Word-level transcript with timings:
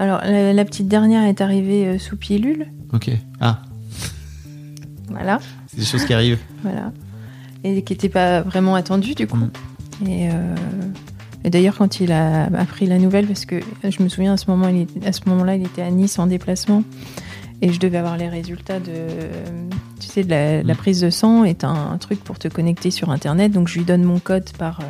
Alors, 0.00 0.20
la, 0.24 0.52
la 0.54 0.64
petite 0.64 0.88
dernière 0.88 1.24
est 1.24 1.40
arrivée 1.40 1.86
euh, 1.86 1.98
sous 1.98 2.16
pilule. 2.16 2.66
Ok. 2.92 3.10
Ah, 3.40 3.60
Voilà. 5.08 5.38
c'est 5.68 5.78
des 5.78 5.84
choses 5.86 6.04
qui 6.04 6.14
arrivent. 6.14 6.38
voilà. 6.62 6.92
Et 7.64 7.82
qui 7.82 7.92
n'était 7.92 8.08
pas 8.08 8.40
vraiment 8.40 8.74
attendu 8.74 9.14
du 9.14 9.26
coup. 9.26 9.36
Mm. 9.36 9.50
Et, 10.08 10.30
euh, 10.30 10.54
et 11.44 11.50
d'ailleurs, 11.50 11.76
quand 11.76 12.00
il 12.00 12.10
a 12.12 12.44
appris 12.58 12.86
la 12.86 12.98
nouvelle, 12.98 13.26
parce 13.26 13.44
que 13.44 13.60
je 13.84 14.02
me 14.02 14.08
souviens 14.08 14.32
à 14.32 14.36
ce 14.38 14.50
moment, 14.50 14.68
il 14.68 14.82
est- 14.82 15.06
à 15.06 15.12
ce 15.12 15.20
moment-là, 15.26 15.56
il 15.56 15.64
était 15.66 15.82
à 15.82 15.90
Nice 15.90 16.18
en 16.18 16.26
déplacement. 16.26 16.82
Et 17.62 17.70
je 17.74 17.78
devais 17.78 17.98
avoir 17.98 18.16
les 18.16 18.28
résultats 18.30 18.80
de, 18.80 18.92
tu 20.00 20.06
sais, 20.08 20.24
de 20.24 20.30
la, 20.30 20.62
la 20.62 20.72
Mm. 20.72 20.76
prise 20.78 21.00
de 21.02 21.10
sang 21.10 21.44
est 21.44 21.62
un, 21.64 21.90
un 21.92 21.98
truc 21.98 22.24
pour 22.24 22.38
te 22.38 22.48
connecter 22.48 22.90
sur 22.90 23.10
Internet. 23.10 23.52
Donc 23.52 23.68
je 23.68 23.76
lui 23.78 23.84
donne 23.84 24.02
mon 24.02 24.18
code 24.18 24.48
par, 24.56 24.80
euh, 24.80 24.84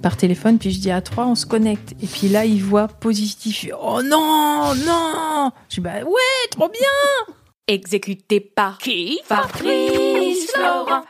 par 0.00 0.16
téléphone, 0.16 0.58
puis 0.58 0.70
je 0.70 0.80
dis 0.80 0.90
à 0.90 1.00
3, 1.00 1.26
on 1.26 1.34
se 1.34 1.46
connecte. 1.46 1.92
Et 2.02 2.06
puis 2.06 2.28
là, 2.28 2.44
il 2.44 2.62
voit 2.62 2.88
positif. 2.88 3.66
Oh 3.80 4.02
non, 4.02 4.74
non 4.74 5.50
Je 5.68 5.76
dis, 5.76 5.80
bah 5.80 6.02
ouais, 6.04 6.48
trop 6.50 6.68
bien 6.68 7.34
Exécuté 7.66 8.40
par 8.40 8.78
qui? 8.78 9.20
Fabrice 9.24 10.50
Florent. 10.52 11.04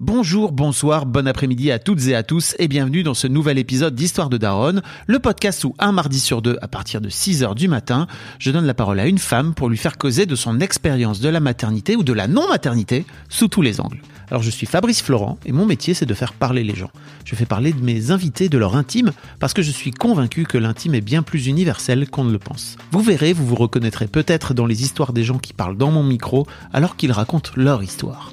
Bonjour, 0.00 0.52
bonsoir, 0.52 1.06
bon 1.06 1.26
après-midi 1.26 1.72
à 1.72 1.80
toutes 1.80 2.06
et 2.06 2.14
à 2.14 2.22
tous 2.22 2.54
et 2.60 2.68
bienvenue 2.68 3.02
dans 3.02 3.14
ce 3.14 3.26
nouvel 3.26 3.58
épisode 3.58 3.96
d'Histoire 3.96 4.30
de 4.30 4.36
Daronne, 4.36 4.80
le 5.08 5.18
podcast 5.18 5.64
où 5.64 5.74
un 5.80 5.90
mardi 5.90 6.20
sur 6.20 6.40
deux, 6.40 6.56
à 6.62 6.68
partir 6.68 7.00
de 7.00 7.08
6 7.08 7.42
heures 7.42 7.56
du 7.56 7.66
matin, 7.66 8.06
je 8.38 8.52
donne 8.52 8.64
la 8.64 8.74
parole 8.74 9.00
à 9.00 9.08
une 9.08 9.18
femme 9.18 9.54
pour 9.54 9.68
lui 9.68 9.76
faire 9.76 9.98
causer 9.98 10.24
de 10.24 10.36
son 10.36 10.60
expérience 10.60 11.18
de 11.18 11.28
la 11.28 11.40
maternité 11.40 11.96
ou 11.96 12.04
de 12.04 12.12
la 12.12 12.28
non-maternité 12.28 13.06
sous 13.28 13.48
tous 13.48 13.60
les 13.60 13.80
angles. 13.80 14.00
Alors 14.30 14.40
je 14.40 14.50
suis 14.50 14.66
Fabrice 14.66 15.02
Florent 15.02 15.36
et 15.44 15.50
mon 15.50 15.66
métier 15.66 15.94
c'est 15.94 16.06
de 16.06 16.14
faire 16.14 16.32
parler 16.32 16.62
les 16.62 16.76
gens. 16.76 16.92
Je 17.24 17.34
fais 17.34 17.44
parler 17.44 17.72
de 17.72 17.82
mes 17.82 18.12
invités 18.12 18.48
de 18.48 18.56
leur 18.56 18.76
intime 18.76 19.10
parce 19.40 19.52
que 19.52 19.62
je 19.62 19.72
suis 19.72 19.90
convaincu 19.90 20.44
que 20.44 20.58
l'intime 20.58 20.94
est 20.94 21.00
bien 21.00 21.24
plus 21.24 21.48
universel 21.48 22.08
qu'on 22.08 22.22
ne 22.22 22.30
le 22.30 22.38
pense. 22.38 22.76
Vous 22.92 23.02
verrez, 23.02 23.32
vous 23.32 23.44
vous 23.44 23.56
reconnaîtrez 23.56 24.06
peut-être 24.06 24.54
dans 24.54 24.66
les 24.66 24.82
histoires 24.82 25.12
des 25.12 25.24
gens 25.24 25.38
qui 25.38 25.54
parlent 25.54 25.76
dans 25.76 25.90
mon 25.90 26.04
micro 26.04 26.46
alors 26.72 26.94
qu'ils 26.94 27.10
racontent 27.10 27.50
leur 27.56 27.82
histoire. 27.82 28.32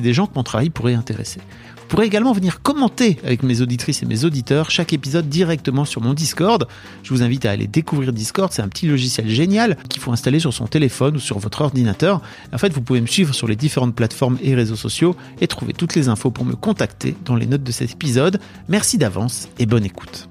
des 0.00 0.12
gens 0.12 0.26
que 0.26 0.34
mon 0.34 0.42
travail 0.42 0.70
pourrait 0.70 0.94
intéresser. 0.94 1.40
Vous 1.84 1.88
pourrez 1.88 2.06
également 2.06 2.32
venir 2.32 2.62
commenter 2.62 3.18
avec 3.24 3.42
mes 3.42 3.60
auditrices 3.60 4.02
et 4.02 4.06
mes 4.06 4.24
auditeurs 4.24 4.70
chaque 4.70 4.94
épisode 4.94 5.28
directement 5.28 5.84
sur 5.84 6.00
mon 6.00 6.14
Discord. 6.14 6.66
Je 7.02 7.10
vous 7.10 7.22
invite 7.22 7.44
à 7.44 7.50
aller 7.50 7.66
découvrir 7.66 8.12
Discord, 8.12 8.50
c'est 8.52 8.62
un 8.62 8.68
petit 8.68 8.86
logiciel 8.86 9.28
génial 9.28 9.76
qu'il 9.90 10.00
faut 10.00 10.10
installer 10.10 10.40
sur 10.40 10.54
son 10.54 10.66
téléphone 10.66 11.16
ou 11.16 11.20
sur 11.20 11.38
votre 11.38 11.60
ordinateur. 11.60 12.22
En 12.52 12.58
fait, 12.58 12.72
vous 12.72 12.80
pouvez 12.80 13.02
me 13.02 13.06
suivre 13.06 13.34
sur 13.34 13.46
les 13.46 13.56
différentes 13.56 13.94
plateformes 13.94 14.38
et 14.42 14.54
réseaux 14.54 14.76
sociaux 14.76 15.14
et 15.42 15.46
trouver 15.46 15.74
toutes 15.74 15.94
les 15.94 16.08
infos 16.08 16.30
pour 16.30 16.46
me 16.46 16.54
contacter 16.54 17.14
dans 17.26 17.36
les 17.36 17.46
notes 17.46 17.62
de 17.62 17.72
cet 17.72 17.92
épisode. 17.92 18.40
Merci 18.68 18.96
d'avance 18.96 19.48
et 19.58 19.66
bonne 19.66 19.84
écoute. 19.84 20.28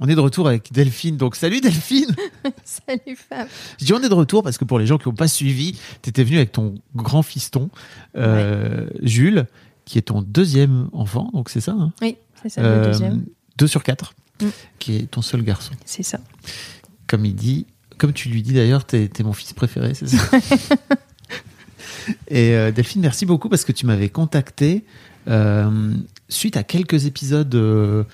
On 0.00 0.08
est 0.08 0.14
de 0.14 0.20
retour 0.20 0.46
avec 0.48 0.72
Delphine. 0.72 1.16
Donc 1.16 1.34
salut 1.36 1.60
Delphine 1.60 2.14
Salut 2.64 3.16
Fab 3.16 3.48
Je 3.80 3.84
dis 3.84 3.92
on 3.92 4.00
est 4.02 4.08
de 4.08 4.14
retour 4.14 4.42
parce 4.42 4.56
que 4.58 4.64
pour 4.64 4.78
les 4.78 4.86
gens 4.86 4.98
qui 4.98 5.08
n'ont 5.08 5.14
pas 5.14 5.28
suivi, 5.28 5.78
tu 6.02 6.10
étais 6.10 6.22
venu 6.24 6.36
avec 6.36 6.52
ton 6.52 6.74
grand 6.94 7.22
fiston, 7.22 7.68
euh, 8.16 8.88
Jules, 9.02 9.46
qui 9.84 9.98
est 9.98 10.02
ton 10.02 10.22
deuxième 10.22 10.88
enfant, 10.92 11.30
donc 11.32 11.50
c'est 11.50 11.60
ça 11.60 11.72
hein? 11.72 11.92
Oui, 12.00 12.16
c'est 12.42 12.48
ça 12.48 12.60
Euh, 12.62 12.80
le 12.84 12.86
deuxième. 12.92 13.24
Deux 13.56 13.66
sur 13.66 13.82
quatre, 13.82 14.14
Mm. 14.40 14.46
qui 14.78 14.94
est 14.96 15.10
ton 15.10 15.20
seul 15.20 15.42
garçon. 15.42 15.72
C'est 15.84 16.04
ça. 16.04 16.20
Comme 17.08 17.24
il 17.24 17.34
dit, 17.34 17.66
comme 17.96 18.12
tu 18.12 18.28
lui 18.28 18.40
dis 18.42 18.52
d'ailleurs, 18.52 18.84
t'es 18.84 19.10
es 19.18 19.22
mon 19.24 19.32
fils 19.32 19.52
préféré, 19.52 19.94
c'est 19.94 20.06
ça? 20.06 20.22
Et 22.28 22.54
euh, 22.54 22.70
Delphine, 22.70 23.02
merci 23.02 23.26
beaucoup 23.26 23.48
parce 23.48 23.64
que 23.64 23.72
tu 23.72 23.84
m'avais 23.84 24.08
contacté 24.08 24.84
euh, 25.28 25.92
suite 26.28 26.56
à 26.56 26.62
quelques 26.62 27.06
épisodes 27.06 28.06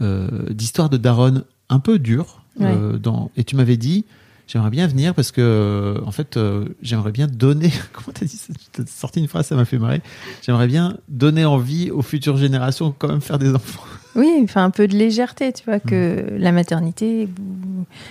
euh, 0.00 0.28
d'histoire 0.50 0.88
de 0.88 0.96
Daron 0.96 1.42
un 1.68 1.78
peu 1.80 1.98
durs. 1.98 2.42
euh, 2.60 2.98
dans, 2.98 3.30
et 3.36 3.44
tu 3.44 3.56
m'avais 3.56 3.76
dit, 3.78 4.04
j'aimerais 4.46 4.70
bien 4.70 4.86
venir 4.86 5.14
parce 5.14 5.32
que, 5.32 5.40
euh, 5.40 6.00
en 6.06 6.10
fait, 6.10 6.36
euh, 6.36 6.66
j'aimerais 6.82 7.12
bien 7.12 7.26
donner. 7.26 7.70
Comment 7.92 8.12
t'as 8.14 8.26
dit 8.26 8.36
ça? 8.36 8.52
T'as 8.72 8.84
sorti 8.86 9.20
une 9.20 9.28
phrase, 9.28 9.46
ça 9.46 9.54
m'a 9.56 9.64
fait 9.64 9.78
marrer. 9.78 10.02
J'aimerais 10.42 10.66
bien 10.66 10.98
donner 11.08 11.44
envie 11.44 11.90
aux 11.90 12.02
futures 12.02 12.36
générations 12.36 12.88
de 12.88 12.94
quand 12.98 13.08
même 13.08 13.20
faire 13.22 13.38
des 13.38 13.54
enfants. 13.54 13.82
Oui, 14.14 14.30
enfin 14.44 14.62
un 14.64 14.68
peu 14.68 14.86
de 14.86 14.94
légèreté, 14.94 15.54
tu 15.54 15.64
vois, 15.64 15.80
que 15.80 16.26
la 16.36 16.52
maternité, 16.52 17.30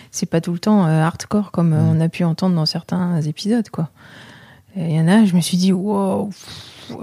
c'est 0.10 0.26
pas 0.26 0.42
tout 0.42 0.52
le 0.52 0.58
temps 0.58 0.84
hardcore 0.86 1.52
comme 1.52 1.76
Mm. 1.76 1.96
on 1.96 2.02
a 2.02 2.10
pu 2.10 2.24
entendre 2.24 2.56
dans 2.56 2.66
certains 2.66 3.22
épisodes, 3.22 3.70
quoi. 3.70 3.92
Il 4.76 4.90
y 4.96 5.00
en 5.00 5.08
a, 5.08 5.26
je 5.26 5.36
me 5.36 5.42
suis 5.42 5.58
dit, 5.58 5.72
wow, 5.72 6.32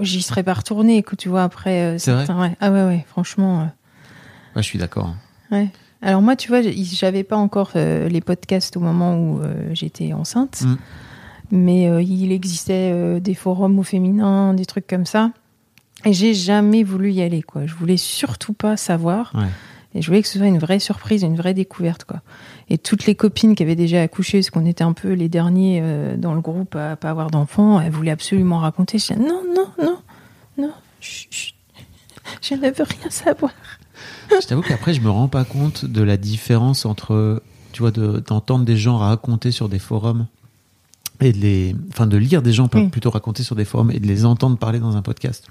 j'y 0.01 0.21
serais 0.21 0.43
pas 0.43 0.53
retournée, 0.53 1.05
tu 1.17 1.29
vois, 1.29 1.43
après 1.43 1.81
euh, 1.83 1.97
C'est 1.97 2.11
vrai? 2.11 2.25
certains. 2.25 2.41
ouais. 2.41 2.57
Ah 2.59 2.71
ouais, 2.73 2.83
ouais, 2.83 3.05
franchement. 3.07 3.61
euh, 3.61 3.65
Ouais, 4.55 4.61
je 4.63 4.67
suis 4.67 4.79
d'accord. 4.79 5.13
ouais. 5.51 5.69
Alors 6.01 6.21
moi, 6.21 6.37
tu 6.37 6.47
vois, 6.47 6.61
j'avais 6.61 7.23
pas 7.23 7.35
encore 7.35 7.71
euh, 7.75 8.07
les 8.07 8.21
podcasts 8.21 8.77
au 8.77 8.79
moment 8.79 9.17
où 9.17 9.41
euh, 9.41 9.69
j'étais 9.73 10.13
enceinte, 10.13 10.61
Mm. 10.61 10.75
mais 11.51 11.89
euh, 11.89 12.01
il 12.01 12.31
existait 12.31 13.19
des 13.19 13.33
forums 13.33 13.77
au 13.79 13.83
féminin, 13.83 14.53
des 14.53 14.65
trucs 14.65 14.87
comme 14.87 15.05
ça. 15.05 15.31
Et 16.05 16.13
j'ai 16.13 16.33
jamais 16.33 16.83
voulu 16.83 17.11
y 17.11 17.21
aller, 17.21 17.41
quoi. 17.41 17.65
Je 17.65 17.75
voulais 17.75 17.97
surtout 17.97 18.53
pas 18.53 18.77
savoir. 18.77 19.33
Ouais. 19.35 19.47
Et 19.93 20.01
je 20.01 20.07
voulais 20.07 20.21
que 20.21 20.29
ce 20.29 20.37
soit 20.37 20.47
une 20.47 20.59
vraie 20.59 20.79
surprise, 20.79 21.23
une 21.23 21.35
vraie 21.35 21.53
découverte, 21.53 22.05
quoi. 22.05 22.21
Et 22.69 22.77
toutes 22.77 23.05
les 23.05 23.15
copines 23.15 23.53
qui 23.55 23.63
avaient 23.63 23.75
déjà 23.75 24.01
accouché, 24.01 24.37
parce 24.37 24.51
qu'on 24.51 24.65
était 24.65 24.85
un 24.85 24.93
peu 24.93 25.11
les 25.11 25.27
derniers 25.27 25.83
dans 26.17 26.33
le 26.33 26.39
groupe 26.39 26.77
à 26.77 26.95
pas 26.95 27.09
avoir 27.09 27.29
d'enfants, 27.29 27.81
elles 27.81 27.91
voulaient 27.91 28.11
absolument 28.11 28.59
raconter. 28.59 28.99
Je 28.99 29.07
disais, 29.13 29.19
non, 29.19 29.41
non, 29.53 29.67
non, 29.83 29.97
non, 30.57 30.71
je 31.01 32.53
ne 32.53 32.69
veux 32.69 32.83
rien 32.83 33.09
savoir. 33.09 33.51
Je 34.41 34.45
t'avoue 34.47 34.61
qu'après, 34.61 34.93
je 34.93 35.01
me 35.01 35.09
rends 35.09 35.27
pas 35.27 35.43
compte 35.43 35.85
de 35.85 36.01
la 36.01 36.17
différence 36.17 36.85
entre, 36.85 37.41
tu 37.73 37.81
vois, 37.81 37.91
de- 37.91 38.23
d'entendre 38.25 38.65
des 38.65 38.77
gens 38.77 38.97
raconter 38.97 39.51
sur 39.51 39.69
des 39.69 39.79
forums 39.79 40.27
et 41.21 41.33
de 41.33 41.37
les, 41.39 41.75
enfin, 41.91 42.07
de 42.07 42.15
lire 42.17 42.41
des 42.41 42.53
gens 42.53 42.67
plutôt 42.67 43.09
raconter 43.09 43.43
sur 43.43 43.55
des 43.55 43.65
forums 43.65 43.91
et 43.91 43.99
de 43.99 44.07
les 44.07 44.25
entendre 44.25 44.57
parler 44.57 44.79
dans 44.79 44.95
un 44.95 45.01
podcast. 45.01 45.47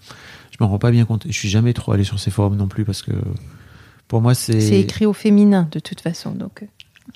Je 0.50 0.56
me 0.64 0.68
rends 0.68 0.78
pas 0.78 0.90
bien 0.90 1.04
compte. 1.04 1.24
Je 1.26 1.32
suis 1.32 1.48
jamais 1.50 1.72
trop 1.74 1.92
allé 1.92 2.04
sur 2.04 2.18
ces 2.18 2.30
forums 2.30 2.56
non 2.56 2.68
plus 2.68 2.84
parce 2.84 3.02
que 3.02 3.12
pour 4.08 4.22
moi, 4.22 4.34
c'est. 4.34 4.60
C'est 4.60 4.80
écrit 4.80 5.04
au 5.06 5.12
féminin, 5.12 5.68
de 5.70 5.78
toute 5.80 6.00
façon, 6.00 6.30
donc. 6.32 6.62
euh. 6.62 6.66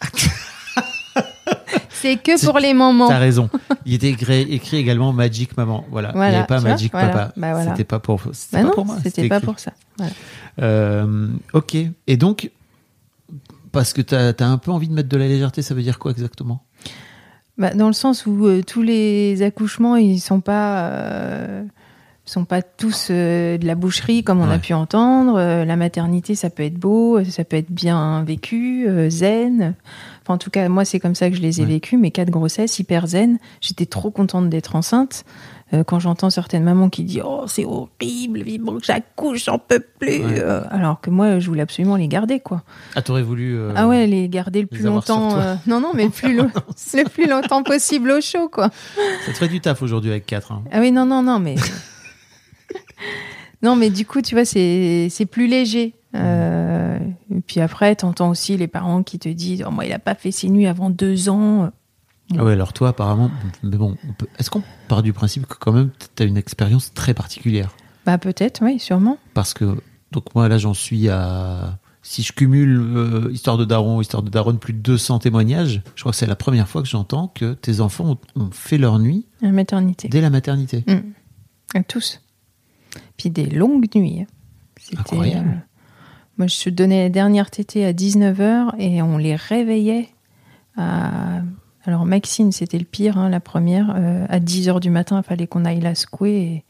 C'est 1.90 2.17
que 2.17 2.44
pour 2.44 2.58
les 2.58 2.75
mamans. 2.75 3.06
T'as 3.08 3.19
raison. 3.19 3.49
Il 3.87 3.94
était 3.94 4.08
écrit, 4.11 4.40
écrit 4.43 4.76
également 4.79 5.12
Magic 5.12 5.56
Maman. 5.56 5.84
Voilà. 5.90 6.08
Il 6.08 6.12
n'y 6.14 6.19
Voilà, 6.19 6.38
avait 6.38 6.46
pas 6.49 6.58
vois, 6.58 6.70
Magic 6.70 6.90
voilà. 6.93 7.08
Papa. 7.08 7.32
Bah 7.37 7.52
voilà. 7.52 7.70
C'était 7.70 7.84
pas 7.84 8.00
pour. 8.00 8.20
C'était 8.32 8.56
Bah 8.56 8.62
pas 8.62 8.69
non, 8.69 8.75
pour 8.75 8.84
moi. 8.87 8.96
c'était 9.05 9.29
pas 9.29 9.37
écrit. 9.37 9.46
pour 9.46 9.58
ça. 9.61 9.73
Voilà. 9.99 10.12
Euh, 10.60 11.28
ok. 11.52 11.76
Et 12.06 12.16
donc, 12.16 12.50
Parce 13.72 13.94
que 13.94 14.02
t'as 14.02 14.32
as 14.38 14.44
un 14.46 14.58
peu 14.58 14.70
envie 14.70 14.87
de 14.88 14.93
mettre 14.93 15.08
de 15.08 15.16
la 15.16 15.26
légèreté, 15.26 15.62
ça 15.62 15.75
veut 15.75 15.81
dire 15.82 15.99
quoi 15.99 16.10
exactement? 16.10 16.62
Bah, 17.56 17.72
dans 17.75 17.87
le 17.87 17.94
sens 17.94 18.26
où 18.26 18.46
euh, 18.46 18.62
tous 18.62 18.82
les 18.82 19.40
accouchements, 19.43 19.96
ils 19.96 20.20
sont 20.20 20.40
pas, 20.40 20.88
euh, 20.90 21.62
sont 22.26 22.44
pas 22.44 22.60
tous 22.60 23.08
euh, 23.10 23.56
de 23.56 23.66
la 23.66 23.75
boucherie 23.75 24.25
comme 24.25 24.40
on 24.40 24.49
Ouais. 24.49 24.54
a 24.56 24.58
pu 24.58 24.75
entendre. 24.75 25.38
La 25.64 25.76
maternité, 25.76 26.34
ça 26.34 26.50
peut 26.50 26.64
être 26.64 26.78
beau, 26.78 27.25
ça 27.25 27.44
peut 27.44 27.56
être 27.56 27.70
bien 27.70 28.22
vécu, 28.25 28.87
zen. 29.08 29.75
Enfin, 30.22 30.34
en 30.34 30.38
tout 30.38 30.50
cas, 30.50 30.69
moi, 30.69 30.84
c'est 30.84 31.00
comme 31.00 31.14
ça 31.14 31.31
que 31.31 31.37
je 31.37 31.40
les 31.43 31.60
ai 31.60 31.64
Ouais. 31.64 31.70
vécus. 31.70 31.98
Mes 31.98 32.10
quatre 32.10 32.31
grossesses, 32.31 32.78
hyper 32.78 33.06
zen. 33.06 33.38
J'étais 33.62 33.87
trop 33.87 34.10
contente 34.10 34.50
d'être 34.50 34.76
enceinte. 34.76 35.25
Euh, 35.74 35.84
quand 35.84 35.98
j'entends 35.98 36.28
certaines 36.28 36.64
mamans 36.64 36.90
qui 36.90 37.02
disent 37.04 37.22
oh 37.24 37.44
c'est 37.46 37.64
horrible 37.64 38.42
vivement 38.42 38.76
que 38.78 38.84
j'accouche 38.84 39.46
j'en 39.46 39.58
peux 39.58 39.80
plus 39.80 40.22
Ouais. 40.22 40.38
Euh, 40.40 40.60
alors 40.70 41.00
que 41.00 41.08
moi 41.08 41.38
je 41.38 41.46
voulais 41.48 41.62
absolument 41.62 41.96
les 41.96 42.08
garder 42.08 42.40
quoi 42.40 42.62
Ah, 42.94 43.00
t'aurais 43.00 43.22
voulu. 43.22 43.56
euh, 43.56 43.72
ah 43.74 43.88
ouais 43.88 44.06
les 44.06 44.28
garder 44.28 44.60
le 44.60 44.69
les 44.70 44.78
plus 44.78 44.84
longtemps 44.86 45.30
non 45.66 45.80
non 45.80 45.92
mais 45.94 46.04
le 46.04 46.10
plus 46.10 46.36
lo- 46.36 46.44
le 46.44 47.08
plus 47.08 47.26
longtemps 47.26 47.62
possible 47.62 48.10
au 48.10 48.20
chaud 48.20 48.50
quoi 48.50 48.69
Ça 49.24 49.32
te 49.32 49.36
ferait 49.36 49.48
du 49.48 49.62
taf 49.62 49.80
aujourd'hui 49.80 50.10
avec 50.10 50.26
4. 50.26 50.52
ah 50.70 50.80
oui, 50.80 50.92
non, 50.92 51.06
non, 51.06 51.22
non, 51.22 51.38
mais. 51.38 51.54
non, 53.62 53.76
mais 53.76 53.90
du 53.90 54.06
coup, 54.06 54.22
tu 54.22 54.34
vois, 54.34 54.44
c'est 54.44 55.08
c'est 55.10 55.26
plus 55.26 55.46
léger. 55.46 55.94
Et 56.14 57.40
puis 57.46 57.60
après, 57.60 57.94
t'entends 57.96 58.30
aussi 58.30 58.56
les 58.56 58.66
parents 58.69 59.02
qui 59.02 59.19
te 59.19 59.28
disent 59.28 59.64
Oh, 59.66 59.70
moi, 59.70 59.84
il 59.86 59.92
a 59.92 59.98
pas 59.98 60.14
fait 60.14 60.30
ses 60.32 60.48
nuits 60.48 60.66
avant 60.66 60.90
deux 60.90 61.28
ans. 61.28 61.70
Ah 62.38 62.44
ouais, 62.44 62.52
alors 62.52 62.72
toi, 62.72 62.88
apparemment. 62.90 63.30
Mais 63.62 63.76
bon, 63.76 63.96
est-ce 64.38 64.48
qu'on 64.50 64.62
part 64.88 65.02
du 65.02 65.12
principe 65.12 65.46
que 65.46 65.56
quand 65.58 65.72
même, 65.72 65.90
t'as 66.14 66.24
une 66.24 66.36
expérience 66.36 66.94
très 66.94 67.12
particulière? 67.14 67.74
Bah, 68.06 68.19
peut-être, 68.19 68.62
oui, 68.64 68.78
sûrement. 68.78 69.19
Parce 69.34 69.52
que, 69.54 69.76
donc 70.12 70.34
moi, 70.34 70.48
là, 70.48 70.58
j'en 70.58 70.74
suis 70.74 71.08
à. 71.08 71.78
Si 72.04 72.22
je 72.22 72.32
cumule 72.32 72.80
euh, 72.80 73.30
Histoire 73.32 73.56
de 73.58 73.64
Daron, 73.64 74.00
Histoire 74.00 74.24
de 74.24 74.30
Daron, 74.30 74.56
plus 74.56 74.72
de 74.72 74.80
200 74.80 75.20
témoignages, 75.20 75.82
je 75.94 76.00
crois 76.02 76.10
que 76.10 76.19
c'est 76.19 76.26
la 76.26 76.34
première 76.34 76.69
fois 76.69 76.82
que 76.82 76.88
j'entends 76.88 77.28
que 77.28 77.52
tes 77.54 77.80
enfants 77.80 78.19
ont, 78.36 78.40
ont 78.42 78.50
fait 78.50 78.76
leur 78.78 78.98
nuit 78.98 79.24
La 79.40 79.52
maternité. 79.52 80.08
dès 80.08 80.20
la 80.20 80.30
maternité. 80.30 80.84
À 81.76 81.82
tous. 81.84 82.20
Puis 83.16 83.30
des 83.30 83.46
longues 83.46 83.86
nuits. 83.94 84.22
hein. 84.22 84.26
C'était, 84.80 84.98
Incroyable. 84.98 85.48
euh, 85.48 85.69
moi, 86.38 86.46
je 86.48 86.70
donnais 86.70 87.04
la 87.04 87.08
dernière 87.08 87.50
tétée 87.52 87.84
à 87.86 87.92
19h 87.92 88.72
et 88.80 89.00
on 89.02 89.16
les 89.16 89.36
réveillait 89.36 90.08
à. 90.76 91.42
Alors, 91.84 92.05
Maxine, 92.06 92.52
c'était 92.52 92.79
le 92.79 92.84
pire, 92.84 93.19
hein, 93.19 93.29
la 93.29 93.40
première. 93.40 93.93
euh, 93.96 94.25
à 94.29 94.38
10h 94.38 94.81
du 94.81 94.90
matin, 94.90 95.20
il 95.25 95.26
fallait 95.26 95.46
qu'on 95.46 95.64
aille 95.64 95.81
la 95.81 95.94
secouer. 95.94 96.31
et- 96.40 96.64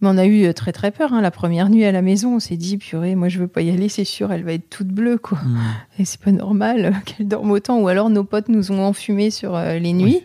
Mais 0.00 0.08
on 0.08 0.18
a 0.18 0.24
eu 0.26 0.44
euh, 0.44 0.52
très 0.52 0.72
très 0.72 0.90
peur. 0.90 1.12
hein, 1.12 1.20
La 1.20 1.30
première 1.30 1.68
nuit 1.70 1.84
à 1.84 1.92
la 1.92 2.02
maison, 2.02 2.36
on 2.36 2.40
s'est 2.40 2.56
dit, 2.56 2.76
purée, 2.78 3.14
moi 3.14 3.28
je 3.28 3.38
veux 3.38 3.48
pas 3.48 3.62
y 3.62 3.70
aller, 3.70 3.88
c'est 3.88 4.04
sûr, 4.04 4.32
elle 4.32 4.42
va 4.44 4.52
être 4.54 4.68
toute 4.70 4.88
bleue, 4.88 5.18
quoi. 5.18 5.38
Hmm. 5.38 5.58
Et 5.98 6.04
c'est 6.04 6.20
pas 6.20 6.32
normal 6.32 6.94
qu'elle 7.04 7.28
dorme 7.28 7.50
autant. 7.50 7.78
Ou 7.80 7.88
alors 7.88 8.10
nos 8.10 8.24
potes 8.24 8.48
nous 8.48 8.72
ont 8.72 8.82
enfumés 8.82 9.30
sur 9.30 9.54
euh, 9.54 9.78
les 9.78 9.92
nuits. 9.92 10.20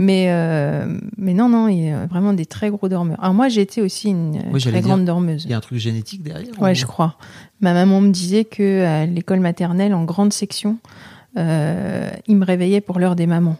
Mais, 0.00 0.26
euh, 0.28 0.96
mais 1.16 1.34
non, 1.34 1.48
non, 1.48 1.66
il 1.66 1.84
y 1.86 1.90
a 1.90 2.06
vraiment 2.06 2.32
des 2.32 2.46
très 2.46 2.70
gros 2.70 2.88
dormeurs. 2.88 3.18
Alors 3.20 3.34
moi, 3.34 3.48
été 3.48 3.82
aussi 3.82 4.10
une 4.10 4.40
Oui, 4.52 4.60
très 4.60 4.70
dire, 4.70 4.82
grande 4.82 5.04
dormeuse. 5.04 5.42
Il 5.44 5.50
y 5.50 5.54
a 5.54 5.56
un 5.56 5.60
truc 5.60 5.78
génétique 5.78 6.22
derrière 6.22 6.52
Ouais, 6.62 6.70
ou- 6.70 6.74
je 6.74 6.86
crois. 6.86 7.16
Ma 7.60 7.74
maman 7.74 8.00
me 8.00 8.10
disait 8.10 8.44
que 8.44 8.84
à 8.84 9.06
l'école 9.06 9.40
maternelle, 9.40 9.94
en 9.94 10.04
grande 10.04 10.32
section, 10.32 10.78
euh, 11.36 12.10
ils 12.26 12.36
me 12.36 12.44
réveillaient 12.44 12.80
pour 12.80 12.98
l'heure 12.98 13.16
des 13.16 13.26
mamans. 13.26 13.56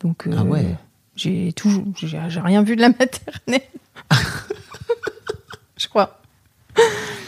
Donc, 0.00 0.26
euh, 0.26 0.34
Ah 0.38 0.44
ouais. 0.44 0.64
j'ai 1.16 1.52
toujours, 1.52 1.84
j'ai 1.96 2.18
j'ai 2.28 2.40
rien 2.40 2.62
vu 2.62 2.76
de 2.76 2.80
la 2.80 2.88
maternelle. 2.98 3.62
je 5.76 5.88
crois. 5.88 6.14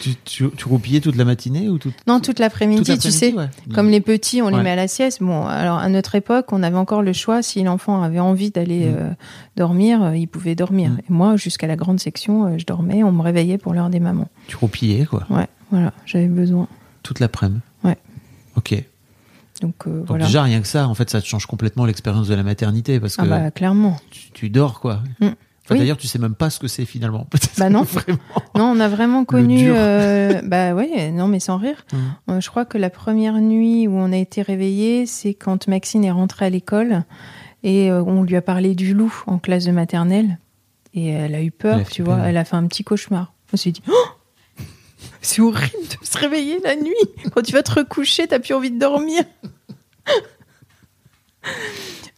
Tu, 0.00 0.14
tu, 0.24 0.48
tu 0.56 0.68
roupillais 0.68 1.00
toute 1.00 1.16
la 1.16 1.24
matinée 1.26 1.68
ou 1.68 1.76
toute, 1.76 1.94
Non, 2.06 2.20
toute 2.20 2.38
l'après-midi, 2.38 2.92
toute 2.92 3.00
tu 3.00 3.10
sais. 3.10 3.34
ouais. 3.34 3.48
Comme 3.74 3.90
les 3.90 4.00
petits, 4.00 4.40
on 4.40 4.46
Ouais. 4.46 4.56
les 4.56 4.62
met 4.62 4.70
à 4.70 4.76
la 4.76 4.88
sieste. 4.88 5.22
Bon, 5.22 5.44
alors 5.44 5.76
à 5.78 5.88
notre 5.88 6.14
époque, 6.14 6.52
on 6.52 6.62
avait 6.62 6.76
encore 6.76 7.02
le 7.02 7.12
choix. 7.12 7.42
Si 7.42 7.62
l'enfant 7.64 8.00
avait 8.02 8.20
envie 8.20 8.50
d'aller 8.50 8.86
Mm. 8.86 8.94
euh, 8.96 9.10
dormir, 9.56 10.02
euh, 10.02 10.16
il 10.16 10.26
pouvait 10.28 10.54
dormir. 10.54 10.90
Mm. 10.92 10.98
Et 11.00 11.04
moi, 11.12 11.36
jusqu'à 11.36 11.66
la 11.66 11.76
grande 11.76 12.00
section, 12.00 12.46
euh, 12.46 12.58
je 12.58 12.64
dormais. 12.64 13.02
On 13.02 13.12
me 13.12 13.20
réveillait 13.22 13.58
pour 13.58 13.74
l'heure 13.74 13.90
des 13.90 14.00
mamans. 14.00 14.28
Tu 14.46 14.56
roupillais, 14.56 15.04
quoi. 15.04 15.26
Ouais, 15.28 15.48
voilà, 15.70 15.92
j'avais 16.06 16.28
besoin. 16.28 16.66
Toute 17.02 17.18
l'après-midi. 17.20 17.60
Ouais. 17.84 17.98
Ok. 18.56 18.82
Donc, 19.60 19.86
euh, 19.86 19.98
Donc 19.98 20.08
voilà. 20.08 20.26
déjà, 20.26 20.42
rien 20.42 20.60
que 20.60 20.66
ça, 20.66 20.88
en 20.88 20.94
fait, 20.94 21.10
ça 21.10 21.20
te 21.20 21.26
change 21.26 21.46
complètement 21.46 21.84
l'expérience 21.84 22.28
de 22.28 22.34
la 22.34 22.42
maternité 22.42 22.98
parce 23.00 23.16
que 23.16 23.22
ah 23.22 23.26
bah 23.26 23.50
clairement. 23.50 23.96
tu, 24.10 24.30
tu 24.32 24.50
dors, 24.50 24.80
quoi. 24.80 25.02
Mm. 25.20 25.26
Enfin, 25.26 25.34
Oui. 25.70 25.78
D'ailleurs, 25.78 25.98
tu 25.98 26.06
sais 26.08 26.18
même 26.18 26.34
pas 26.34 26.50
ce 26.50 26.58
que 26.58 26.66
c'est 26.68 26.84
finalement. 26.86 27.26
Bah 27.58 27.68
non. 27.70 27.82
Vraiment. 27.84 28.18
Non, 28.56 28.64
on 28.76 28.80
a 28.80 28.88
vraiment 28.88 29.24
connu. 29.24 29.70
euh, 29.70 30.40
bah 30.44 30.74
ouais, 30.74 31.10
non, 31.12 31.28
mais 31.28 31.40
sans 31.40 31.58
rire. 31.58 31.84
Mm. 31.92 31.96
Euh, 32.30 32.40
je 32.40 32.48
crois 32.50 32.64
que 32.64 32.78
la 32.78 32.90
première 32.90 33.34
nuit 33.40 33.86
où 33.86 33.92
on 33.92 34.12
a 34.12 34.16
été 34.16 34.42
réveillé, 34.42 35.06
c'est 35.06 35.34
quand 35.34 35.68
Maxine 35.68 36.04
est 36.04 36.10
rentrée 36.10 36.46
à 36.46 36.50
l'école 36.50 37.04
et 37.62 37.92
on 37.92 38.22
lui 38.22 38.36
a 38.36 38.42
parlé 38.42 38.74
du 38.74 38.94
loup 38.94 39.22
en 39.26 39.38
classe 39.38 39.66
de 39.66 39.72
maternelle. 39.72 40.38
Et 40.94 41.08
elle 41.10 41.34
a 41.34 41.42
eu 41.42 41.50
peur, 41.50 41.80
a 41.80 41.84
tu 41.84 42.02
vois. 42.02 42.18
Elle 42.24 42.36
a 42.38 42.44
fait 42.44 42.56
un 42.56 42.66
petit 42.66 42.82
cauchemar. 42.82 43.32
On 43.52 43.56
s'est 43.56 43.70
dit, 43.70 43.82
Oh 43.88 43.92
c'est 45.22 45.40
horrible 45.42 45.72
de 46.00 46.04
se 46.06 46.18
réveiller 46.18 46.58
la 46.64 46.76
nuit. 46.76 46.94
Quand 47.34 47.42
tu 47.42 47.52
vas 47.52 47.62
te 47.62 47.72
recoucher, 47.72 48.26
t'as 48.26 48.38
plus 48.38 48.54
envie 48.54 48.70
de 48.70 48.78
dormir. 48.78 49.22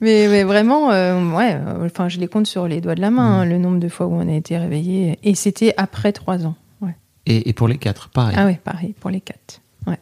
Mais, 0.01 0.27
mais 0.29 0.43
vraiment, 0.43 0.91
euh, 0.91 1.31
ouais, 1.33 1.55
euh, 1.55 1.87
enfin, 1.87 2.09
je 2.09 2.19
les 2.19 2.27
compte 2.27 2.47
sur 2.49 2.67
les 2.67 2.81
doigts 2.81 2.97
de 2.97 3.01
la 3.01 3.11
main, 3.11 3.41
hein, 3.41 3.45
le 3.45 3.59
nombre 3.59 3.79
de 3.79 3.89
fois 3.89 4.07
où 4.07 4.15
on 4.15 4.29
a 4.29 4.33
été 4.33 4.59
réveillé. 4.59 5.19
Et 5.23 5.35
c'était 5.37 5.75
après 5.77 6.13
trois 6.13 6.45
ans. 6.45 6.57
Ouais. 6.81 6.97
Et, 7.27 7.49
et 7.49 7.53
pour 7.53 7.69
les 7.69 7.79
quatre, 7.79 8.09
pareil. 8.09 8.35
Ah 8.37 8.47
ouais, 8.47 8.61
pareil, 8.65 8.95
pour 8.99 9.11
les 9.11 9.21
quatre. 9.21 9.61
Ouais. 9.87 10.01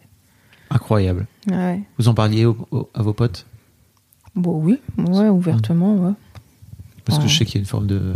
Incroyable. 0.71 1.27
Ah 1.51 1.55
ouais. 1.73 1.81
Vous 1.99 2.09
en 2.09 2.15
parliez 2.15 2.47
au- 2.47 2.57
au- 2.71 2.89
à 2.95 3.03
vos 3.03 3.13
potes? 3.13 3.45
Bon, 4.35 4.59
oui, 4.63 4.79
ouais, 4.97 5.29
ouvertement, 5.29 5.95
ouais. 5.97 6.13
Parce 7.05 7.19
que 7.19 7.29
je 7.29 7.37
sais 7.37 7.45
qu'il 7.45 7.57
y 7.57 7.59
a 7.59 7.61
une 7.61 7.67
forme 7.67 7.87
de, 7.89 8.15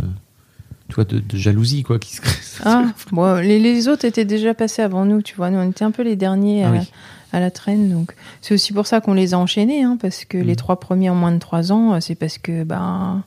tu 0.89 0.95
vois, 0.95 1.03
de, 1.05 1.19
de 1.19 1.37
jalousie, 1.37 1.83
quoi, 1.83 1.99
qui 1.99 2.15
se 2.15 2.21
crée. 2.21 2.35
Ah, 2.65 2.85
bon, 3.11 3.35
les, 3.41 3.59
les 3.59 3.87
autres 3.87 4.05
étaient 4.05 4.25
déjà 4.25 4.53
passés 4.53 4.81
avant 4.81 5.05
nous, 5.05 5.21
tu 5.21 5.35
vois. 5.35 5.49
Nous, 5.49 5.57
on 5.57 5.69
était 5.69 5.83
un 5.85 5.91
peu 5.91 6.03
les 6.03 6.15
derniers 6.15 6.63
à, 6.63 6.69
Ah 6.69 6.71
la, 6.73 6.79
oui. 6.79 6.91
à 7.33 7.39
la 7.39 7.51
traîne, 7.51 7.89
donc 7.89 8.15
c'est 8.41 8.53
aussi 8.53 8.71
pour 8.73 8.87
ça 8.87 9.01
qu'on 9.01 9.13
les 9.13 9.33
a 9.33 9.37
enchaînés, 9.39 9.83
hein, 9.83 9.97
parce 10.01 10.23
que 10.25 10.37
les 10.37 10.51
Mhm. 10.51 10.55
trois 10.55 10.79
premiers 10.79 11.09
en 11.09 11.15
moins 11.15 11.31
de 11.33 11.39
trois 11.39 11.71
ans, 11.71 11.93
euh, 11.95 11.99
c'est 11.99 12.15
parce 12.15 12.37
que 12.37 12.63
ben 12.63 13.23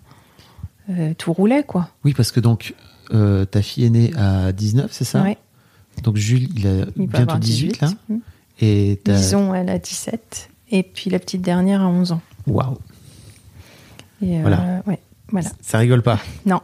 euh, 0.91 1.13
tout 1.19 1.33
roulait, 1.33 1.63
quoi. 1.65 1.91
Oui, 2.05 2.15
parce 2.15 2.33
que 2.33 2.41
donc, 2.41 2.75
euh, 3.13 3.45
ta 3.45 3.61
fille 3.61 3.85
est 3.85 3.91
née 3.91 4.13
à 4.17 4.53
19, 4.53 4.91
c'est 4.93 5.05
ça? 5.05 5.23
Ouais. 5.23 5.37
Donc 6.05 6.17
Jules, 6.17 6.49
il 6.57 6.67
a 6.67 6.71
Il 6.97 7.07
bientôt 7.09 7.17
avoir 7.23 7.39
18, 7.41 7.81
là. 7.81 7.91
Mhm. 8.09 8.21
Et. 8.61 8.99
Disons, 9.05 9.53
elle 9.55 9.69
a 9.69 9.79
17, 9.79 10.49
et 10.71 10.83
puis 10.83 11.11
la 11.11 11.19
petite 11.19 11.43
dernière 11.43 11.83
a 11.83 11.87
11 11.89 12.13
ans. 12.13 12.23
Waouh. 12.47 12.79
Et, 14.23 14.39
euh, 14.39 14.41
Voilà. 14.43 14.83
ouais, 14.87 14.99
voilà. 15.31 15.51
Ça 15.61 15.79
rigole 15.79 16.03
pas. 16.03 16.19
Non. 16.47 16.61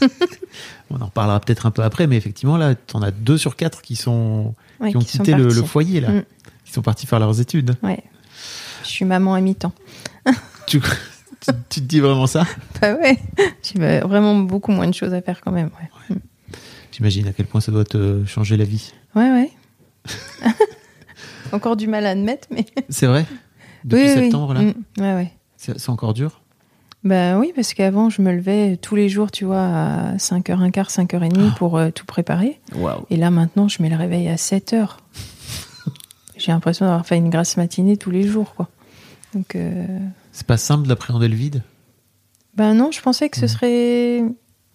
On 0.90 1.00
en 1.00 1.06
reparlera 1.06 1.38
peut-être 1.40 1.66
un 1.66 1.70
peu 1.70 1.82
après, 1.82 2.06
mais 2.06 2.16
effectivement, 2.16 2.56
là, 2.56 2.74
t'en 2.74 3.02
as 3.02 3.10
deux 3.10 3.36
sur 3.38 3.56
quatre 3.56 3.82
qui 3.82 3.94
sont 3.96 4.54
Ouais, 4.80 4.90
qui 4.90 4.96
ont 4.96 5.00
qui 5.00 5.18
quitté 5.18 5.34
le, 5.34 5.50
foyer, 5.50 6.00
là. 6.00 6.10
Mm. 6.10 6.24
Qui 6.64 6.72
sont 6.72 6.82
partis 6.82 7.06
faire 7.06 7.18
leurs 7.20 7.40
études. 7.40 7.76
Ouais. 7.82 8.02
Je 8.84 8.88
suis 8.88 9.04
maman 9.04 9.34
à 9.34 9.40
mi-temps. 9.40 9.72
Tu, 10.66 10.80
tu, 11.40 11.50
tu 11.68 11.80
te 11.80 11.86
dis 11.86 12.00
vraiment 12.00 12.26
ça? 12.26 12.44
Bah 12.80 12.94
ouais, 12.94 13.18
j'ai 13.62 14.00
vraiment 14.00 14.34
beaucoup 14.36 14.72
moins 14.72 14.86
de 14.88 14.94
choses 14.94 15.12
à 15.14 15.20
faire 15.22 15.40
quand 15.40 15.52
même. 15.52 15.70
Ouais, 16.10 16.16
J'imagine 16.92 17.28
à 17.28 17.32
quel 17.32 17.46
point 17.46 17.60
ça 17.60 17.70
doit 17.70 17.84
te 17.84 18.24
changer 18.24 18.56
la 18.56 18.64
vie? 18.64 18.92
ouais. 19.14 19.30
ouais. 19.30 19.50
Encore 21.52 21.76
du 21.76 21.86
mal 21.86 22.04
à 22.06 22.10
admettre, 22.10 22.48
mais. 22.50 22.66
C'est 22.88 23.06
vrai? 23.06 23.24
Depuis 23.84 24.02
Oui, 24.04 24.08
oui, 24.08 24.14
oui. 24.16 24.22
septembre, 24.24 24.54
là 24.54 24.60
Mm, 24.62 24.74
ouais, 24.98 25.14
ouais. 25.14 25.32
C'est 25.56 25.88
encore 25.88 26.14
dur? 26.14 26.40
Bah 27.08 27.38
oui, 27.38 27.52
parce 27.54 27.72
qu'avant, 27.74 28.10
je 28.10 28.20
me 28.20 28.32
levais 28.32 28.76
tous 28.76 28.94
les 28.96 29.08
jours, 29.08 29.30
tu 29.30 29.44
vois, 29.46 29.62
à 29.62 30.16
5h15, 30.18 30.90
5h30 30.90 31.32
Ah. 31.38 31.54
pour 31.56 31.78
euh, 31.78 31.90
tout 31.90 32.04
préparer. 32.04 32.60
Et 33.10 33.16
là, 33.16 33.30
maintenant, 33.30 33.66
je 33.68 33.82
mets 33.82 33.88
le 33.88 33.96
réveil 33.96 34.28
à 34.28 34.36
7h. 34.36 34.98
J'ai 36.36 36.52
l'impression 36.52 36.84
d'avoir 36.86 37.06
fait 37.06 37.16
une 37.16 37.30
grasse 37.30 37.56
matinée 37.56 37.96
tous 37.96 38.10
les 38.10 38.24
jours, 38.26 38.54
quoi. 38.54 38.68
Donc, 39.34 39.54
euh, 39.56 39.86
C'est 40.32 40.46
pas 40.46 40.56
simple 40.56 40.86
d'appréhender 40.86 41.28
le 41.28 41.34
vide? 41.34 41.62
Ben 42.56 42.74
non, 42.74 42.90
je 42.92 43.00
pensais 43.00 43.28
que 43.28 43.36
ce 43.38 43.44
Mm. 43.44 43.48
serait. 43.48 44.22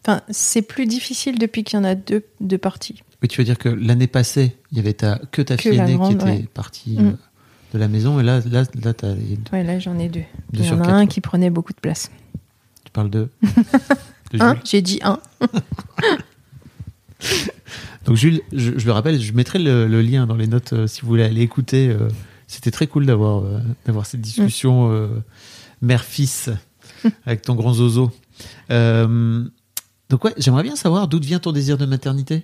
Enfin, 0.06 0.22
c'est 0.30 0.62
plus 0.62 0.86
difficile 0.86 1.38
depuis 1.40 1.63
qu'il 1.63 1.78
y 1.78 1.82
en 1.82 1.86
a 1.86 1.96
deux, 1.96 2.25
deux 2.42 2.58
parties. 2.58 3.02
Oui, 3.22 3.28
tu 3.30 3.40
veux 3.40 3.46
dire 3.46 3.58
que 3.58 3.70
l'année 3.70 4.08
passée, 4.08 4.58
il 4.72 4.78
y 4.78 4.82
avait 4.82 4.94
ta, 4.94 5.20
que 5.32 5.42
ta 5.42 5.56
Que 5.56 5.62
fille 5.70 5.78
aînée 5.80 5.96
grande, 5.96 6.10
qui 6.10 6.16
était 6.16 6.24
ouais. 6.25 6.48
partie 6.54 6.98
Mm. 7.00 7.08
euh, 7.08 7.12
de 7.74 7.80
la 7.80 7.88
maison, 7.88 8.20
et 8.20 8.24
là, 8.24 8.40
là, 8.52 8.63
là 8.84 8.94
t'as 8.94 9.13
les 9.13 9.38
deux. 9.38 9.52
Ouais, 9.54 9.63
là, 9.63 9.80
j'en 9.80 9.98
ai 10.00 10.10
deux. 10.10 10.24
Deux 10.52 10.62
Il 10.63 10.66
y 10.66 10.70
en 10.72 10.80
a 10.80 10.84
quatre, 10.84 10.90
un 10.94 11.06
quoi. 11.06 11.13
qui 11.13 11.22
prenait 11.22 11.50
beaucoup 11.50 11.74
de 11.74 11.80
place. 11.80 12.12
Parles 12.93 13.09
de, 13.09 13.27
de 14.31 14.41
Un, 14.41 14.55
j'ai 14.63 14.81
dit 14.81 15.00
un. 15.03 15.19
Donc 18.05 18.17
Jules, 18.17 18.41
je, 18.51 18.77
je 18.77 18.85
le 18.85 18.91
rappelle, 18.91 19.19
je 19.21 19.31
mettrai 19.33 19.59
le, 19.59 19.88
le 19.88 20.01
lien 20.01 20.25
dans 20.27 20.35
les 20.35 20.47
notes 20.47 20.73
euh, 20.73 20.88
si 20.88 21.01
vous 21.01 21.07
voulez 21.07 21.23
aller 21.23 21.41
écouter. 21.41 21.89
euh, 21.89 22.09
C'était 22.47 22.71
très 22.71 22.88
cool 22.88 23.05
d'avoir 23.05 23.43
euh, 23.43 23.59
d'avoir 23.85 24.05
cette 24.05 24.21
discussion 24.21 24.91
euh, 24.91 25.07
mère-fils 25.81 26.50
avec 27.25 27.41
ton 27.41 27.55
grand 27.55 27.73
zozo. 27.73 28.12
Donc 28.69 30.25
ouais, 30.25 30.33
j'aimerais 30.38 30.63
bien 30.63 30.75
savoir 30.75 31.07
d'où 31.07 31.19
vient 31.19 31.39
ton 31.39 31.51
désir 31.53 31.77
de 31.77 31.85
maternité? 31.85 32.43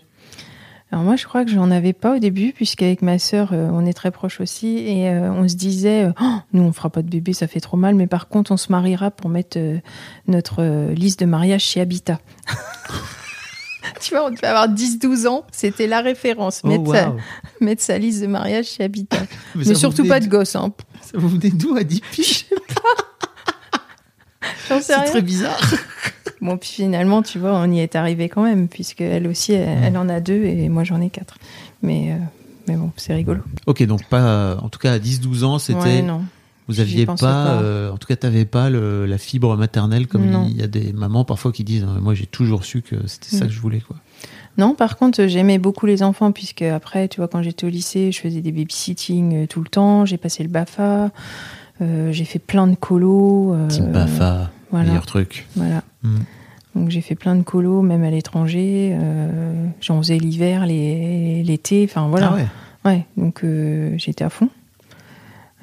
Alors 0.92 1.04
moi, 1.04 1.16
je 1.16 1.26
crois 1.26 1.46
que 1.46 1.52
j'en 1.52 1.70
avais 1.70 1.94
pas 1.94 2.16
au 2.16 2.20
début, 2.20 2.52
puisqu'avec 2.52 3.04
ma 3.04 3.20
sœur, 3.20 3.50
euh, 3.54 3.70
on 3.72 3.86
est 3.86 3.94
très 3.94 4.10
proches 4.10 4.42
aussi, 4.42 4.78
et 4.80 5.08
euh, 5.10 5.32
on 5.32 5.48
se 5.48 5.54
disait, 5.56 6.06
euh, 6.06 6.12
Oh, 6.20 6.38
nous, 6.54 6.64
on 6.64 6.74
fera 6.74 6.90
pas 6.90 7.04
de 7.04 7.10
bébé, 7.10 7.34
ça 7.34 7.46
fait 7.48 7.60
trop 7.60 7.78
mal, 7.78 7.94
mais 7.94 8.08
par 8.08 8.28
contre, 8.28 8.52
on 8.52 8.58
se 8.58 8.72
mariera 8.72 9.12
pour 9.12 9.30
mettre 9.30 9.60
notre 10.28 10.92
liste 10.94 11.20
de 11.20 11.26
mariage 11.26 11.62
chez 11.62 11.80
Habitat. 11.82 12.20
tu 14.02 14.16
vois, 14.16 14.26
on 14.26 14.32
devait 14.32 14.48
avoir 14.48 14.68
10-12 14.68 15.28
ans, 15.28 15.46
c'était 15.52 15.86
la 15.86 16.02
référence, 16.02 16.62
Oh, 16.64 16.68
mettre, 16.70 16.92
sa, 16.92 17.10
waouh. 17.10 17.20
mettre 17.62 17.84
sa 17.84 17.98
liste 18.00 18.22
de 18.22 18.28
mariage 18.28 18.66
chez 18.66 18.84
Habitat. 18.84 19.22
Mais 19.56 19.76
surtout 19.76 20.08
pas 20.08 20.20
de 20.20 20.28
gosse, 20.28 20.56
hein. 20.56 20.74
Ça 21.02 21.20
vous 21.20 21.30
venait 21.30 21.52
d'où 21.52 21.76
à 21.76 21.84
10 21.84 22.02
piges 22.12 22.46
J'en 24.68 24.78
sais 24.78 24.94
C'est 24.94 24.96
rien. 24.96 25.04
très 25.06 25.22
bizarre. 25.22 25.60
Bon, 26.42 26.58
puis 26.58 26.70
finalement, 26.70 27.22
tu 27.22 27.38
vois, 27.40 27.54
on 27.60 27.70
y 27.72 27.80
est 27.80 27.96
arrivé 27.96 28.30
quand 28.30 28.44
même, 28.44 28.68
puisque 28.68 29.02
elle 29.02 29.28
aussi, 29.28 29.54
elle, 29.54 29.78
elle 29.84 29.98
en 29.98 30.08
a 30.10 30.20
deux 30.22 30.44
et 30.44 30.70
moi 30.70 30.84
j'en 30.84 31.02
ai 31.02 31.10
quatre. 31.10 31.38
Mais, 31.84 32.12
euh, 32.14 32.16
mais 32.68 32.76
bon, 32.76 32.92
c'est 32.98 33.14
rigolo. 33.14 33.42
Ok, 33.68 33.84
donc 33.84 34.06
pas, 34.06 34.56
en 34.62 34.70
tout 34.70 34.80
cas 34.80 34.94
à 34.94 35.00
10-12 35.00 35.44
ans, 35.44 35.60
c'était, 35.60 35.80
Ouais, 35.80 36.02
non. 36.02 36.22
vous 36.68 36.80
aviez 36.80 37.06
pas, 37.06 37.16
pas. 37.16 37.48
euh, 37.62 37.92
en 37.92 37.98
tout 37.98 38.08
cas 38.08 38.16
t'avais 38.16 38.46
pas 38.46 38.70
le- 38.70 39.06
la 39.06 39.18
fibre 39.18 39.58
maternelle 39.58 40.08
comme 40.08 40.26
Non. 40.30 40.46
il 40.50 40.56
y 40.58 40.64
a 40.64 40.68
des 40.68 40.94
mamans 40.94 41.26
parfois 41.26 41.52
qui 41.52 41.64
disent, 41.64 41.86
moi 42.00 42.14
j'ai 42.14 42.26
toujours 42.26 42.64
su 42.64 42.82
que 42.82 42.96
c'était 43.08 43.36
ça 43.36 43.46
Mm. 43.46 43.48
que 43.50 43.54
je 43.54 43.60
voulais 43.60 43.82
quoi. 43.82 43.98
Non, 44.58 44.76
par 44.76 44.98
contre, 44.98 45.26
j'aimais 45.28 45.58
beaucoup 45.58 45.86
les 45.86 46.04
enfants, 46.04 46.32
puisque 46.34 46.64
après, 46.64 47.08
tu 47.08 47.18
vois, 47.22 47.30
quand 47.30 47.42
j'étais 47.42 47.66
au 47.66 47.70
lycée, 47.70 48.12
je 48.12 48.20
faisais 48.20 48.42
des 48.42 48.52
babysitting 48.52 49.44
euh, 49.44 49.48
tout 49.48 49.62
le 49.62 49.70
temps, 49.70 50.06
j'ai 50.06 50.18
passé 50.18 50.44
le 50.44 50.50
BAFA, 50.50 51.12
euh, 51.82 52.12
j'ai 52.12 52.26
fait 52.26 52.40
plein 52.40 52.68
de 52.68 52.76
colos. 52.76 53.56
Team 53.70 53.92
Bafa, 53.92 54.52
voilà. 54.72 54.88
meilleur 54.88 55.06
truc. 55.06 55.48
Voilà. 55.56 55.84
Mm. 56.04 56.18
Donc 56.76 56.90
j'ai 56.90 57.02
fait 57.02 57.16
plein 57.16 57.36
de 57.36 57.42
colos, 57.44 57.82
même 57.82 58.04
à 58.04 58.10
l'étranger. 58.10 58.92
euh, 58.94 59.68
J'en 59.82 59.98
faisais 60.02 60.18
l'hiver, 60.18 60.66
l'été, 60.66 61.84
enfin 61.90 62.08
voilà. 62.08 62.30
Ah 62.32 62.36
ouais. 62.36 62.48
Ouais, 62.86 63.06
donc 63.18 63.44
euh, 63.44 63.94
j'étais 63.98 64.24
à 64.24 64.30
fond. 64.30 64.50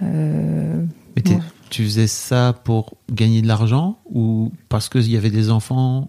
Euh, 0.02 0.84
Mais 1.16 1.22
tu 1.70 1.84
faisais 1.84 2.06
ça 2.06 2.54
pour 2.64 2.94
gagner 3.10 3.40
de 3.42 3.48
l'argent 3.48 3.98
ou 4.12 4.52
parce 4.68 4.88
qu'il 4.88 5.10
y 5.10 5.16
avait 5.16 5.30
des 5.30 5.50
enfants 5.50 6.08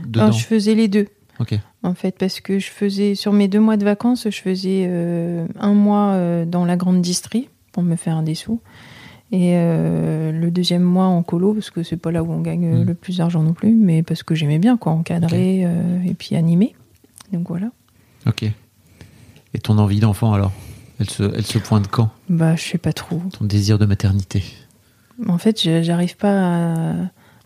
dedans? 0.00 0.24
Alors, 0.24 0.32
je 0.32 0.44
faisais 0.44 0.74
les 0.74 0.88
deux. 0.88 1.08
Ok. 1.40 1.58
En 1.82 1.94
fait, 1.94 2.16
parce 2.18 2.40
que 2.40 2.58
je 2.58 2.68
faisais, 2.68 3.14
sur 3.14 3.32
mes 3.32 3.48
deux 3.48 3.58
mois 3.58 3.76
de 3.76 3.84
vacances, 3.84 4.28
je 4.30 4.40
faisais 4.40 4.84
euh, 4.86 5.46
un 5.58 5.72
mois 5.72 6.44
dans 6.44 6.64
la 6.64 6.76
grande 6.76 7.00
distrie 7.00 7.48
pour 7.72 7.82
me 7.82 7.96
faire 7.96 8.22
des 8.22 8.34
sous. 8.34 8.60
Et 9.34 9.54
euh, 9.56 10.30
le 10.30 10.50
deuxième 10.50 10.82
mois 10.82 11.06
en 11.06 11.22
colo, 11.22 11.54
parce 11.54 11.70
que 11.70 11.82
c'est 11.82 11.96
pas 11.96 12.10
là 12.12 12.22
où 12.22 12.30
on 12.30 12.40
gagne 12.42 12.66
euh, 12.66 12.82
Mm. 12.84 12.86
le 12.86 12.94
plus 12.94 13.16
d'argent 13.16 13.42
non 13.42 13.54
plus, 13.54 13.72
mais 13.72 14.02
parce 14.02 14.22
que 14.22 14.34
j'aimais 14.34 14.58
bien, 14.58 14.76
quoi, 14.76 14.92
encadrer 14.92 15.62
euh, 15.64 16.02
et 16.04 16.12
puis 16.12 16.36
animer. 16.36 16.74
Donc 17.32 17.48
voilà. 17.48 17.70
Ok. 18.26 18.42
Et 18.42 19.58
ton 19.58 19.78
envie 19.78 20.00
d'enfant 20.00 20.34
alors? 20.34 20.52
Elle 21.00 21.08
se, 21.10 21.22
elle 21.22 21.46
se 21.46 21.58
pointe 21.58 21.88
quand? 21.88 22.10
Bah, 22.28 22.54
je 22.56 22.62
sais 22.62 22.78
pas 22.78 22.92
trop. 22.92 23.22
Ton 23.36 23.46
désir 23.46 23.78
de 23.78 23.86
maternité? 23.86 24.44
En 25.26 25.38
fait, 25.38 25.60
je- 25.62 25.82
j'arrive 25.82 26.16
pas 26.18 26.90
à, 26.90 26.94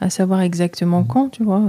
à 0.00 0.10
savoir 0.10 0.40
exactement 0.40 1.04
quand, 1.04 1.28
tu 1.30 1.44
vois. 1.44 1.62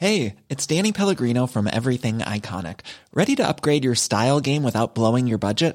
Hey, 0.00 0.34
it's 0.48 0.66
Danny 0.66 0.92
Pellegrino 0.92 1.46
from 1.46 1.68
Everything 1.72 2.20
Iconic. 2.20 2.80
Ready 3.14 3.34
to 3.36 3.42
upgrade 3.46 3.84
your 3.84 3.96
style 3.96 4.40
game 4.40 4.62
without 4.64 4.94
blowing 4.94 5.26
your 5.26 5.38
budget? 5.38 5.74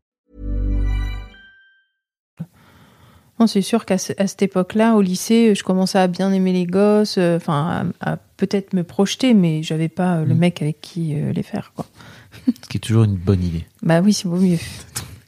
C'est 3.47 3.61
sûr 3.61 3.85
qu'à 3.85 3.97
ce- 3.97 4.13
cette 4.17 4.41
époque-là, 4.41 4.95
au 4.95 5.01
lycée, 5.01 5.53
je 5.55 5.63
commençais 5.63 5.99
à 5.99 6.07
bien 6.07 6.31
aimer 6.33 6.53
les 6.53 6.65
gosses, 6.65 7.17
euh, 7.17 7.37
enfin, 7.37 7.91
à, 8.01 8.13
à 8.13 8.17
peut-être 8.37 8.73
me 8.73 8.83
projeter, 8.83 9.33
mais 9.33 9.63
j'avais 9.63 9.89
pas 9.89 10.17
euh, 10.17 10.25
le 10.25 10.33
Mm. 10.33 10.37
mec 10.37 10.61
avec 10.61 10.81
qui 10.81 11.15
euh, 11.15 11.31
les 11.33 11.43
faire, 11.43 11.71
quoi. 11.75 11.85
Ce 12.47 12.67
qui 12.69 12.77
est 12.77 12.79
toujours 12.81 13.03
une 13.03 13.15
bonne 13.15 13.43
idée. 13.43 13.65
Bah 13.83 14.01
oui, 14.01 14.13
c'est 14.13 14.27
vaut 14.27 14.37
mieux. 14.37 14.57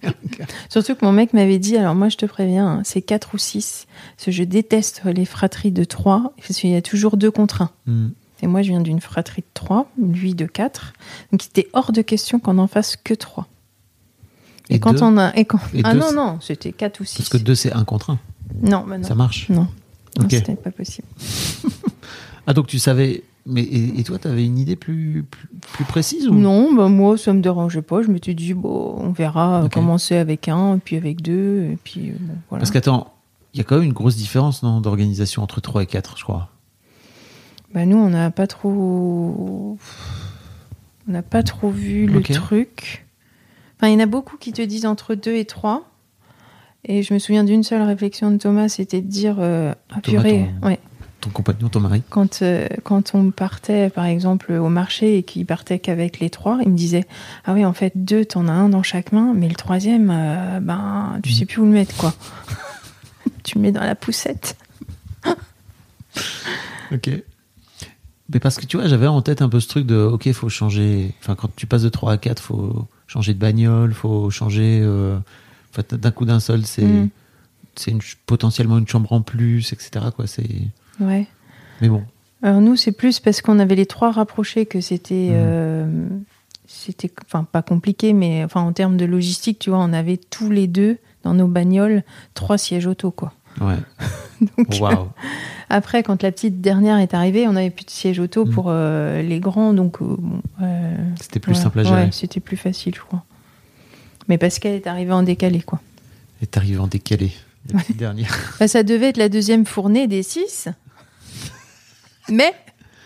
Surtout 0.70 0.96
que 0.96 1.06
mon 1.06 1.12
mec 1.14 1.34
m'avait 1.34 1.60
dit, 1.60 1.78
alors 1.78 1.96
moi 1.96 2.10
je 2.10 2.18
te 2.18 2.26
préviens, 2.26 2.68
hein, 2.68 2.82
c'est 2.84 3.02
4 3.02 3.34
ou 3.34 3.38
6, 3.38 3.88
parce 4.16 4.26
que 4.26 4.32
je 4.32 4.44
déteste 4.44 5.02
les 5.06 5.26
fratries 5.26 5.72
de 5.72 5.84
3, 5.84 6.34
parce 6.38 6.60
qu'il 6.60 6.72
y 6.72 6.76
a 6.76 6.82
toujours 6.82 7.16
deux 7.18 7.32
contre 7.32 7.62
1. 7.62 7.70
Mm. 7.88 8.08
Et 8.42 8.48
moi 8.48 8.62
je 8.62 8.70
viens 8.70 8.82
d'une 8.82 9.00
fratrie 9.00 9.42
de 9.42 9.48
3, 9.54 9.90
lui 10.02 10.36
de 10.36 10.46
4, 10.46 10.94
donc 11.32 11.46
il 11.46 11.48
était 11.48 11.70
hors 11.74 11.94
de 11.94 12.02
question 12.02 12.40
qu'on 12.40 12.58
en 12.58 12.68
fasse 12.68 12.98
que 12.98 13.14
3. 13.14 13.48
Et, 14.70 14.76
Et 14.76 14.80
quand 14.80 14.94
deux 14.94 15.04
on 15.04 15.18
a... 15.18 15.36
Et 15.36 15.46
quand... 15.46 15.60
Et 15.74 15.82
ah 15.84 15.94
deux, 15.94 16.00
non, 16.00 16.14
non, 16.14 16.38
c'était 16.42 16.72
4 16.72 17.00
ou 17.02 17.04
6. 17.04 17.18
Parce 17.18 17.30
que 17.30 17.38
deux 17.38 17.56
c'est 17.56 17.74
un 17.74 17.84
contre 17.84 18.12
un. 18.12 18.20
Non, 18.62 18.86
bah 18.88 18.98
non. 18.98 19.08
Ça 19.08 19.16
marche? 19.16 19.50
Non, 19.50 19.68
non 20.18 20.26
Ok. 20.26 20.32
c'était 20.32 20.56
pas 20.56 20.72
possible. 20.72 21.08
Ah 22.46 22.54
donc 22.54 22.68
tu 22.68 22.78
savais. 22.78 23.24
Mais 23.46 23.62
et, 23.62 24.00
et 24.00 24.04
toi 24.04 24.18
t'avais 24.20 24.46
une 24.46 24.58
idée 24.58 24.76
plus, 24.76 25.24
plus, 25.30 25.48
plus 25.74 25.86
précise 25.86 26.28
ou? 26.28 26.34
Non, 26.34 26.74
bah 26.74 26.88
moi 26.90 27.18
ça 27.18 27.32
me 27.34 27.42
dérangeait 27.42 27.82
pas, 27.82 28.02
je 28.02 28.10
m'étais 28.10 28.34
dit, 28.34 28.54
bon, 28.54 28.96
on 28.98 29.12
verra, 29.12 29.64
Ok. 29.64 29.74
commencer 29.74 30.16
avec 30.18 30.48
un, 30.50 30.78
puis 30.80 30.96
avec 30.98 31.22
deux, 31.22 31.64
et 31.72 31.78
puis 31.82 32.10
euh, 32.10 32.14
bon, 32.20 32.34
voilà. 32.50 32.62
Parce 32.62 32.72
qu'attends, 32.72 33.14
il 33.54 33.58
y 33.58 33.62
a 33.62 33.64
quand 33.64 33.76
même 33.76 33.86
une 33.86 33.94
grosse 33.94 34.16
différence 34.18 34.62
non 34.64 34.82
d'organisation 34.82 35.42
entre 35.44 35.62
3 35.62 35.84
et 35.84 35.86
4 35.86 36.18
je 36.18 36.24
crois. 36.24 36.50
Bah 37.74 37.86
nous, 37.86 37.98
on 37.98 38.10
n'a 38.10 38.30
pas 38.30 38.48
trop, 38.48 39.78
on 41.08 41.12
n'a 41.12 41.22
pas 41.22 41.44
trop 41.44 41.70
vu 41.70 42.06
le 42.08 42.22
truc. 42.22 43.06
Enfin, 43.84 43.92
il 43.92 43.96
y 43.96 44.02
en 44.02 44.04
a 44.06 44.06
beaucoup 44.06 44.38
qui 44.38 44.54
te 44.54 44.62
disent 44.62 44.86
entre 44.86 45.14
2 45.14 45.36
et 45.36 45.44
3. 45.44 45.84
Et 46.86 47.04
je 47.04 47.14
me 47.14 47.20
souviens 47.20 47.44
d'une 47.44 47.64
seule 47.64 47.82
réflexion 47.82 48.32
de 48.32 48.38
Thomas, 48.38 48.70
c'était 48.70 49.02
de 49.02 49.08
dire, 49.10 49.36
euh, 49.40 49.74
ah 49.92 50.00
Thomas, 50.02 50.22
purée, 50.22 50.50
ton- 50.62 50.68
ouais. 50.70 50.80
Ton 51.20 51.30
compagnon, 51.32 51.68
ton 51.68 51.82
mari 51.82 52.02
Quand, 52.10 52.42
euh, 52.44 52.70
quand 52.86 53.14
on 53.14 53.30
partait, 53.32 53.90
par 53.90 54.06
exemple, 54.06 54.54
au 54.54 54.70
marché 54.70 55.18
et 55.18 55.24
qu'il 55.24 55.46
partait 55.46 55.80
qu'avec 55.80 56.22
les 56.22 56.30
trois, 56.30 56.60
il 56.64 56.70
me 56.70 56.78
disait 56.78 57.06
Ah 57.44 57.54
oui, 57.54 57.66
en 57.66 57.74
fait, 57.74 57.92
deux, 57.96 58.24
t'en 58.24 58.48
as 58.48 58.54
un 58.54 58.70
dans 58.70 58.84
chaque 58.84 59.12
main, 59.12 59.34
mais 59.36 59.50
le 59.50 59.56
troisième, 59.56 60.10
euh, 60.14 60.62
ben, 60.62 61.20
tu 61.22 61.34
sais 61.34 61.46
plus 61.46 61.60
où 61.62 61.66
le 61.66 61.72
mettre, 61.72 61.94
quoi. 61.98 62.14
tu 63.44 63.56
le 63.58 63.64
mets 63.64 63.74
dans 63.74 63.84
la 63.84 63.96
poussette. 63.96 64.56
Ok. 66.94 67.10
Mais 68.32 68.40
parce 68.40 68.56
que 68.58 68.66
tu 68.66 68.78
vois, 68.78 68.88
j'avais 68.88 69.08
en 69.08 69.22
tête 69.22 69.42
un 69.42 69.50
peu 69.50 69.60
ce 69.60 69.68
truc 69.68 69.86
de, 69.86 69.98
ok, 70.04 70.32
faut 70.32 70.48
changer. 70.48 71.12
Enfin, 71.20 71.36
quand 71.36 71.50
tu 71.56 71.66
passes 71.68 71.82
de 71.82 71.90
3 71.90 72.14
à 72.14 72.18
4, 72.18 72.40
faut 72.42 72.88
changer 73.08 73.34
de 73.34 73.40
bagnole, 73.40 73.94
faut 73.94 74.30
changer. 74.30 74.80
euh, 74.84 75.18
d'un 75.92 76.12
coup 76.12 76.26
d'un 76.26 76.40
seul, 76.40 76.66
c'est 76.66 76.84
Mm. 76.86 77.10
c'est 77.76 77.96
potentiellement 78.28 78.78
une 78.78 78.88
chambre 78.88 79.12
en 79.12 79.22
plus, 79.22 79.74
etc. 79.74 80.06
Quoi, 80.16 80.28
c'est. 80.28 80.48
Ouais. 81.00 81.26
Mais 81.82 81.90
bon. 81.90 82.04
Alors 82.44 82.62
nous, 82.62 82.76
c'est 82.76 82.92
plus 82.92 83.20
parce 83.20 83.42
qu'on 83.42 83.58
avait 83.60 83.76
les 83.76 83.86
trois 83.88 84.12
rapprochés 84.12 84.66
que 84.68 84.82
c'était, 84.82 85.30
Mhm. 85.32 85.36
euh, 85.36 86.08
c'était, 86.68 87.12
enfin 87.26 87.44
pas 87.44 87.62
compliqué, 87.62 88.14
mais 88.14 88.44
enfin 88.44 88.62
en 88.62 88.74
termes 88.74 88.98
de 88.98 89.06
logistique, 89.06 89.60
tu 89.60 89.70
vois, 89.72 89.80
on 89.80 89.94
avait 89.94 90.18
tous 90.18 90.50
les 90.52 90.68
deux 90.68 90.98
dans 91.24 91.34
nos 91.34 91.48
bagnoles 91.48 92.04
trois 92.36 92.58
sièges 92.58 92.86
auto, 92.86 93.10
quoi. 93.12 93.34
Ouais. 93.62 93.78
Donc, 94.58 94.68
Waouh. 94.82 95.10
Après, 95.70 96.04
quand 96.04 96.22
la 96.24 96.32
petite 96.32 96.62
dernière 96.62 96.98
est 96.98 97.14
arrivée, 97.14 97.48
on 97.48 97.56
avait 97.56 97.70
plus 97.70 97.86
de 97.86 97.90
siège 97.92 98.20
auto 98.20 98.46
Mhm. 98.46 98.52
pour 98.54 98.66
euh, 98.68 99.22
les 99.22 99.40
grands, 99.40 99.74
donc 99.74 100.02
euh, 100.02 100.16
bon, 100.20 100.42
euh, 100.62 100.96
C'était 101.22 101.40
plus 101.40 101.56
simple 101.56 101.80
à 101.80 101.84
gérer. 101.84 102.04
ouais, 102.06 102.10
c'était 102.12 102.40
plus 102.40 102.58
facile, 102.58 102.94
je 102.96 103.02
crois. 103.02 103.24
Mais 104.28 104.38
qu'elle 104.60 104.74
est 104.76 104.88
arrivée 104.88 105.12
en 105.14 105.24
décalé, 105.24 105.62
quoi. 105.62 105.80
Et 106.42 106.48
t'arrives 106.48 106.82
en 106.82 106.88
décalé. 106.88 107.32
La 107.72 107.80
petite 107.80 107.98
dernière. 107.98 108.56
Bah, 108.60 108.68
ça 108.68 108.84
devait 108.84 109.10
être 109.10 109.18
la 109.18 109.30
deuxième 109.30 109.66
fournée 109.66 110.08
des 110.08 110.22
six, 110.24 110.68
mais 112.30 112.54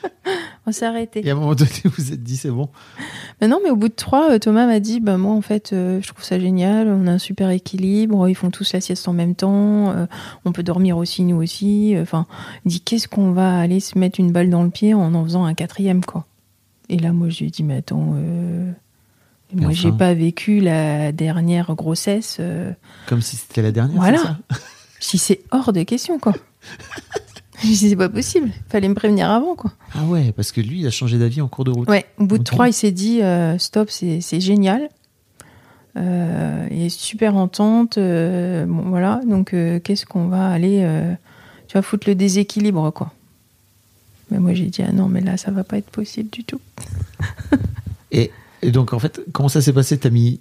On 0.68 0.72
s'est 0.72 0.86
arrêté. 0.86 1.26
Et 1.26 1.30
à 1.30 1.34
un 1.34 1.36
moment 1.36 1.56
donné, 1.56 1.72
vous 1.86 1.92
vous 1.98 2.12
êtes 2.14 2.22
dit, 2.24 2.36
c'est 2.38 2.50
bon. 2.52 2.70
Non, 3.42 3.60
mais 3.64 3.70
au 3.70 3.76
bout 3.76 3.88
de 3.88 3.94
trois, 3.94 4.32
euh, 4.32 4.40
Thomas 4.40 4.66
m'a 4.66 4.80
dit, 4.80 5.00
bah 5.00 5.18
moi 5.18 5.34
en 5.34 5.42
fait, 5.42 5.72
euh, 5.72 6.02
je 6.02 6.08
trouve 6.08 6.24
ça 6.24 6.40
génial. 6.40 6.88
On 6.90 7.08
a 7.08 7.12
un 7.12 7.18
super 7.18 7.50
équilibre. 7.50 8.28
Ils 8.28 8.36
font 8.36 8.52
tous 8.52 8.74
la 8.74 8.82
sieste 8.82 9.08
en 9.08 9.14
même 9.14 9.36
temps. 9.36 9.92
euh, 9.92 10.06
on 10.46 10.52
peut 10.52 10.64
dormir 10.64 10.98
aussi 10.98 11.24
nous 11.24 11.38
aussi. 11.42 11.96
Enfin, 12.02 12.26
il 12.66 12.72
dit, 12.72 12.82
qu'est-ce 12.82 13.08
qu'on 13.08 13.32
va 13.32 13.58
aller 13.60 13.80
se 13.80 13.98
mettre 13.98 14.20
une 14.20 14.32
balle 14.32 14.50
dans 14.50 14.64
le 14.64 14.70
pied 14.70 14.94
en 14.94 15.14
en 15.14 15.24
faisant 15.24 15.46
un 15.46 15.54
quatrième 15.54 16.04
quoi 16.04 16.26
Et 16.90 16.98
là, 16.98 17.14
moi, 17.14 17.30
je 17.30 17.40
lui 17.40 17.48
ai 17.48 17.50
dit, 17.50 17.64
mais 17.64 17.78
attends, 17.78 18.14
euh, 18.16 18.72
moi, 19.54 19.72
j'ai 19.72 19.88
enfin. 19.90 19.98
pas 19.98 20.14
vécu 20.14 20.60
la 20.60 21.14
dernière 21.14 21.74
grossesse. 21.76 22.42
Comme 23.08 23.22
si 23.22 23.38
c'était 23.38 23.62
la 23.62 23.72
dernière. 23.72 23.98
Voilà. 24.02 24.38
si 25.00 25.18
c'est 25.18 25.42
hors 25.52 25.72
de 25.72 25.84
question 25.84 26.20
quoi. 26.20 26.34
je 27.62 27.68
dis, 27.68 27.76
c'est 27.90 27.96
pas 27.96 28.10
possible. 28.10 28.50
Fallait 28.70 28.88
me 28.90 28.94
prévenir 28.96 29.30
avant 29.32 29.56
quoi. 29.56 29.72
Ah 29.94 30.04
ouais, 30.06 30.32
parce 30.34 30.52
que 30.52 30.62
lui, 30.62 30.82
il 30.82 30.88
a 30.88 30.92
changé 30.92 31.18
d'avis 31.18 31.42
en 31.42 31.48
cours 31.48 31.64
de 31.66 31.72
route. 31.72 31.90
Ouais, 31.90 32.06
au 32.18 32.26
bout 32.26 32.38
de 32.38 32.44
trois, 32.44 32.68
il 32.68 32.74
s'est 32.74 32.92
dit 32.92 33.22
euh, 33.22 33.58
stop, 33.58 33.90
c'est 33.90 34.22
c'est 34.22 34.40
génial. 34.40 34.90
Euh, 35.98 36.68
il 36.70 36.84
est 36.84 36.90
super 36.90 37.36
entente. 37.36 37.98
euh, 37.98 38.66
bon, 38.66 38.90
voilà, 38.90 39.20
donc 39.28 39.54
euh, 39.54 39.80
qu'est-ce 39.80 40.06
qu'on 40.06 40.28
va 40.28 40.50
aller. 40.50 40.88
tu 41.68 41.74
vas 41.74 41.82
foutre 41.82 42.08
le 42.08 42.16
déséquilibre, 42.16 42.92
quoi. 42.94 43.12
Mais 44.30 44.40
moi, 44.40 44.54
j'ai 44.54 44.66
dit 44.66 44.82
ah 44.88 44.92
non, 44.92 45.08
mais 45.08 45.22
là, 45.22 45.38
ça 45.38 45.52
va 45.52 45.64
pas 45.64 45.78
être 45.78 45.90
possible 45.90 46.30
du 46.30 46.44
tout. 46.44 46.60
Et, 48.12 48.32
et 48.62 48.72
donc, 48.72 48.94
en 48.94 49.00
fait, 49.00 49.22
comment 49.34 49.50
ça 49.50 49.62
s'est 49.62 49.74
passé 49.74 49.98
T'as 49.98 50.10
mis. 50.10 50.40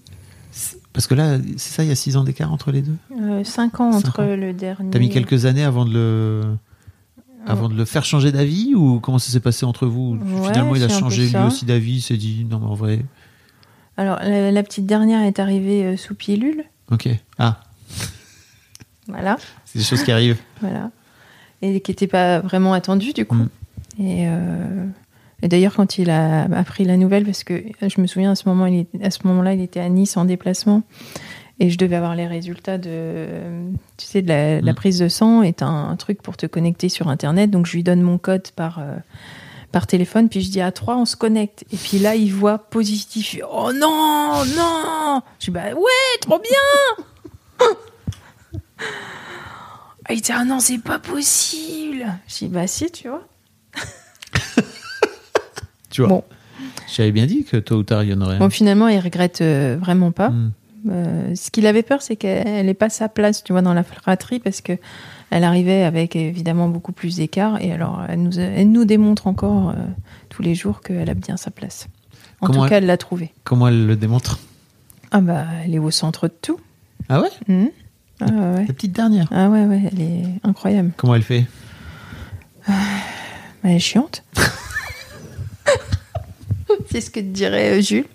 Parce 0.92 1.06
que 1.08 1.14
là, 1.14 1.36
c'est 1.56 1.72
ça, 1.74 1.82
il 1.82 1.88
y 1.88 1.92
a 1.92 1.96
six 1.96 2.16
ans 2.16 2.22
d'écart 2.24 2.52
entre 2.52 2.70
les 2.70 2.80
deux? 2.80 2.96
Cinq 3.44 3.80
ans 3.80 3.92
Cinq 3.92 3.98
entre 4.08 4.22
ans. 4.22 4.36
le 4.36 4.52
dernier. 4.52 4.90
T'as 4.90 4.98
mis 5.00 5.10
quelques 5.10 5.46
années 5.46 5.64
avant 5.64 5.84
de 5.84 5.92
le. 5.92 6.42
Avant 7.46 7.68
de 7.68 7.74
le 7.74 7.84
faire 7.84 8.04
changer 8.04 8.32
d'avis 8.32 8.74
ou 8.74 9.00
comment 9.00 9.18
ça 9.18 9.30
s'est 9.30 9.40
passé 9.40 9.64
entre 9.64 9.86
vous? 9.86 10.16
Ouais, 10.20 10.48
Finalement, 10.48 10.74
il 10.74 10.82
a 10.82 10.88
changé 10.88 11.28
lui 11.28 11.36
aussi 11.46 11.64
d'avis, 11.64 11.96
il 11.96 12.00
s'est 12.00 12.16
dit 12.16 12.46
non, 12.48 12.58
mais 12.58 12.66
en 12.66 12.74
vrai. 12.74 13.00
Alors, 13.96 14.18
la, 14.22 14.50
la 14.50 14.62
petite 14.62 14.86
dernière 14.86 15.22
est 15.22 15.38
arrivée 15.38 15.84
euh, 15.84 15.96
sous 15.96 16.14
pilule. 16.14 16.64
Ok. 16.90 17.08
Ah, 17.38 17.60
Voilà. 19.08 19.36
c'est 19.64 19.78
des 19.78 19.84
choses 19.84 20.02
qui 20.02 20.12
arrivent. 20.12 20.38
Voilà. 20.60 20.90
Et 21.62 21.80
qui 21.80 21.90
n'était 21.92 22.06
pas 22.06 22.40
vraiment 22.40 22.74
attendu, 22.74 23.12
du 23.12 23.24
coup. 23.24 23.36
Mm. 23.36 23.48
Et, 23.98 24.24
euh, 24.28 24.84
et 25.42 25.48
d'ailleurs, 25.48 25.74
quand 25.74 25.98
il 25.98 26.10
a 26.10 26.42
appris 26.42 26.84
la 26.84 26.96
nouvelle, 26.96 27.24
parce 27.24 27.44
que 27.44 27.62
je 27.80 28.00
me 28.00 28.06
souviens, 28.06 28.32
à 28.32 28.34
ce 28.34 28.48
moment, 28.48 28.66
il 28.66 28.86
à 29.02 29.10
ce 29.10 29.20
moment-là, 29.26 29.54
il 29.54 29.60
était 29.62 29.80
à 29.80 29.88
Nice 29.88 30.16
en 30.16 30.24
déplacement. 30.26 30.82
Et 31.58 31.70
je 31.70 31.78
devais 31.78 31.96
avoir 31.96 32.14
les 32.14 32.26
résultats 32.26 32.76
de, 32.76 33.26
tu 33.96 34.04
sais, 34.06 34.20
de 34.20 34.28
la, 34.28 34.60
de 34.60 34.66
la 34.66 34.72
Mm. 34.72 34.76
prise 34.76 34.98
de 34.98 35.08
sang 35.08 35.42
est 35.42 35.62
un, 35.62 35.88
un 35.88 35.96
truc 35.96 36.20
pour 36.20 36.36
te 36.36 36.44
connecter 36.46 36.88
sur 36.90 37.08
Internet. 37.08 37.50
Donc, 37.50 37.64
je 37.66 37.72
lui 37.72 37.82
donne 37.82 38.02
mon 38.02 38.18
code 38.18 38.48
par, 38.54 38.78
euh, 38.78 38.94
par 39.72 39.86
téléphone. 39.86 40.28
Puis 40.28 40.42
je 40.42 40.50
dis 40.50 40.60
à 40.60 40.70
3, 40.70 40.96
on 40.98 41.06
se 41.06 41.16
connecte. 41.16 41.64
Et 41.72 41.76
puis 41.78 41.98
là, 41.98 42.14
il 42.14 42.30
voit 42.32 42.58
positif. 42.58 43.38
Oh 43.50 43.72
non, 43.72 44.44
non 44.56 45.22
Je 45.40 45.46
dis, 45.46 45.50
bah 45.50 45.72
ouais, 45.74 46.18
trop 46.20 46.38
bien 46.38 47.66
Il 50.10 50.20
dit, 50.20 50.32
ah 50.32 50.44
non, 50.44 50.60
c'est 50.60 50.78
pas 50.78 50.98
possible 51.00 52.06
Je 52.28 52.36
dis, 52.36 52.48
bah 52.48 52.66
si, 52.66 52.90
tu 52.90 53.08
vois. 53.08 53.26
Tu 55.90 56.02
vois. 56.02 56.08
Bon. 56.10 56.24
J'avais 56.94 57.12
bien 57.12 57.24
dit 57.26 57.44
que 57.44 57.56
tôt 57.56 57.76
ou 57.76 57.82
tard, 57.82 58.02
il 58.04 58.10
y 58.10 58.14
en 58.14 58.20
aurait. 58.20 58.36
Bon, 58.38 58.50
finalement, 58.50 58.88
il 58.88 58.98
regrette 59.00 59.40
euh, 59.40 59.78
vraiment 59.80 60.12
pas. 60.12 60.28
Hmm. 60.28 60.52
Euh, 60.90 61.34
ce 61.34 61.50
qu'il 61.50 61.66
avait 61.66 61.82
peur, 61.82 62.02
c'est 62.02 62.16
qu'elle 62.16 62.66
n'ait 62.66 62.74
pas 62.74 62.88
sa 62.88 63.08
place, 63.08 63.42
tu 63.44 63.52
vois, 63.52 63.62
dans 63.62 63.74
la 63.74 63.82
fratrie, 63.82 64.38
parce 64.40 64.60
que 64.60 64.72
elle 65.30 65.44
arrivait 65.44 65.82
avec 65.82 66.14
évidemment 66.16 66.68
beaucoup 66.68 66.92
plus 66.92 67.16
d'écart. 67.16 67.60
Et 67.62 67.72
alors, 67.72 68.02
elle 68.08 68.22
nous, 68.22 68.38
elle 68.38 68.70
nous 68.70 68.84
démontre 68.84 69.26
encore 69.26 69.70
euh, 69.70 69.74
tous 70.28 70.42
les 70.42 70.54
jours 70.54 70.80
qu'elle 70.80 71.10
a 71.10 71.14
bien 71.14 71.36
sa 71.36 71.50
place. 71.50 71.88
En 72.40 72.46
Comment 72.46 72.58
tout 72.60 72.64
elle- 72.64 72.70
cas, 72.70 72.76
elle 72.78 72.86
l'a 72.86 72.96
trouvée. 72.96 73.32
Comment 73.44 73.68
elle 73.68 73.86
le 73.86 73.96
démontre? 73.96 74.38
Ah 75.10 75.20
bah, 75.20 75.44
elle 75.64 75.74
est 75.74 75.78
au 75.78 75.90
centre 75.90 76.28
de 76.28 76.34
tout. 76.40 76.60
Ah 77.08 77.20
ouais? 77.20 77.28
Mhm. 77.48 77.70
Ah 78.20 78.24
ouais. 78.26 78.66
La 78.66 78.72
petite 78.72 78.92
dernière. 78.92 79.26
Ah 79.30 79.48
ouais, 79.50 79.64
ouais, 79.64 79.82
elle 79.92 80.00
est 80.00 80.22
incroyable. 80.42 80.92
Comment 80.96 81.14
elle 81.14 81.22
fait? 81.22 81.44
Elle 83.62 83.72
est 83.72 83.78
chiante. 83.78 84.22
C'est 86.90 87.00
ce 87.00 87.10
que 87.10 87.20
te 87.20 87.24
dirait 87.26 87.78
euh, 87.78 87.80
Jules. 87.82 88.06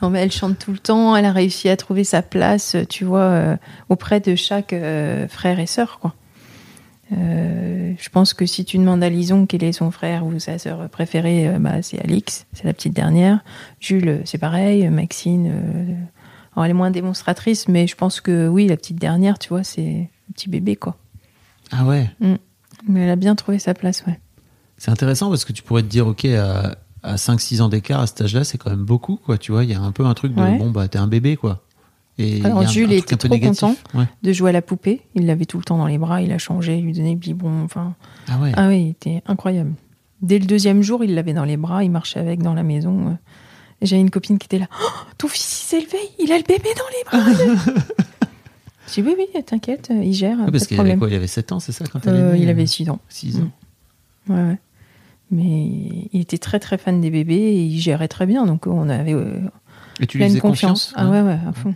Non, 0.00 0.10
mais 0.10 0.20
elle 0.20 0.32
chante 0.32 0.58
tout 0.58 0.72
le 0.72 0.78
temps. 0.78 1.16
Elle 1.16 1.24
a 1.24 1.32
réussi 1.32 1.68
à 1.68 1.76
trouver 1.76 2.04
sa 2.04 2.22
place, 2.22 2.74
euh, 2.74 2.84
tu 2.84 3.04
vois, 3.04 3.20
euh, 3.20 3.56
auprès 3.88 4.20
de 4.20 4.36
chaque 4.36 4.72
euh, 4.72 5.26
frère 5.28 5.58
et 5.58 5.66
sœur, 5.66 5.98
quoi. 6.00 6.14
Euh, 7.10 7.94
je 7.98 8.08
pense 8.10 8.34
que 8.34 8.44
si 8.44 8.66
tu 8.66 8.76
demandes 8.76 9.02
à 9.02 9.08
Lison 9.08 9.46
quel 9.46 9.64
est 9.64 9.72
son 9.72 9.90
frère 9.90 10.26
ou 10.26 10.38
sa 10.38 10.58
sœur 10.58 10.90
préférée, 10.90 11.50
bah, 11.58 11.80
c'est 11.80 11.98
Alix, 11.98 12.46
c'est 12.52 12.64
la 12.64 12.74
petite 12.74 12.92
dernière. 12.92 13.40
Jules, 13.80 14.20
c'est 14.26 14.36
pareil. 14.36 14.86
Maxine, 14.90 15.46
alors 16.52 16.66
elle 16.66 16.70
est 16.72 16.74
moins 16.74 16.90
démonstratrice, 16.90 17.66
mais 17.66 17.86
je 17.86 17.96
pense 17.96 18.20
que 18.20 18.46
oui, 18.46 18.66
la 18.66 18.76
petite 18.76 18.98
dernière, 18.98 19.38
tu 19.38 19.48
vois, 19.48 19.64
c'est 19.64 20.10
un 20.28 20.32
petit 20.34 20.50
bébé, 20.50 20.76
quoi. 20.76 20.98
Ah 21.72 21.86
ouais? 21.86 22.10
Mais 22.86 23.00
elle 23.00 23.10
a 23.10 23.16
bien 23.16 23.34
trouvé 23.34 23.58
sa 23.58 23.72
place, 23.72 24.04
ouais. 24.06 24.20
C'est 24.76 24.90
intéressant 24.90 25.30
parce 25.30 25.46
que 25.46 25.54
tu 25.54 25.62
pourrais 25.62 25.82
te 25.82 25.88
dire, 25.88 26.06
ok, 26.06 26.26
à, 26.26 26.76
à 27.02 27.16
5-6 27.16 27.60
ans 27.62 27.68
d'écart, 27.68 28.00
à 28.00 28.06
cet 28.06 28.20
âge-là, 28.22 28.44
c'est 28.44 28.58
quand 28.58 28.70
même 28.70 28.84
beaucoup, 28.84 29.16
quoi. 29.16 29.38
Tu 29.38 29.52
vois, 29.52 29.64
il 29.64 29.70
y 29.70 29.74
a 29.74 29.80
un 29.80 29.92
peu 29.92 30.04
un 30.06 30.14
truc 30.14 30.34
de, 30.34 30.40
Ouais. 30.42 30.58
bon, 30.58 30.70
bah, 30.70 30.88
t'es 30.88 30.98
un 30.98 31.06
bébé, 31.06 31.36
quoi. 31.36 31.62
Et 32.18 32.44
Alors, 32.44 32.66
Jules 32.66 32.92
était 32.92 33.14
trop 33.16 33.28
négatif. 33.28 33.60
content. 33.60 33.76
Ouais. 33.94 34.06
de 34.22 34.32
jouer 34.32 34.50
à 34.50 34.52
la 34.52 34.62
poupée. 34.62 35.02
Il 35.14 35.26
l'avait 35.26 35.44
tout 35.44 35.58
le 35.58 35.62
temps 35.64 35.78
dans 35.78 35.86
les 35.86 35.98
bras, 35.98 36.20
il 36.20 36.32
a 36.32 36.38
changé, 36.38 36.78
il 36.78 36.84
lui 36.84 36.92
donnait 36.92 37.12
le 37.12 37.16
biberon. 37.18 37.62
Enfin, 37.64 37.94
Ah 38.28 38.38
ouais. 38.40 38.52
ah 38.56 38.66
oui, 38.68 38.82
il 38.82 38.88
était 38.90 39.22
incroyable. 39.26 39.72
Dès 40.20 40.40
le 40.40 40.46
deuxième 40.46 40.82
jour, 40.82 41.04
il 41.04 41.14
l'avait 41.14 41.32
dans 41.34 41.44
les 41.44 41.56
bras, 41.56 41.84
il 41.84 41.90
marchait 41.92 42.18
avec 42.18 42.42
dans 42.42 42.54
la 42.54 42.64
maison. 42.64 43.16
Et 43.80 43.86
J'avais 43.86 44.00
une 44.02 44.10
copine 44.10 44.36
qui 44.38 44.46
était 44.46 44.58
là. 44.58 44.66
Oh, 44.82 44.88
ton 45.16 45.28
fils 45.28 45.62
il 45.62 45.64
s'est 45.64 45.80
levé, 45.80 45.98
il 46.18 46.32
a 46.32 46.38
le 46.38 46.42
bébé 46.42 46.70
dans 46.76 47.20
les 47.20 47.32
bras. 47.34 47.44
J'ai 48.92 49.02
dit 49.02 49.08
oui, 49.08 49.14
oui, 49.34 49.42
t'inquiète, 49.44 49.90
il 49.92 50.12
gère. 50.14 50.38
Ouais, 50.38 50.46
pas 50.46 50.50
parce 50.52 50.66
qu'il 50.66 50.80
avait 50.80 50.96
problème. 50.96 50.98
quoi 50.98 51.08
Il 51.10 51.14
avait 51.14 51.26
7 51.26 51.52
ans, 51.52 51.60
c'est 51.60 51.72
ça, 51.72 51.84
quand 51.86 52.04
Euh, 52.08 52.34
il 52.36 52.48
euh, 52.48 52.50
avait 52.50 52.66
6 52.66 52.88
ans. 52.90 52.98
6 53.10 53.36
ans. 53.36 53.50
Ouais, 54.28 54.34
ouais. 54.42 54.58
Mais 55.30 55.68
il 56.12 56.20
était 56.20 56.38
très 56.38 56.58
très 56.58 56.78
fan 56.78 57.00
des 57.00 57.10
bébés 57.10 57.34
et 57.34 57.62
il 57.62 57.78
gérait 57.78 58.08
très 58.08 58.26
bien. 58.26 58.46
Donc 58.46 58.66
on 58.66 58.88
avait 58.88 59.12
euh, 59.12 59.38
Et 60.00 60.06
tu 60.06 60.18
lui 60.18 60.24
pleine 60.24 60.30
faisais 60.30 60.40
confiance. 60.40 60.92
confiance 60.92 60.94
Ah 60.96 61.10
ouais, 61.10 61.22
ouais, 61.22 61.38
à 61.46 61.52
fond. 61.52 61.74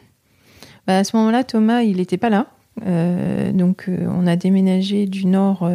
Bah, 0.86 0.98
à 0.98 1.04
ce 1.04 1.16
moment-là, 1.16 1.44
Thomas, 1.44 1.82
il 1.82 1.96
n'était 1.96 2.16
pas 2.16 2.30
là. 2.30 2.46
Euh, 2.86 3.52
donc, 3.52 3.84
euh, 3.88 4.06
on 4.08 4.26
a 4.26 4.36
déménagé 4.36 5.06
du 5.06 5.26
nord 5.26 5.68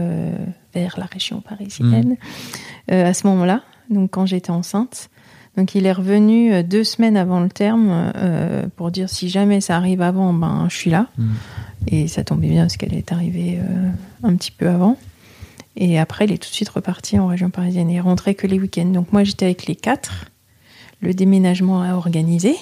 vers 0.73 0.95
la 0.97 1.05
région 1.05 1.41
parisienne 1.41 2.17
euh, 2.91 3.09
à 3.09 3.13
ce 3.13 3.25
moment-là, 3.27 3.63
donc 3.89 4.11
quand 4.11 4.25
j'étais 4.25 4.51
enceinte. 4.51 5.09
Donc, 5.55 5.73
il 5.73 5.87
est 5.87 5.91
revenu 5.91 6.63
deux 6.63 6.83
semaines 6.83 7.17
avant 7.17 7.39
le 7.39 7.49
terme 7.49 8.13
pour 8.75 8.91
dire 8.91 9.09
si 9.09 9.27
jamais 9.27 9.59
ça 9.59 9.75
arrive 9.75 10.03
avant, 10.03 10.31
ben 10.31 10.67
je 10.69 10.75
suis 10.75 10.91
là. 10.91 11.07
Mm. 11.17 11.31
Et 11.87 12.07
ça 12.07 12.23
tombait 12.23 12.49
bien 12.49 12.63
parce 12.63 12.77
qu'elle 12.77 12.93
est 12.93 13.11
arrivée 13.11 13.59
un 14.21 14.35
petit 14.35 14.51
peu 14.51 14.67
avant. 14.67 14.97
Et 15.79 15.99
après, 15.99 16.25
il 16.25 16.31
est 16.31 16.37
tout 16.37 16.49
de 16.49 16.53
suite 16.55 16.69
reparti 16.69 17.19
en 17.19 17.27
région 17.27 17.49
parisienne. 17.51 17.89
Il 17.91 17.99
rentrait 18.01 18.33
que 18.35 18.47
les 18.47 18.59
week-ends. 18.59 18.85
Donc, 18.85 19.13
moi, 19.13 19.23
j'étais 19.23 19.45
avec 19.45 19.67
les 19.67 19.75
quatre. 19.75 20.25
Le 21.01 21.13
déménagement 21.13 21.83
à 21.83 21.93
organiser. 21.93 22.55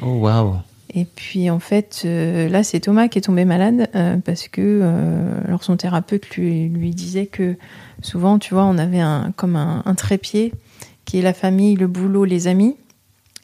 Oh, 0.00 0.12
waouh. 0.20 0.54
Et 0.94 1.04
puis 1.04 1.50
en 1.50 1.60
fait, 1.60 2.02
euh, 2.04 2.48
là, 2.48 2.62
c'est 2.64 2.80
Thomas 2.80 3.06
qui 3.08 3.18
est 3.18 3.22
tombé 3.22 3.44
malade 3.44 3.88
euh, 3.94 4.16
parce 4.24 4.48
que 4.48 4.60
euh, 4.82 5.40
alors 5.46 5.62
son 5.62 5.76
thérapeute 5.76 6.28
lui, 6.30 6.68
lui 6.68 6.90
disait 6.90 7.26
que 7.26 7.56
souvent, 8.02 8.38
tu 8.40 8.54
vois, 8.54 8.64
on 8.64 8.76
avait 8.76 8.98
un, 9.00 9.32
comme 9.36 9.54
un, 9.54 9.82
un 9.84 9.94
trépied 9.94 10.52
qui 11.04 11.18
est 11.18 11.22
la 11.22 11.32
famille, 11.32 11.76
le 11.76 11.86
boulot, 11.86 12.24
les 12.24 12.48
amis, 12.48 12.76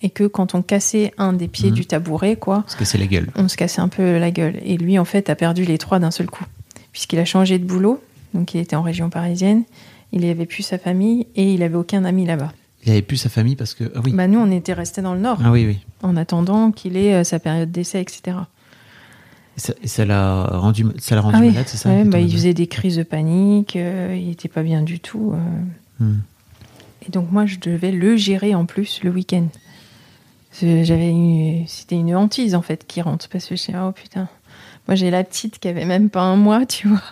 et 0.02 0.10
que 0.10 0.24
quand 0.24 0.54
on 0.56 0.62
cassait 0.62 1.12
un 1.18 1.32
des 1.32 1.46
pieds 1.46 1.70
Mhm. 1.70 1.74
du 1.76 1.86
tabouret, 1.86 2.34
quoi, 2.36 2.62
Parce 2.62 2.74
que 2.74 2.84
c'est 2.84 2.98
la 2.98 3.06
gueule. 3.06 3.30
on 3.36 3.46
se 3.48 3.56
cassait 3.56 3.80
un 3.80 3.88
peu 3.88 4.18
la 4.18 4.30
gueule. 4.32 4.60
Et 4.64 4.76
lui, 4.76 4.98
en 4.98 5.04
fait, 5.04 5.30
a 5.30 5.36
perdu 5.36 5.64
les 5.64 5.78
trois 5.78 6.00
d'un 6.00 6.10
seul 6.10 6.28
coup, 6.28 6.44
puisqu'il 6.92 7.18
a 7.20 7.24
changé 7.24 7.58
de 7.60 7.64
boulot, 7.64 8.00
donc 8.36 8.54
il 8.54 8.60
était 8.60 8.76
en 8.76 8.82
région 8.82 9.10
parisienne, 9.10 9.64
il 10.12 10.24
avait 10.26 10.46
plus 10.46 10.62
sa 10.62 10.78
famille 10.78 11.26
et 11.34 11.52
il 11.52 11.62
avait 11.62 11.74
aucun 11.76 12.04
ami 12.04 12.24
là-bas. 12.26 12.52
Il 12.84 12.92
avait 12.92 13.02
plus 13.02 13.16
sa 13.16 13.28
famille 13.28 13.56
parce 13.56 13.74
que. 13.74 13.84
Ah 13.96 14.00
oui. 14.04 14.12
Bah 14.12 14.28
nous, 14.28 14.38
on 14.38 14.50
était 14.50 14.72
restés 14.72 15.02
dans 15.02 15.14
le 15.14 15.20
nord 15.20 15.38
Ah 15.44 15.50
oui, 15.50 15.66
oui. 15.66 15.78
en 16.02 16.16
attendant 16.16 16.70
qu'il 16.70 16.96
ait 16.96 17.14
euh, 17.14 17.24
sa 17.24 17.38
période 17.40 17.72
d'essai, 17.72 18.00
etc. 18.00 18.36
Et 19.82 19.88
ça- 19.88 20.04
l'a 20.04 20.44
rendu, 20.44 20.84
ça 20.98 21.14
l'a 21.14 21.22
rendu 21.22 21.36
Ah 21.36 21.40
oui, 21.40 21.48
malade, 21.48 21.64
c'est 21.66 21.78
ça 21.78 21.88
ouais, 21.88 22.04
bah, 22.04 22.20
il 22.20 22.30
faisait 22.30 22.52
des 22.54 22.66
crises 22.66 22.96
de 22.98 23.02
panique, 23.02 23.74
euh, 23.74 24.14
il 24.20 24.30
était 24.30 24.48
pas 24.50 24.62
bien 24.62 24.82
du 24.82 25.00
tout. 25.00 25.32
euh. 25.34 26.04
Hmm. 26.04 26.18
Et 27.08 27.10
donc 27.10 27.32
moi, 27.32 27.46
je 27.46 27.56
devais 27.58 27.90
le 27.90 28.16
gérer 28.16 28.54
en 28.54 28.66
plus 28.66 29.00
le 29.02 29.10
week-end. 29.10 29.46
J'avais 30.60 31.10
une- 31.10 31.66
c'était 31.66 31.96
une 31.96 32.14
hantise 32.14 32.54
en 32.54 32.62
fait 32.62 32.86
qui 32.86 33.02
rentre 33.02 33.28
parce 33.28 33.46
que 33.46 33.56
je 33.56 33.66
dis 33.66 33.72
oh 33.76 33.92
putain, 33.92 34.28
moi 34.88 34.94
j'ai 34.94 35.10
la 35.10 35.22
petite 35.24 35.58
qui 35.58 35.68
avait 35.68 35.84
même 35.84 36.08
pas 36.08 36.22
un 36.22 36.36
mois, 36.36 36.64
tu 36.66 36.88
vois. 36.88 37.02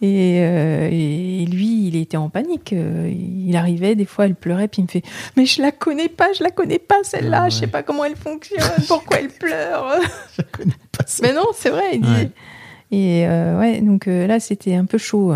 Et, 0.00 0.38
euh, 0.42 0.88
et 0.92 1.44
lui, 1.46 1.88
il 1.88 1.96
était 1.96 2.16
en 2.16 2.28
panique. 2.28 2.72
euh, 2.72 3.10
Il 3.12 3.56
arrivait, 3.56 3.96
des 3.96 4.04
fois, 4.04 4.26
elle 4.26 4.34
pleurait, 4.36 4.68
puis 4.68 4.80
il 4.80 4.84
me 4.84 4.88
fait 4.88 5.02
Mais 5.36 5.44
je 5.44 5.60
la 5.60 5.72
connais 5.72 6.08
pas, 6.08 6.32
je 6.32 6.42
la 6.44 6.50
connais 6.52 6.78
pas 6.78 7.02
celle-là, 7.02 7.42
Ah 7.44 7.48
je 7.48 7.56
sais 7.56 7.60
ouais. 7.62 7.66
pas 7.66 7.82
comment 7.82 8.04
elle 8.04 8.14
fonctionne, 8.16 8.60
pourquoi 8.88 9.18
elle 9.18 9.28
pleure. 9.28 9.98
Je 10.36 10.42
connais 10.52 10.72
pas 10.96 11.04
ça. 11.06 11.20
Mais 11.26 11.32
non, 11.32 11.46
c'est 11.54 11.70
vrai. 11.70 11.94
il 11.94 12.00
dit- 12.02 12.08
Ouais. 12.08 12.30
Et 12.90 13.26
euh, 13.26 13.58
ouais, 13.58 13.80
donc 13.80 14.06
euh, 14.08 14.26
là, 14.26 14.38
c'était 14.40 14.74
un 14.74 14.84
peu 14.86 14.98
chaud. 14.98 15.34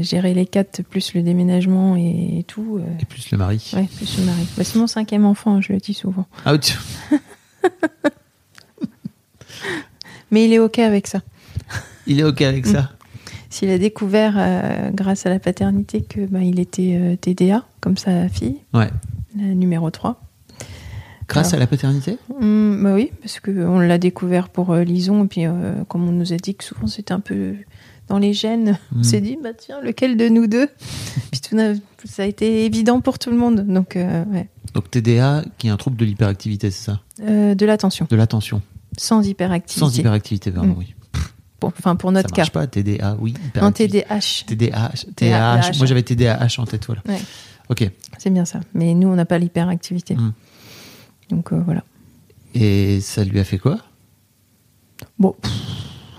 géré 0.00 0.32
les 0.32 0.46
quatre 0.46 0.82
plus 0.82 1.12
le 1.14 1.22
déménagement 1.22 1.96
et, 1.96 2.38
et 2.38 2.44
tout. 2.44 2.80
Et 3.00 3.04
plus 3.04 3.30
le 3.32 3.36
mari. 3.38 3.68
ouais, 3.74 3.88
plus 3.96 4.18
le 4.18 4.24
mari. 4.26 4.46
Bah, 4.56 4.62
c'est 4.64 4.78
mon 4.78 4.86
cinquième 4.86 5.24
enfant, 5.26 5.60
je 5.60 5.72
le 5.72 5.80
dis 5.80 5.92
souvent. 5.92 6.24
Ah, 6.44 6.52
oui, 6.52 6.60
tu- 6.60 6.78
Mais 10.30 10.44
il 10.44 10.52
est 10.52 10.58
OK 10.60 10.78
avec 10.78 11.06
ça. 11.08 11.20
Il 12.06 12.20
est 12.20 12.24
OK 12.24 12.42
avec 12.42 12.66
ça. 12.66 12.90
S'il 13.50 13.70
a 13.70 13.78
découvert, 13.78 14.34
euh, 14.36 14.90
grâce 14.92 15.24
à 15.26 15.30
la 15.30 15.38
paternité, 15.38 16.02
que 16.02 16.26
bah, 16.26 16.40
il 16.42 16.58
était 16.60 16.96
euh, 17.00 17.16
TDA, 17.16 17.64
comme 17.80 17.96
sa 17.96 18.28
fille, 18.28 18.56
Ouais. 18.74 18.88
la 19.38 19.54
numéro 19.54 19.90
3. 19.90 20.20
Grâce 21.28 21.48
Alors. 21.48 21.56
à 21.56 21.60
la 21.60 21.66
paternité 21.66 22.18
Hum, 22.40 22.80
bah 22.82 22.94
oui, 22.94 23.10
parce 23.20 23.40
qu'on 23.40 23.78
l'a 23.80 23.98
découvert 23.98 24.48
pour 24.48 24.72
euh, 24.72 24.84
Lison, 24.84 25.24
et 25.24 25.26
puis 25.26 25.42
comme 25.88 26.08
on 26.08 26.12
nous 26.12 26.32
a 26.32 26.36
dit 26.36 26.54
que 26.54 26.62
souvent 26.64 26.86
c'était 26.86 27.12
un 27.12 27.20
peu 27.20 27.54
dans 28.08 28.18
les 28.18 28.32
gènes, 28.32 28.78
on 28.94 28.98
Mm. 28.98 29.04
s'est 29.04 29.20
dit, 29.20 29.36
bah 29.42 29.50
tiens, 29.56 29.80
lequel 29.80 30.16
de 30.16 30.28
nous 30.28 30.46
deux 30.46 30.68
Puis 31.32 31.40
tout 31.40 31.56
ça 32.04 32.22
a 32.22 32.26
été 32.26 32.64
évident 32.64 33.00
pour 33.00 33.18
tout 33.18 33.30
le 33.30 33.36
monde. 33.36 33.66
Donc, 33.66 33.96
ouais. 33.96 34.48
Donc 34.74 34.90
TDA, 34.90 35.44
qui 35.58 35.66
est 35.68 35.70
un 35.70 35.76
trouble 35.76 35.96
de 35.96 36.04
l'hyperactivité, 36.04 36.70
c'est 36.70 36.84
ça? 36.84 37.00
De 37.20 37.64
l'attention, 37.66 38.06
De 38.10 38.16
l'attention. 38.16 38.60
sans 38.98 39.26
hyperactivité. 39.26 39.80
Sans 39.80 39.96
hyperactivité, 39.98 40.50
pardon, 40.52 40.68
Mm. 40.74 40.78
oui. 40.78 40.94
Pour- 41.60 41.72
Enfin, 41.78 41.96
pour 41.96 42.12
notre 42.12 42.28
ça 42.30 42.34
cas. 42.36 42.42
marche 42.42 42.52
pas, 42.52 42.66
TDA, 42.66 43.16
oui. 43.20 43.34
Non. 43.60 43.72
TDAH, 43.72 44.44
TDAH. 44.46 45.72
Moi, 45.78 45.86
j'avais 45.86 46.02
TDAH 46.02 46.58
en 46.58 46.66
tête, 46.66 46.86
voilà. 46.86 47.02
Ouais. 47.08 47.18
Ok. 47.68 47.90
c'est 48.18 48.30
bien 48.30 48.44
ça. 48.44 48.60
Mais 48.74 48.94
nous, 48.94 49.08
on 49.08 49.14
n'a 49.16 49.24
pas 49.24 49.38
l'hyperactivité. 49.38 50.14
Mm. 50.14 50.32
Donc 51.30 51.52
euh, 51.52 51.60
voilà. 51.64 51.82
Et 52.54 53.00
ça 53.00 53.24
lui 53.24 53.40
a 53.40 53.44
fait 53.44 53.58
quoi? 53.58 53.78
Bon, 55.18 55.34
pff, 55.42 55.52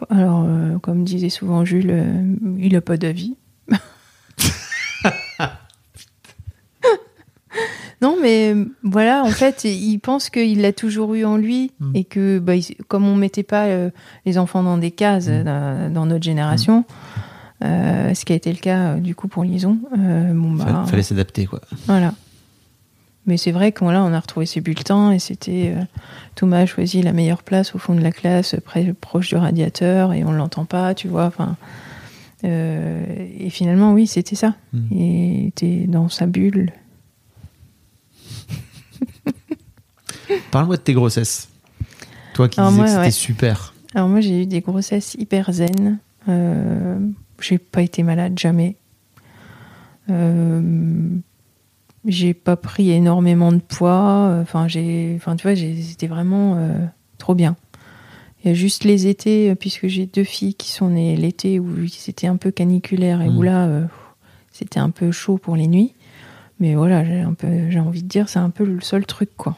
alors, 0.09 0.43
euh, 0.45 0.77
comme 0.79 1.03
disait 1.03 1.29
souvent 1.29 1.63
Jules, 1.65 1.89
euh, 1.89 2.35
il 2.59 2.73
n'a 2.73 2.81
pas 2.81 2.97
d'avis. 2.97 3.35
Non, 8.01 8.15
mais 8.21 8.53
euh, 8.53 8.65
voilà, 8.83 9.23
en 9.23 9.29
fait, 9.31 9.63
il 9.63 9.97
pense 9.99 10.29
qu'il 10.29 10.61
l'a 10.61 10.73
toujours 10.73 11.15
eu 11.15 11.25
en 11.25 11.37
lui 11.37 11.71
Mm. 11.79 11.91
et 11.95 12.03
que, 12.03 12.39
bah, 12.39 12.55
il- 12.55 12.75
comme 12.87 13.05
on 13.07 13.15
mettait 13.15 13.43
pas 13.43 13.65
euh, 13.65 13.89
les 14.25 14.37
enfants 14.37 14.63
dans 14.63 14.77
des 14.77 14.91
cases 14.91 15.27
euh, 15.29 15.43
dans, 15.43 15.91
dans 15.93 16.05
notre 16.05 16.23
génération, 16.23 16.85
euh, 17.63 18.13
ce 18.13 18.23
qui 18.25 18.33
a 18.33 18.35
été 18.35 18.51
le 18.51 18.59
cas 18.59 18.95
du 18.95 19.15
coup 19.15 19.27
pour 19.27 19.43
Lison, 19.43 19.77
euh, 19.97 20.31
bon, 20.33 20.51
bah, 20.53 20.65
Fa- 20.65 20.85
Fallait 20.85 21.01
s'adapter, 21.03 21.45
quoi. 21.47 21.61
voilà. 21.87 22.13
Mais 23.25 23.35
c'est 23.35 23.51
vrai 23.51 23.73
qu'on 23.73 23.89
là, 23.89 24.03
on 24.03 24.13
a 24.13 24.19
retrouvé 24.21 24.45
ses 24.45 24.61
bulletins 24.61 25.11
et 25.11 25.19
c'était 25.19 25.73
Thomas 26.35 26.59
a 26.59 26.65
choisi 26.65 27.01
la 27.01 27.11
meilleure 27.11 27.43
place 27.43 27.75
au 27.75 27.77
fond 27.77 27.93
de 27.93 27.99
la 28.01 28.11
classe, 28.11 28.55
près, 28.63 28.93
proche 28.93 29.27
du 29.29 29.35
radiateur 29.35 30.13
et 30.13 30.23
on 30.23 30.31
l'entend 30.31 30.63
pas, 30.63 30.93
tu 30.95 31.09
vois. 31.09 31.25
Enfin, 31.25 31.57
euh, 32.45 33.03
et 33.39 33.49
finalement, 33.49 33.91
oui, 33.93 34.07
c'était 34.07 34.35
ça. 34.37 34.53
Mm. 34.71 34.79
Il 34.91 35.45
était 35.47 35.85
dans 35.87 36.07
sa 36.09 36.25
bulle. 36.25 36.71
Parle-moi 40.51 40.77
de 40.77 40.81
tes 40.81 40.93
grossesses. 40.93 41.49
Toi 42.33 42.49
qui 42.49 42.59
Alors 42.59 42.71
disais 42.71 42.81
moi, 42.81 42.85
que 42.87 42.91
c'était 42.91 43.05
ouais. 43.05 43.11
super. 43.11 43.73
Alors 43.95 44.07
moi, 44.09 44.21
j'ai 44.21 44.43
eu 44.43 44.45
des 44.45 44.61
grossesses 44.61 45.15
hyper 45.15 45.51
zen. 45.51 45.99
Euh, 46.29 46.99
j'ai 47.39 47.57
pas 47.57 47.81
été 47.81 48.03
malade 48.03 48.37
jamais. 48.37 48.75
Euh, 50.09 50.61
j'ai 52.05 52.33
pas 52.33 52.55
pris 52.55 52.91
énormément 52.91 53.51
de 53.51 53.59
poids. 53.59 54.37
Enfin, 54.41 54.67
j'ai, 54.67 55.13
enfin, 55.17 55.35
tu 55.35 55.47
vois, 55.47 55.55
c'était 55.55 56.07
vraiment 56.07 56.55
euh, 56.57 56.85
trop 57.17 57.35
bien. 57.35 57.55
Il 58.43 58.49
y 58.49 58.51
a 58.51 58.53
juste 58.53 58.83
les 58.83 59.07
étés, 59.07 59.49
euh, 59.51 59.55
puisque 59.55 59.87
j'ai 59.87 60.05
deux 60.05 60.23
filles 60.23 60.53
qui 60.53 60.69
sont 60.71 60.89
nées 60.89 61.15
l'été 61.17 61.59
où 61.59 61.87
c'était 61.87 62.27
un 62.27 62.37
peu 62.37 62.51
caniculaire 62.51 63.21
et 63.21 63.27
où 63.29 63.41
Mm. 63.41 63.45
là, 63.45 63.65
euh, 63.65 63.85
c'était 64.51 64.79
un 64.79 64.89
peu 64.91 65.11
chaud 65.11 65.37
pour 65.37 65.55
les 65.55 65.67
nuits. 65.67 65.93
Mais 66.59 66.75
voilà, 66.75 67.03
j'ai 67.03 67.19
un 67.21 67.33
peu, 67.33 67.69
j'ai 67.69 67.79
envie 67.79 68.03
de 68.03 68.07
dire, 68.07 68.29
c'est 68.29 68.39
un 68.39 68.49
peu 68.49 68.63
le 68.63 68.81
seul 68.81 69.05
truc, 69.05 69.29
quoi. 69.37 69.57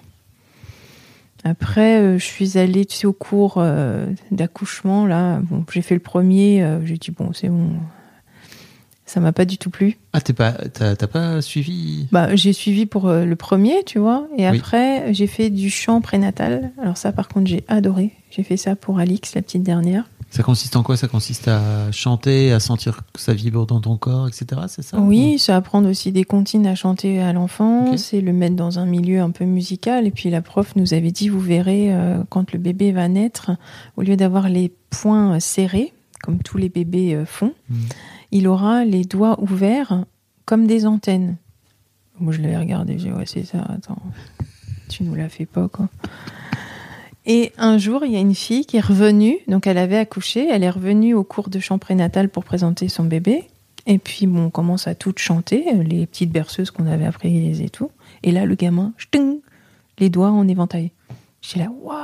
Après, 1.43 1.99
euh, 1.99 2.17
je 2.17 2.23
suis 2.25 2.57
allée 2.57 2.85
tu 2.85 2.95
sais, 2.97 3.07
au 3.07 3.13
cours 3.13 3.55
euh, 3.57 4.05
d'accouchement. 4.31 5.05
Là, 5.05 5.39
bon, 5.43 5.63
j'ai 5.71 5.81
fait 5.81 5.93
le 5.95 6.01
premier. 6.01 6.63
euh, 6.63 6.85
j'ai 6.85 6.97
dit 6.97 7.11
bon, 7.11 7.31
c'est 7.33 7.49
bon. 7.49 7.69
Ça 9.05 9.19
m'a 9.19 9.31
pas 9.31 9.45
du 9.45 9.57
tout 9.57 9.71
plu. 9.71 9.97
Ah, 10.13 10.21
t'es 10.21 10.33
pas, 10.33 10.51
t'as, 10.51 10.95
t'as 10.95 11.07
pas 11.07 11.41
suivi? 11.41 12.07
Bah, 12.11 12.35
j'ai 12.35 12.53
suivi 12.53 12.85
pour 12.85 13.09
le 13.09 13.35
premier, 13.35 13.83
tu 13.83 13.97
vois. 13.97 14.27
Et 14.37 14.47
Oui. 14.47 14.57
après, 14.59 15.11
j'ai 15.15 15.25
fait 15.25 15.49
du 15.49 15.71
chant 15.71 15.99
prénatal. 15.99 16.69
Alors 16.79 16.95
ça, 16.97 17.11
par 17.11 17.27
contre, 17.27 17.47
j'ai 17.47 17.63
adoré. 17.67 18.11
J'ai 18.29 18.43
fait 18.43 18.57
ça 18.57 18.75
pour 18.75 18.99
Alix, 18.99 19.33
la 19.33 19.41
petite 19.41 19.63
dernière. 19.63 20.07
Ça 20.31 20.43
consiste 20.43 20.75
en 20.75 20.83
quoi? 20.83 20.95
Ça 20.95 21.07
consiste 21.07 21.47
à 21.47 21.91
chanter, 21.91 22.51
à 22.51 22.59
sentir 22.59 23.01
que 23.13 23.19
ça 23.19 23.33
vibre 23.33 23.65
dans 23.65 23.79
ton 23.81 23.97
corps, 23.97 24.27
etc. 24.27 24.61
C'est 24.67 24.83
ça? 24.83 24.99
Oui, 24.99 25.39
c'est 25.39 25.51
apprendre 25.51 25.89
aussi 25.89 26.11
des 26.11 26.23
comptines 26.23 26.67
à 26.67 26.75
chanter 26.75 27.19
à 27.19 27.33
l'enfant, 27.33 27.97
c'est 27.97 28.21
le 28.21 28.31
mettre 28.31 28.55
dans 28.55 28.77
un 28.77 28.85
milieu 28.85 29.21
un 29.21 29.31
peu 29.31 29.45
musical. 29.45 30.05
Et 30.05 30.11
puis 30.11 30.29
la 30.29 30.41
prof 30.41 30.75
nous 30.75 30.93
avait 30.93 31.11
dit, 31.11 31.29
vous 31.29 31.39
verrez, 31.39 31.93
euh, 31.93 32.21
quand 32.29 32.51
le 32.53 32.59
bébé 32.59 32.91
va 32.91 33.07
naître, 33.07 33.51
au 33.97 34.03
lieu 34.03 34.15
d'avoir 34.15 34.49
les 34.49 34.71
poings 34.91 35.39
serrés, 35.39 35.93
comme 36.21 36.43
tous 36.43 36.57
les 36.57 36.69
bébés 36.69 37.15
euh, 37.15 37.25
font, 37.25 37.53
Mm. 37.69 37.75
il 38.31 38.47
aura 38.47 38.85
les 38.85 39.05
doigts 39.05 39.41
ouverts 39.41 40.03
comme 40.45 40.67
des 40.67 40.85
antennes. 40.85 41.37
Moi, 42.19 42.33
je 42.33 42.41
l'avais 42.41 42.57
regardé, 42.57 42.99
j'ai 42.99 43.09
dit, 43.09 43.15
ouais, 43.15 43.25
c'est 43.25 43.45
ça, 43.45 43.65
attends, 43.69 44.01
tu 44.89 45.03
nous 45.03 45.15
la 45.15 45.29
fais 45.29 45.45
pas, 45.45 45.67
quoi. 45.69 45.87
Et 47.31 47.51
un 47.59 47.77
jour, 47.77 48.03
il 48.05 48.11
y 48.11 48.15
a 48.15 48.19
une 48.19 48.33
fille 48.33 48.65
qui 48.65 48.77
est 48.77 48.81
revenue, 48.81 49.37
donc 49.47 49.67
elle 49.67 49.77
avait 49.77 49.99
accouché, 49.99 50.47
elle 50.49 50.63
est 50.63 50.69
revenue 50.71 51.13
au 51.13 51.23
cours 51.23 51.51
de 51.51 51.59
chant 51.59 51.77
prénatal 51.77 52.27
pour 52.27 52.43
présenter 52.43 52.89
son 52.89 53.03
bébé. 53.03 53.43
Et 53.85 53.99
puis, 53.99 54.25
bon, 54.25 54.45
on 54.45 54.49
commence 54.49 54.87
à 54.87 54.95
toutes 54.95 55.19
chanter, 55.19 55.67
euh, 55.75 55.83
les 55.83 56.07
petites 56.07 56.31
berceuses 56.31 56.71
qu'on 56.71 56.87
avait 56.87 57.05
apprises 57.05 57.61
et 57.61 57.69
tout. 57.69 57.91
Et 58.23 58.31
là, 58.31 58.45
le 58.45 58.55
gamin, 58.55 58.93
ch'ting, 58.97 59.41
les 59.99 60.09
doigts 60.09 60.31
en 60.31 60.47
éventail. 60.47 60.89
J'étais 61.43 61.59
là, 61.59 61.71
waouh 61.83 61.99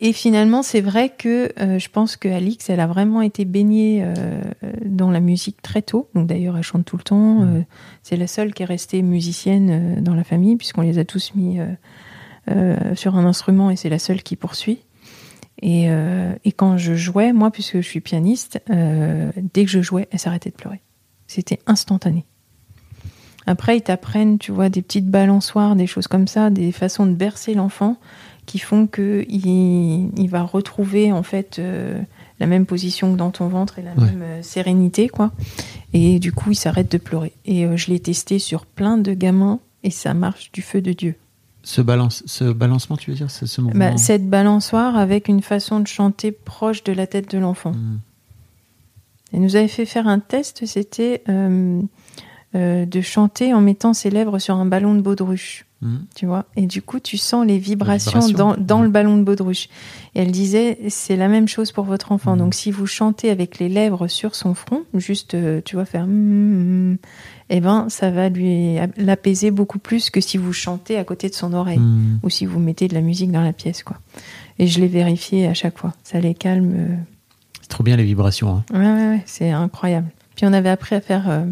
Et 0.00 0.14
finalement, 0.14 0.62
c'est 0.62 0.80
vrai 0.80 1.10
que 1.10 1.52
euh, 1.60 1.78
je 1.78 1.90
pense 1.90 2.16
que 2.16 2.30
Alix, 2.30 2.70
elle 2.70 2.80
a 2.80 2.86
vraiment 2.86 3.20
été 3.20 3.44
baignée 3.44 4.00
euh, 4.02 4.40
dans 4.86 5.10
la 5.10 5.20
musique 5.20 5.60
très 5.60 5.82
tôt. 5.82 6.08
Donc 6.14 6.26
d'ailleurs, 6.26 6.56
elle 6.56 6.62
chante 6.62 6.86
tout 6.86 6.96
le 6.96 7.02
temps. 7.02 7.42
Euh, 7.42 7.60
c'est 8.02 8.16
la 8.16 8.26
seule 8.26 8.54
qui 8.54 8.62
est 8.62 8.66
restée 8.66 9.02
musicienne 9.02 10.02
dans 10.02 10.14
la 10.14 10.24
famille, 10.24 10.56
puisqu'on 10.56 10.80
les 10.80 10.98
a 10.98 11.04
tous 11.04 11.34
mis 11.34 11.58
sur 12.94 13.16
un 13.16 13.24
instrument 13.24 13.70
et 13.70 13.76
c'est 13.76 13.88
la 13.88 13.98
seule 13.98 14.22
qui 14.22 14.36
poursuit. 14.36 14.80
Et, 15.62 15.90
euh, 15.90 16.32
et 16.44 16.52
quand 16.52 16.78
je 16.78 16.94
jouais, 16.94 17.32
moi, 17.32 17.50
puisque 17.50 17.76
je 17.76 17.86
suis 17.86 18.00
pianiste, 18.00 18.62
euh, 18.70 19.30
dès 19.52 19.64
que 19.64 19.70
je 19.70 19.82
jouais, 19.82 20.08
elle 20.10 20.18
s'arrêtait 20.18 20.50
de 20.50 20.54
pleurer. 20.54 20.80
C'était 21.26 21.58
instantané. 21.66 22.24
Après, 23.46 23.76
ils 23.76 23.82
t'apprennent, 23.82 24.38
tu 24.38 24.52
vois, 24.52 24.68
des 24.68 24.80
petites 24.82 25.08
balançoires, 25.08 25.76
des 25.76 25.86
choses 25.86 26.06
comme 26.06 26.26
ça, 26.28 26.50
des 26.50 26.72
façons 26.72 27.04
de 27.06 27.12
bercer 27.14 27.54
l'enfant 27.54 27.96
qui 28.46 28.58
font 28.58 28.86
que 28.86 29.24
il, 29.28 30.10
il 30.18 30.28
va 30.28 30.42
retrouver 30.42 31.12
en 31.12 31.22
fait 31.22 31.58
euh, 31.58 32.00
la 32.38 32.46
même 32.46 32.66
position 32.66 33.12
que 33.12 33.18
dans 33.18 33.30
ton 33.30 33.48
ventre 33.48 33.78
et 33.78 33.82
la 33.82 33.92
Ouais. 33.92 34.06
même 34.06 34.22
euh, 34.22 34.42
sérénité, 34.42 35.08
quoi. 35.08 35.30
Et 35.92 36.18
du 36.20 36.32
coup, 36.32 36.52
il 36.52 36.56
s'arrête 36.56 36.90
de 36.90 36.98
pleurer. 36.98 37.32
Et 37.44 37.64
euh, 37.66 37.76
je 37.76 37.90
l'ai 37.90 38.00
testé 38.00 38.38
sur 38.38 38.66
plein 38.66 38.96
de 38.98 39.12
gamins 39.14 39.60
et 39.82 39.90
ça 39.90 40.14
marche 40.14 40.52
du 40.52 40.62
feu 40.62 40.80
de 40.80 40.92
Dieu. 40.92 41.16
Ce, 41.62 41.80
balance, 41.82 42.22
ce 42.26 42.44
balancement, 42.44 42.96
tu 42.96 43.10
veux 43.10 43.16
dire 43.16 43.30
ce 43.30 43.60
mouvement 43.60 43.78
Bah, 43.78 43.96
cette 43.96 44.28
balançoire 44.28 44.96
avec 44.96 45.28
une 45.28 45.42
façon 45.42 45.80
de 45.80 45.86
chanter 45.86 46.32
proche 46.32 46.82
de 46.84 46.92
la 46.92 47.06
tête 47.06 47.30
de 47.30 47.38
l'enfant. 47.38 47.72
Mm. 47.72 47.98
Elle 49.32 49.40
nous 49.42 49.56
avait 49.56 49.68
fait 49.68 49.86
faire 49.86 50.08
un 50.08 50.18
test, 50.18 50.64
c'était 50.66 51.22
euh, 51.28 51.80
euh, 52.56 52.84
de 52.86 53.00
chanter 53.00 53.54
en 53.54 53.60
mettant 53.60 53.92
ses 53.94 54.10
lèvres 54.10 54.38
sur 54.38 54.56
un 54.56 54.66
ballon 54.66 54.94
de 54.94 55.00
baudruche, 55.00 55.66
Mm. 55.82 55.96
tu 56.14 56.26
vois. 56.26 56.44
Et 56.56 56.66
du 56.66 56.82
coup, 56.82 57.00
tu 57.00 57.16
sens 57.16 57.46
les 57.46 57.58
vibrations, 57.58 58.20
vibrations. 58.20 58.36
dans, 58.36 58.56
dans 58.56 58.78
Mhm. 58.80 58.84
le 58.84 58.90
ballon 58.90 59.16
de 59.16 59.22
baudruche. 59.22 59.68
Et 60.14 60.20
elle 60.20 60.30
disait, 60.30 60.78
c'est 60.90 61.16
la 61.16 61.28
même 61.28 61.48
chose 61.48 61.72
pour 61.72 61.84
votre 61.84 62.12
enfant. 62.12 62.32
Mhm. 62.32 62.38
Donc, 62.38 62.54
si 62.54 62.70
vous 62.70 62.86
chantez 62.86 63.30
avec 63.30 63.58
les 63.58 63.68
lèvres 63.70 64.06
sur 64.08 64.34
son 64.34 64.52
front, 64.54 64.82
juste, 64.94 65.32
euh, 65.34 65.62
tu 65.64 65.76
vois, 65.76 65.86
faire, 65.86 66.06
eh 67.52 67.60
ben, 67.60 67.88
ça 67.88 68.10
va 68.10 68.28
lui 68.28 68.76
l'apaiser 68.96 69.50
beaucoup 69.50 69.78
plus 69.78 70.08
que 70.10 70.20
si 70.20 70.38
vous 70.38 70.52
chantez 70.52 70.96
à 70.96 71.04
côté 71.04 71.28
de 71.28 71.34
son 71.34 71.52
oreille 71.52 71.78
Mm. 71.80 72.20
ou 72.22 72.30
si 72.30 72.46
vous 72.46 72.58
mettez 72.60 72.88
de 72.88 72.94
la 72.94 73.00
musique 73.00 73.30
dans 73.32 73.42
la 73.42 73.52
pièce, 73.52 73.82
quoi. 73.82 73.98
Et 74.58 74.66
je 74.66 74.80
l'ai 74.80 74.86
vérifié 74.88 75.46
à 75.46 75.54
chaque 75.54 75.78
fois. 75.78 75.92
Ça 76.04 76.20
les 76.20 76.34
calme. 76.34 76.72
euh, 76.76 76.96
C'est 77.60 77.68
trop 77.68 77.82
bien 77.84 77.96
les 77.96 78.04
vibrations. 78.04 78.56
hein. 78.56 78.64
Ouais, 78.72 78.78
ouais, 78.78 79.08
ouais, 79.16 79.22
c'est 79.26 79.50
incroyable. 79.50 80.08
Puis 80.36 80.46
on 80.46 80.52
avait 80.52 80.68
appris 80.70 80.94
à 80.94 81.00
faire 81.00 81.28
euh, 81.28 81.44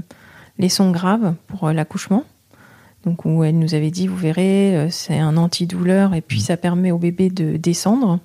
les 0.58 0.68
sons 0.68 0.90
graves 0.90 1.34
pour 1.48 1.64
euh, 1.68 1.72
l'accouchement. 1.72 2.24
Donc 3.04 3.24
où 3.24 3.44
elle 3.44 3.58
nous 3.58 3.74
avait 3.74 3.90
dit, 3.90 4.06
vous 4.06 4.16
verrez, 4.16 4.76
euh, 4.76 4.88
c'est 4.90 5.18
un 5.18 5.36
antidouleur 5.36 6.14
et 6.14 6.20
puis 6.20 6.38
Mm. 6.38 6.42
ça 6.42 6.56
permet 6.56 6.90
au 6.90 6.98
bébé 6.98 7.28
de 7.30 7.56
descendre. 7.56 8.18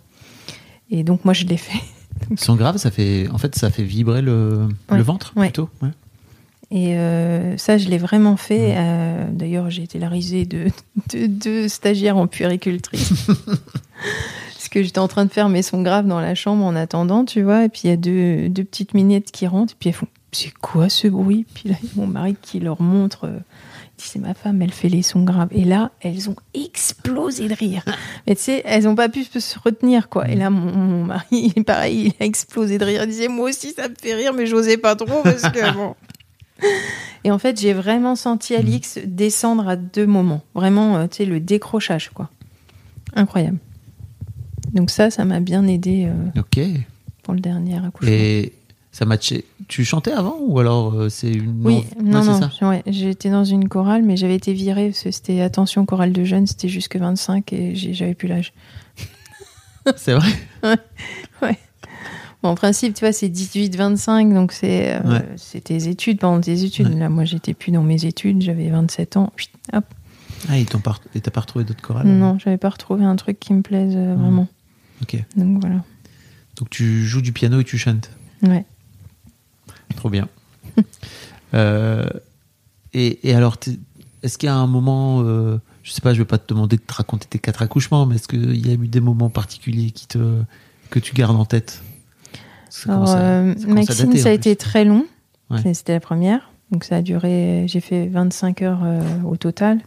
Et 0.92 1.04
donc 1.04 1.26
moi 1.26 1.34
je 1.34 1.46
l'ai 1.46 1.58
fait. 1.58 1.80
Son 2.38 2.56
grave, 2.56 2.78
ça 2.78 2.92
fait, 2.92 3.28
en 3.32 3.38
fait, 3.38 3.56
ça 3.56 3.70
fait 3.72 3.84
vibrer 3.84 4.22
le, 4.22 4.68
Ouais. 4.90 4.98
le 4.98 5.04
ventre 5.04 5.34
plutôt. 5.34 5.70
Ouais. 5.82 5.90
Et 6.76 6.98
euh, 6.98 7.56
ça 7.58 7.78
je 7.78 7.88
l'ai 7.88 8.00
vraiment 8.00 8.36
fait. 8.36 8.74
Euh, 8.76 9.26
D'ailleurs 9.32 9.70
j'ai 9.70 9.84
été 9.84 10.00
la 10.00 10.10
risée 10.10 10.46
de, 10.46 10.66
de, 11.14 11.28
de 11.28 11.68
stagiaires 11.68 12.18
en 12.18 12.26
puéricultrice. 12.26 13.28
Parce 13.28 14.70
que 14.70 14.82
j'étais 14.82 15.00
en 15.00 15.08
train 15.08 15.26
de 15.26 15.32
faire 15.32 15.50
mes 15.50 15.62
sons 15.62 15.84
graves 15.84 16.08
dans 16.08 16.20
la 16.20 16.34
chambre 16.34 16.66
en 16.66 16.76
attendant, 16.76 17.26
tu 17.26 17.44
vois. 17.44 17.66
Et 17.66 17.70
puis 17.70 17.82
il 17.84 17.90
y 17.92 17.94
a 17.94 17.98
deux, 17.98 18.50
deux 18.50 18.64
petites 18.64 18.96
minettes 18.96 19.32
qui 19.32 19.46
rentrent 19.46 19.74
et 19.74 19.78
puis 19.80 19.90
elles 19.90 19.96
font 19.96 20.08
c'est 20.32 20.52
quoi 20.52 20.90
ce 20.90 21.08
bruit? 21.08 21.46
Puis 21.54 21.70
là, 21.70 21.76
mon 21.96 22.08
mari 22.08 22.36
qui 22.42 22.60
leur 22.60 22.82
montre, 22.82 23.26
euh, 23.26 23.38
c'est 23.98 24.20
ma 24.20 24.34
femme, 24.34 24.62
elle 24.62 24.72
fait 24.72 24.90
les 24.90 25.04
sons 25.04 25.24
graves. 25.24 25.50
Et 25.52 25.64
là, 25.64 25.92
elles 26.02 26.30
ont 26.30 26.36
explosé 26.56 27.48
de 27.48 27.54
rire. 27.54 27.84
Mais 28.28 28.36
tu 28.36 28.42
sais, 28.42 28.64
elles 28.66 28.88
ont 28.88 28.96
pas 28.96 29.10
pu 29.10 29.24
se 29.26 29.60
retenir, 29.60 30.10
quoi. 30.10 30.28
Et 30.28 30.36
là, 30.36 30.50
mon, 30.50 30.72
mon 30.72 31.04
mari, 31.06 31.54
pareil, 31.66 32.08
il 32.20 32.24
a 32.24 32.26
explosé 32.26 32.80
de 32.80 32.86
rire. 32.86 33.04
Il 33.04 33.10
disait 33.10 33.28
moi 33.28 33.50
aussi, 33.50 33.74
ça 33.74 33.88
me 33.88 33.96
fait 33.96 34.16
rire, 34.16 34.34
mais 34.34 34.48
j'osais 34.48 34.78
pas 34.78 34.96
trop 34.96 35.22
parce 35.24 35.44
que 35.44 35.74
bon. 35.74 35.96
Et 37.24 37.32
en 37.32 37.40
fait, 37.40 37.60
j'ai 37.60 37.74
vraiment 37.74 38.16
senti 38.16 38.56
Alix 38.56 39.00
descendre 39.06 39.68
à 39.68 39.76
deux 39.76 40.06
moments. 40.06 40.42
Vraiment, 40.56 40.98
euh, 40.98 41.08
tu 41.08 41.18
sais, 41.18 41.26
le 41.26 41.40
décrochage, 41.40 42.10
quoi. 42.10 42.30
Incroyable. 43.16 43.58
Donc 44.74 44.90
ça, 44.90 45.10
ça 45.10 45.24
m'a 45.24 45.40
bien 45.40 45.66
aidé 45.68 46.06
euh, 46.08 46.40
Ok. 46.40 46.60
pour 47.22 47.34
le 47.34 47.40
dernier 47.40 47.78
accouchement. 47.78 48.12
Et 48.12 48.54
ça 48.92 49.06
matchait. 49.06 49.46
Tu 49.68 49.86
chantais 49.86 50.12
avant 50.12 50.38
ou 50.42 50.60
alors 50.60 50.94
euh, 50.94 51.10
c'est 51.10 51.32
une. 51.32 51.66
Oui, 51.66 51.84
non, 52.02 52.22
Ouais, 52.22 52.40
non, 52.62 52.70
ouais, 52.70 52.84
j'étais 52.88 53.30
dans 53.30 53.46
une 53.46 53.70
chorale, 53.70 54.04
mais 54.04 54.18
j'avais 54.18 54.36
été 54.36 54.52
virée 54.54 54.90
parce 54.90 55.04
que 55.04 55.12
c'était 55.12 55.42
attention 55.42 55.86
chorale 55.86 56.12
de 56.12 56.24
jeunes, 56.24 56.48
c'était 56.48 56.68
jusque 56.70 56.96
25 56.98 57.54
et 57.54 57.76
j'avais 57.76 58.14
plus 58.16 58.28
l'âge. 58.28 58.54
C'est 59.96 60.14
vrai. 60.14 60.30
Bon, 62.44 62.50
en 62.50 62.56
principe, 62.56 62.94
tu 62.94 63.06
vois, 63.06 63.14
c'est 63.14 63.30
18-25, 63.30 64.34
donc 64.34 64.52
c'est 64.52 64.96
euh, 64.96 65.00
Ouais. 65.20 65.62
tes 65.62 65.88
études 65.88 66.20
pendant 66.20 66.42
tes 66.42 66.64
études. 66.64 66.90
Ouais. 66.90 67.00
Là, 67.00 67.10
moi, 67.10 67.24
j'étais 67.24 67.54
plus 67.54 67.72
dans 67.72 67.84
mes 67.84 68.06
études, 68.06 68.42
j'avais 68.42 68.70
27 68.70 69.16
ans. 69.18 69.32
Chut, 69.38 69.50
hop. 69.72 69.86
Ah, 70.50 70.60
et 70.60 70.66
t'as 70.66 71.32
pas 71.32 71.40
retrouvé 71.40 71.64
d'autres 71.64 71.82
chorales 71.82 72.06
Non, 72.06 72.38
j'avais 72.38 72.58
pas 72.58 72.70
retrouvé 72.70 73.06
un 73.06 73.16
truc 73.16 73.40
qui 73.40 73.54
me 73.54 73.62
plaise 73.62 73.94
euh, 73.96 74.16
vraiment. 74.16 74.50
Ok. 75.02 75.16
Donc 75.38 75.62
voilà. 75.62 75.84
Donc 76.58 76.70
tu 76.70 77.06
joues 77.06 77.22
du 77.22 77.32
piano 77.32 77.62
et 77.62 77.64
tu 77.64 77.78
chantes. 77.78 78.12
Ouais. 78.44 78.66
Trop 79.96 80.10
bien. 80.10 80.28
Euh, 81.56 82.08
et, 82.94 83.30
et 83.30 83.36
alors, 83.36 83.58
est-ce 84.24 84.40
qu'il 84.40 84.48
y 84.48 84.52
a 84.52 84.56
un 84.56 84.66
moment, 84.66 85.22
euh, 85.22 85.60
je 85.84 85.92
sais 85.92 86.02
pas, 86.02 86.12
je 86.12 86.18
vais 86.18 86.26
pas 86.26 86.40
te 86.40 86.52
demander 86.52 86.78
de 86.78 86.82
te 86.82 86.94
raconter 86.96 87.28
tes 87.30 87.38
quatre 87.38 87.62
accouchements, 87.62 88.08
mais 88.08 88.16
est-ce 88.16 88.28
qu'il 88.28 88.66
y 88.66 88.72
a 88.72 88.74
eu 88.74 88.88
des 88.88 89.00
moments 89.00 89.30
particuliers 89.30 89.92
qui 89.92 90.08
te, 90.08 90.42
que 90.90 90.98
tu 90.98 91.14
gardes 91.14 91.36
en 91.36 91.46
tête? 91.46 91.84
Alors, 92.88 93.14
euh, 93.16 93.54
ça 93.56 93.68
Maxine, 93.68 94.06
dater, 94.08 94.18
ça 94.20 94.30
a 94.30 94.32
été 94.32 94.56
très 94.56 94.84
long. 94.86 95.06
Ouais. 95.50 95.74
C'était 95.74 95.94
la 95.94 96.00
première. 96.00 96.50
Donc 96.72 96.84
ça 96.86 96.98
a 96.98 97.02
duré, 97.02 97.66
j'ai 97.68 97.82
fait 97.82 98.08
25 98.08 98.62
heures 98.64 98.82
euh, 98.84 99.02
au 99.26 99.36
total. 99.38 99.80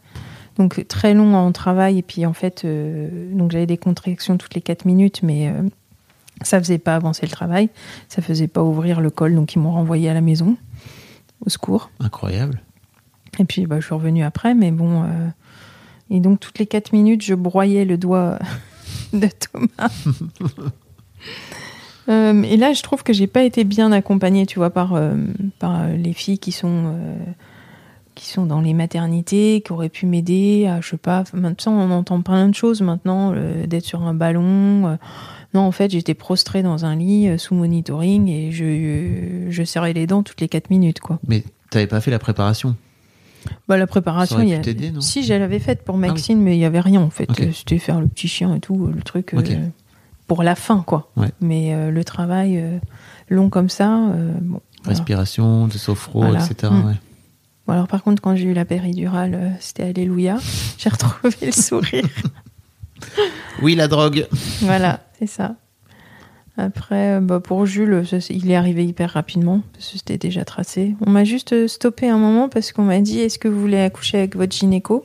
Donc 0.57 0.87
très 0.87 1.12
long 1.14 1.35
en 1.35 1.51
travail. 1.53 1.99
Et 1.99 2.03
puis 2.03 2.25
en 2.27 2.33
fait, 2.33 2.64
euh, 2.64 3.09
donc 3.35 3.51
j'avais 3.51 3.66
des 3.66 3.77
contractions 3.77 4.37
toutes 4.38 4.55
les 4.55 4.61
4 4.61 4.85
minutes, 4.85 5.22
mais 5.22 5.49
euh, 5.49 5.62
ça 6.42 6.59
faisait 6.61 6.79
pas 6.79 6.94
avancer 6.94 7.27
le 7.27 7.33
travail. 7.33 7.70
Ça 8.09 8.22
faisait 8.22 8.46
pas 8.49 8.62
ouvrir 8.62 9.01
le 9.01 9.11
col. 9.11 9.35
Donc 9.35 9.55
ils 9.55 9.59
m'ont 9.59 9.72
renvoyé 9.72 10.09
à 10.09 10.14
la 10.14 10.20
maison, 10.20 10.57
au 11.44 11.51
secours. 11.51 11.90
Incroyable. 11.99 12.62
Et 13.38 13.44
puis 13.44 13.66
bah, 13.66 13.81
je 13.81 13.85
suis 13.87 13.94
revenue 13.94 14.22
après, 14.22 14.55
mais 14.55 14.70
bon. 14.70 15.03
euh, 15.03 15.29
Et 16.11 16.20
donc 16.20 16.38
toutes 16.40 16.59
les 16.61 16.66
4 16.66 16.92
minutes, 16.92 17.22
je 17.22 17.35
broyais 17.35 17.85
le 17.85 17.99
doigt 17.99 18.38
de 19.12 19.29
Thomas. 19.29 19.90
Euh, 22.09 22.42
et 22.42 22.57
là, 22.57 22.73
je 22.73 22.83
trouve 22.83 23.03
que 23.03 23.12
j'ai 23.12 23.27
pas 23.27 23.42
été 23.42 23.64
bien 23.64 23.92
accompagnée, 23.92 24.47
tu 24.47 24.59
vois, 24.59 24.71
par, 24.71 24.95
euh, 24.95 25.14
par 25.59 25.83
euh, 25.83 25.97
les 25.97 26.12
filles 26.12 26.38
qui 26.38 26.53
sont, 26.53 26.85
euh, 26.87 27.16
qui 28.14 28.27
sont 28.27 28.47
dans 28.47 28.61
les 28.61 28.75
maternités, 28.75 29.62
qui 29.64 29.73
auraient 29.73 29.88
pu 29.88 30.07
m'aider. 30.07 30.66
à, 30.66 30.81
Je 30.81 30.90
sais 30.90 30.97
pas, 30.97 31.25
maintenant 31.33 31.73
on 31.73 31.90
entend 31.90 32.21
plein 32.23 32.49
de 32.49 32.55
choses 32.55 32.81
maintenant, 32.81 33.35
d'être 33.66 33.85
sur 33.85 34.03
un 34.03 34.14
ballon. 34.14 34.99
non, 35.55 35.61
en 35.61 35.73
fait, 35.73 35.90
j'étais 35.90 36.14
prostrée 36.14 36.62
dans 36.62 36.85
un 36.85 36.97
lit 36.97 37.38
sous 37.38 37.55
monitoring 37.55 38.29
et 38.29 38.53
je, 38.53 39.51
je 39.51 39.62
serrais 39.64 39.92
les 39.92 40.07
dents 40.07 40.23
toutes 40.23 40.40
les 40.40 40.49
4 40.49 40.71
minutes, 40.71 41.01
quoi. 41.01 41.19
Mais 41.27 41.42
t'avais 41.71 41.87
pas 41.87 42.01
fait 42.01 42.11
la 42.11 42.19
préparation? 42.19 42.77
Bah, 43.69 43.77
la 43.77 43.87
préparation, 43.87 44.40
il 44.40 44.49
y 44.49 44.55
a... 44.55 44.90
non? 44.92 45.01
Si, 45.01 45.23
je 45.23 45.35
l'avais 45.35 45.59
faite 45.59 45.83
pour 45.83 45.97
Ah 45.97 45.99
oui. 45.99 46.09
Maxine, 46.09 46.40
mais 46.40 46.57
il 46.57 46.61
y 46.61 46.64
avait 46.64 46.81
rien 46.81 47.01
en 47.01 47.11
fait. 47.11 47.29
C'était 47.53 47.79
faire 47.79 48.01
le 48.01 48.07
petit 48.07 48.29
chien 48.29 48.55
et 48.55 48.61
tout, 48.61 48.87
le 48.87 49.03
truc 49.03 49.35
euh, 49.35 49.40
Ok. 49.40 49.51
Pour 50.26 50.42
la 50.42 50.54
fin, 50.54 50.82
quoi. 50.86 51.10
Ouais. 51.16 51.30
Mais 51.40 51.74
euh, 51.74 51.90
le 51.90 52.04
travail 52.04 52.58
euh, 52.58 52.78
long 53.28 53.48
comme 53.50 53.68
ça, 53.68 53.96
euh, 54.08 54.32
bon. 54.40 54.60
Respiration, 54.84 55.66
de 55.66 55.72
sophro, 55.78 56.20
Voilà. 56.22 56.44
etc. 56.44 56.72
Ouais. 56.72 56.94
Bon, 57.66 57.72
alors 57.72 57.88
par 57.88 58.02
contre, 58.04 58.22
quand 58.22 58.36
j'ai 58.36 58.44
eu 58.44 58.54
la 58.54 58.64
péridurale, 58.64 59.52
c'était 59.60 59.82
Alléluia. 59.84 60.36
J'ai 60.78 60.88
retrouvé 60.90 61.34
le 61.42 61.52
sourire. 61.52 62.04
Oui, 63.62 63.74
la 63.74 63.88
drogue. 63.88 64.26
voilà, 64.62 65.00
c'est 65.18 65.26
ça. 65.26 65.56
Après, 66.56 67.20
bah, 67.20 67.40
pour 67.40 67.66
Jules, 67.66 68.02
il 68.30 68.50
est 68.50 68.56
arrivé 68.56 68.84
hyper 68.84 69.10
rapidement, 69.10 69.60
parce 69.74 69.92
que 69.92 69.98
c'était 69.98 70.16
déjà 70.18 70.44
tracé. 70.44 70.96
On 71.06 71.10
m'a 71.10 71.24
juste 71.24 71.66
stoppé 71.66 72.08
un 72.08 72.16
moment 72.18 72.48
parce 72.48 72.72
qu'on 72.72 72.84
m'a 72.84 73.00
dit 73.00 73.20
Est-ce 73.20 73.38
que 73.38 73.48
vous 73.48 73.60
voulez 73.60 73.80
accoucher 73.80 74.18
avec 74.18 74.36
votre 74.36 74.56
gynéco? 74.56 75.04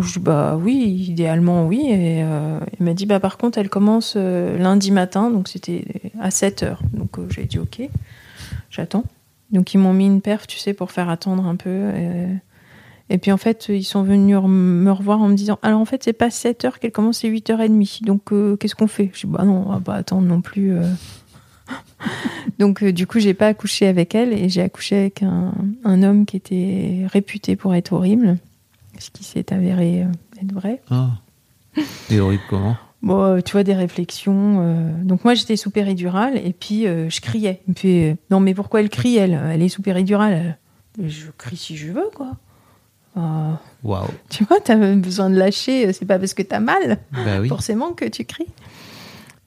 Je 0.00 0.14
dis 0.14 0.18
Bah 0.18 0.56
oui, 0.60 1.06
idéalement 1.08 1.66
oui. 1.66 1.86
Et 1.88 2.22
euh, 2.24 2.58
il 2.78 2.84
m'a 2.84 2.94
dit 2.94 3.06
Bah 3.06 3.20
par 3.20 3.38
contre, 3.38 3.58
elle 3.58 3.68
commence 3.68 4.14
euh, 4.16 4.56
lundi 4.58 4.90
matin, 4.90 5.30
donc 5.30 5.48
c'était 5.48 5.84
à 6.20 6.30
7 6.30 6.62
heures. 6.62 6.82
Donc 6.92 7.18
euh, 7.18 7.26
j'ai 7.30 7.44
dit 7.44 7.58
Ok, 7.58 7.82
j'attends. 8.70 9.04
Donc 9.50 9.74
ils 9.74 9.78
m'ont 9.78 9.92
mis 9.92 10.06
une 10.06 10.20
perf, 10.20 10.46
tu 10.46 10.58
sais, 10.58 10.74
pour 10.74 10.92
faire 10.92 11.08
attendre 11.08 11.46
un 11.46 11.56
peu. 11.56 11.90
et 13.08 13.18
puis 13.18 13.32
en 13.32 13.36
fait, 13.36 13.66
ils 13.68 13.84
sont 13.84 14.02
venus 14.02 14.36
me 14.36 14.90
revoir 14.90 15.20
en 15.20 15.28
me 15.28 15.34
disant 15.34 15.58
Alors 15.62 15.80
en 15.80 15.84
fait, 15.84 16.02
c'est 16.04 16.12
pas 16.12 16.30
7 16.30 16.64
heures 16.64 16.78
qu'elle 16.78 16.92
commence, 16.92 17.18
c'est 17.18 17.28
8h30. 17.28 18.04
Donc 18.04 18.32
euh, 18.32 18.56
qu'est-ce 18.56 18.74
qu'on 18.74 18.86
fait? 18.86 19.10
Je 19.12 19.26
dis 19.26 19.32
Bah 19.32 19.44
non, 19.44 19.64
on 19.66 19.72
va 19.72 19.80
pas 19.80 19.94
attendre 19.94 20.26
non 20.26 20.40
plus. 20.40 20.72
Donc 22.58 22.82
du 22.84 23.06
coup, 23.06 23.18
j'ai 23.18 23.34
pas 23.34 23.48
accouché 23.48 23.86
avec 23.86 24.14
elle 24.14 24.32
et 24.32 24.48
j'ai 24.48 24.62
accouché 24.62 24.96
avec 24.96 25.22
un 25.22 26.02
homme 26.02 26.26
qui 26.26 26.36
était 26.36 27.06
réputé 27.08 27.56
pour 27.56 27.74
être 27.74 27.92
horrible, 27.92 28.38
ce 29.00 29.10
qui 29.10 29.24
s'est 29.24 29.52
avéré 29.52 30.02
euh, 30.04 30.40
être 30.42 30.52
vrai. 30.52 30.80
Ah. 30.90 31.10
Et 32.10 32.20
horrible 32.20 32.42
comment? 32.48 32.76
Bon, 33.02 33.20
euh, 33.22 33.40
tu 33.40 33.52
vois, 33.52 33.62
des 33.64 33.74
réflexions. 33.74 34.58
euh, 34.60 34.90
Donc 35.02 35.24
moi, 35.24 35.34
j'étais 35.34 35.56
sous 35.56 35.70
péridurale 35.70 36.36
et 36.36 36.52
puis 36.52 36.84
je 36.84 37.20
criais. 37.20 37.62
Non 38.30 38.40
mais 38.40 38.54
pourquoi 38.54 38.80
elle 38.80 38.90
crie, 38.90 39.16
elle? 39.16 39.40
Elle 39.52 39.62
est 39.62 39.68
sous 39.68 39.82
péridurale. 39.82 40.58
Je 41.02 41.26
crie 41.38 41.56
si 41.56 41.76
je 41.76 41.92
veux, 41.92 42.08
quoi. 42.14 42.32
Waouh. 43.82 44.06
tu 44.28 44.44
vois, 44.44 44.60
t'as 44.60 44.76
besoin 44.94 45.30
de 45.30 45.36
lâcher, 45.36 45.92
c'est 45.92 46.04
pas 46.06 46.18
parce 46.18 46.32
que 46.34 46.42
t'as 46.42 46.60
mal, 46.60 46.98
Bah 47.12 47.40
oui. 47.40 47.48
forcément, 47.48 47.92
que 47.92 48.04
tu 48.06 48.24
cries. 48.24 48.46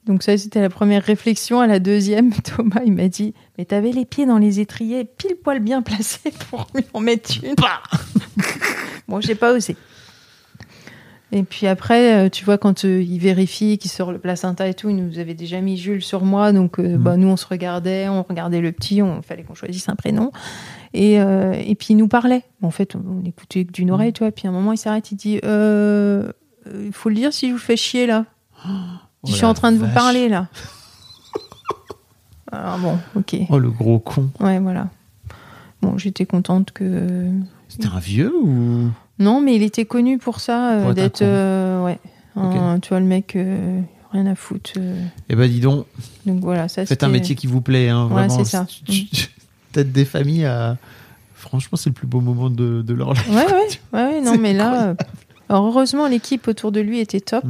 Donc 0.06 0.22
ça, 0.22 0.38
c'était 0.38 0.60
la 0.62 0.70
première 0.70 1.02
réflexion. 1.04 1.62
À 1.62 1.68
la 1.68 1.80
deuxième, 1.80 2.34
Thomas, 2.44 2.82
il 2.86 2.92
m'a 2.94 3.08
dit, 3.08 3.34
mais 3.58 3.66
t'avais 3.66 3.92
les 3.92 4.06
pieds 4.06 4.26
dans 4.26 4.38
les 4.38 4.60
étriers, 4.60 5.06
pile 5.06 5.36
poil 5.42 5.60
bien 5.60 5.82
placés 5.82 6.32
pour 6.50 6.68
lui 6.76 6.84
en 6.94 7.00
mettre 7.00 7.32
une. 7.44 7.56
bon, 9.08 9.22
j'ai 9.22 9.36
pas 9.36 9.54
osé. 9.54 9.76
Et 11.36 11.42
puis 11.42 11.66
après, 11.66 12.14
euh, 12.14 12.30
tu 12.30 12.46
vois, 12.46 12.60
quand 12.60 12.86
euh, 12.86 13.02
il 13.02 13.18
vérifie 13.18 13.80
qu'il 13.80 13.90
sort 13.90 14.12
le 14.12 14.20
placenta 14.20 14.68
et 14.68 14.76
tout, 14.76 14.90
il 14.90 14.96
nous 14.96 15.18
avait 15.18 15.34
déjà 15.34 15.62
mis 15.62 15.78
Jules 15.78 16.04
sur 16.04 16.24
moi. 16.24 16.52
Donc, 16.52 16.80
euh, 16.80 16.96
bah, 16.96 17.18
nous, 17.18 17.28
on 17.28 17.38
se 17.38 17.48
regardait, 17.48 18.08
on 18.08 18.22
regardait 18.22 18.62
le 18.62 18.72
petit, 18.72 19.02
on 19.02 19.24
fallait 19.24 19.42
qu'on 19.42 19.56
choisisse 19.56 19.90
un 19.90 19.96
prénom. 19.96 20.32
Et, 20.94 21.20
euh, 21.20 21.54
et 21.54 21.74
puis, 21.74 21.88
il 21.90 21.98
nous 21.98 22.08
parlait. 22.08 22.44
En 22.62 22.70
fait, 22.70 22.96
on, 22.96 23.26
écoutait 23.26 23.66
que 23.66 23.72
d'une 23.72 23.90
oreille, 23.90 24.14
tu 24.14 24.20
vois. 24.20 24.32
Puis 24.32 24.46
à 24.46 24.52
un 24.52 24.54
moment, 24.54 24.74
il 24.74 24.78
s'arrête, 24.78 25.12
il 25.12 25.16
dit 25.16 25.40
Il 25.44 26.94
faut 26.94 27.10
le 27.10 27.16
dire 27.16 27.34
si 27.34 27.48
je 27.48 27.54
vous 27.54 27.60
fais 27.60 27.78
chier, 27.78 28.06
là. 28.06 28.26
Oh 28.68 28.70
je 29.28 29.32
suis 29.32 29.42
la 29.42 29.50
en 29.50 29.54
train 29.56 29.72
de 29.72 29.78
vous 29.78 29.92
parler, 29.92 30.30
là. 30.30 30.50
Alors 32.52 32.78
bon, 32.78 33.00
ok. 33.16 33.38
Oh 33.50 33.58
le 33.58 33.72
gros 33.72 33.98
con. 33.98 34.30
Ouais, 34.40 34.60
voilà. 34.60 34.90
Bon, 35.82 35.98
j'étais 35.98 36.28
contente 36.28 36.72
que. 36.72 37.32
C'était 37.74 37.88
un 37.94 38.00
vieux 38.00 38.34
ou? 38.42 38.90
Non, 39.20 39.42
mais 39.42 39.56
il 39.56 39.64
était 39.64 39.86
connu 39.86 40.18
pour 40.18 40.40
ça, 40.40 40.74
euh, 40.74 40.94
d'être. 40.94 41.22
euh, 41.22 41.84
ouais. 41.84 42.00
Un- 42.36 42.80
tu 42.80 42.90
vois, 42.90 43.00
le 43.00 43.06
mec, 43.06 43.36
euh, 43.36 43.80
rien 44.12 44.26
à 44.26 44.36
foutre. 44.36 44.72
Eh 45.30 45.36
ben 45.36 45.48
dis 45.50 45.60
donc, 45.60 45.86
donc 46.26 46.40
voilà, 46.42 46.68
ça 46.68 46.86
faites 46.86 47.04
un 47.04 47.10
métier 47.10 47.36
qui 47.36 47.46
vous 47.48 47.62
plaît, 47.62 47.90
hein, 47.90 48.06
Ouais, 48.08 48.28
vraiment. 48.28 48.44
c'est 48.44 48.46
ça. 48.46 48.66
Tête 49.72 49.92
des 49.92 50.06
familles 50.06 50.46
à. 50.46 50.78
Franchement, 51.36 51.78
c'est 51.78 51.90
le 51.90 51.94
plus 51.94 52.08
beau 52.08 52.22
moment 52.22 52.50
de, 52.50 52.82
de 52.82 52.94
leur 52.94 53.14
life. 53.14 53.28
Ouais, 53.30 53.36
ouais, 53.36 53.68
ouais, 53.94 54.04
ouais, 54.16 54.22
non, 54.22 54.38
mais 54.40 54.54
là. 54.54 54.96
alors, 55.50 55.66
heureusement, 55.68 56.08
l'équipe 56.08 56.48
autour 56.48 56.72
de 56.72 56.80
lui 56.80 57.00
était 57.00 57.20
top. 57.22 57.44
Mm. 57.46 57.50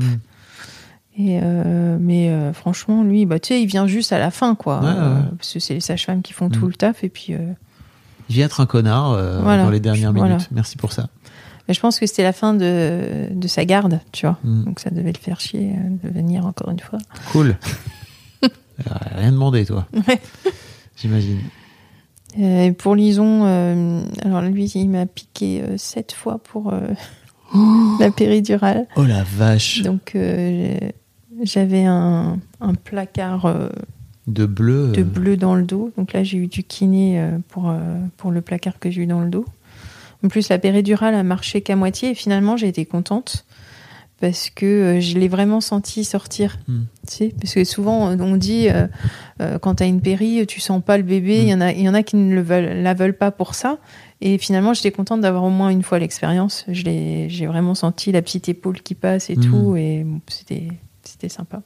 Et 1.15 1.39
euh, 1.43 1.97
mais 1.99 2.29
euh, 2.29 2.53
franchement, 2.53 3.03
lui, 3.03 3.25
bah, 3.27 3.39
tu 3.39 3.49
sais, 3.49 3.61
il 3.61 3.67
vient 3.67 3.85
juste 3.85 4.11
à 4.13 4.17
la 4.19 4.31
fin, 4.31 4.55
quoi. 4.55 4.79
Ouais, 4.79 4.87
Euh, 4.89 5.15
ouais. 5.15 5.21
parce 5.37 5.53
que 5.53 5.59
c'est 5.59 5.75
les 5.75 5.79
sages-femmes 5.79 6.21
qui 6.23 6.33
font 6.33 6.49
tout 6.49 6.65
le 6.67 6.73
taf. 6.73 7.03
Et 7.03 7.09
puis, 7.09 7.35
vient 8.33 8.45
être 8.45 8.59
un 8.61 8.65
connard 8.65 9.11
euh, 9.11 9.39
Voilà. 9.41 9.63
dans 9.63 9.69
les 9.69 9.79
dernières 9.79 10.11
Voilà. 10.13 10.35
minutes. 10.35 10.49
Merci 10.51 10.75
pour 10.77 10.91
ça. 10.91 11.07
mais 11.67 11.73
je 11.73 11.79
pense 11.79 11.99
que 11.99 12.05
c'était 12.05 12.23
la 12.23 12.33
fin 12.33 12.53
de, 12.53 13.27
de 13.31 13.47
sa 13.47 13.63
garde, 13.65 13.99
tu 14.11 14.25
vois. 14.25 14.37
Mm. 14.43 14.63
Donc 14.65 14.79
ça 14.79 14.89
devait 14.89 15.11
le 15.13 15.19
faire 15.19 15.39
chier 15.39 15.73
euh, 15.77 16.07
de 16.07 16.13
venir 16.13 16.45
encore 16.45 16.69
une 16.71 16.79
fois. 16.79 16.99
Cool. 17.31 17.55
Euh, 18.79 18.91
Rien 19.17 19.31
demandé, 19.31 19.65
toi. 19.65 19.85
Ouais. 20.07 20.19
J'imagine. 20.97 21.37
Euh, 22.39 22.73
pour 22.73 22.95
Lison, 22.95 23.43
euh, 23.45 24.01
alors 24.25 24.41
lui, 24.41 24.65
il 24.65 24.89
m'a 24.89 25.05
piqué 25.05 25.61
sept 25.77 26.11
fois 26.11 26.39
pour 26.39 26.73
la 27.99 28.09
péridurale. 28.11 28.87
Oh 28.95 29.03
la 29.03 29.21
vache. 29.23 29.83
Donc 29.83 30.17
j'avais 31.43 31.85
un, 31.85 32.39
un 32.61 32.73
placard 32.73 33.69
De 34.27 34.45
bleu. 34.45 34.91
de 34.93 35.01
euh, 35.01 35.03
bleu 35.03 35.35
dans 35.37 35.55
le 35.55 35.63
dos. 35.63 35.91
Donc 35.97 36.13
là, 36.13 36.23
j'ai 36.23 36.37
eu 36.37 36.47
du 36.47 36.63
kiné 36.63 37.19
euh, 37.19 37.37
pour, 37.49 37.69
euh, 37.69 37.77
pour 38.17 38.31
le 38.31 38.41
placard 38.41 38.79
que 38.79 38.89
j'ai 38.89 39.01
eu 39.03 39.07
dans 39.07 39.21
le 39.21 39.29
dos. 39.29 39.45
En 40.23 40.29
plus, 40.29 40.47
la 40.49 40.57
péridurale 40.59 41.15
a 41.15 41.23
marché 41.23 41.61
qu'à 41.61 41.75
moitié 41.75 42.11
et 42.11 42.15
finalement, 42.15 42.55
j'ai 42.55 42.69
été 42.69 42.85
contente 42.85 43.45
parce 44.21 44.49
que 44.49 44.99
je 45.01 45.17
l'ai 45.19 45.27
vraiment 45.27 45.59
senti 45.59 46.05
sortir. 46.05 46.57
Hmm. 46.69 46.83
Tu 47.09 47.13
sais, 47.13 47.35
parce 47.41 47.53
que 47.53 47.65
souvent, 47.65 48.07
on 48.17 48.37
dit 48.37 48.69
euh, 48.69 48.87
euh, 49.41 49.59
quand 49.59 49.75
tu 49.75 49.83
as 49.83 49.85
une 49.85 49.99
péri, 49.99 50.45
tu 50.47 50.61
sens 50.61 50.81
pas 50.81 50.95
le 50.95 51.03
bébé. 51.03 51.39
Il 51.41 51.49
y 51.49 51.53
en 51.53 51.59
a, 51.59 51.73
y 51.73 51.89
en 51.89 51.93
a 51.93 52.03
qui 52.03 52.15
ne 52.15 52.33
le 52.33 52.41
veulent, 52.41 52.81
la 52.81 52.93
veulent 52.93 53.17
pas 53.17 53.31
pour 53.31 53.53
ça. 53.53 53.79
Et 54.21 54.37
finalement, 54.37 54.73
j'étais 54.73 54.91
contente 54.91 55.19
d'avoir 55.19 55.43
au 55.43 55.49
moins 55.49 55.67
une 55.69 55.83
fois 55.83 55.99
l'expérience. 55.99 56.63
J'ai 56.69 57.27
vraiment 57.45 57.75
senti 57.75 58.13
la 58.13 58.21
petite 58.21 58.47
épaule 58.47 58.79
qui 58.81 58.95
passe 58.95 59.29
et 59.29 59.35
Hmm. 59.35 59.41
tout. 59.41 59.75
Et 59.75 60.03
bon, 60.05 60.21
c'était 60.29 60.69
c'était 61.03 61.27
sympa. 61.27 61.61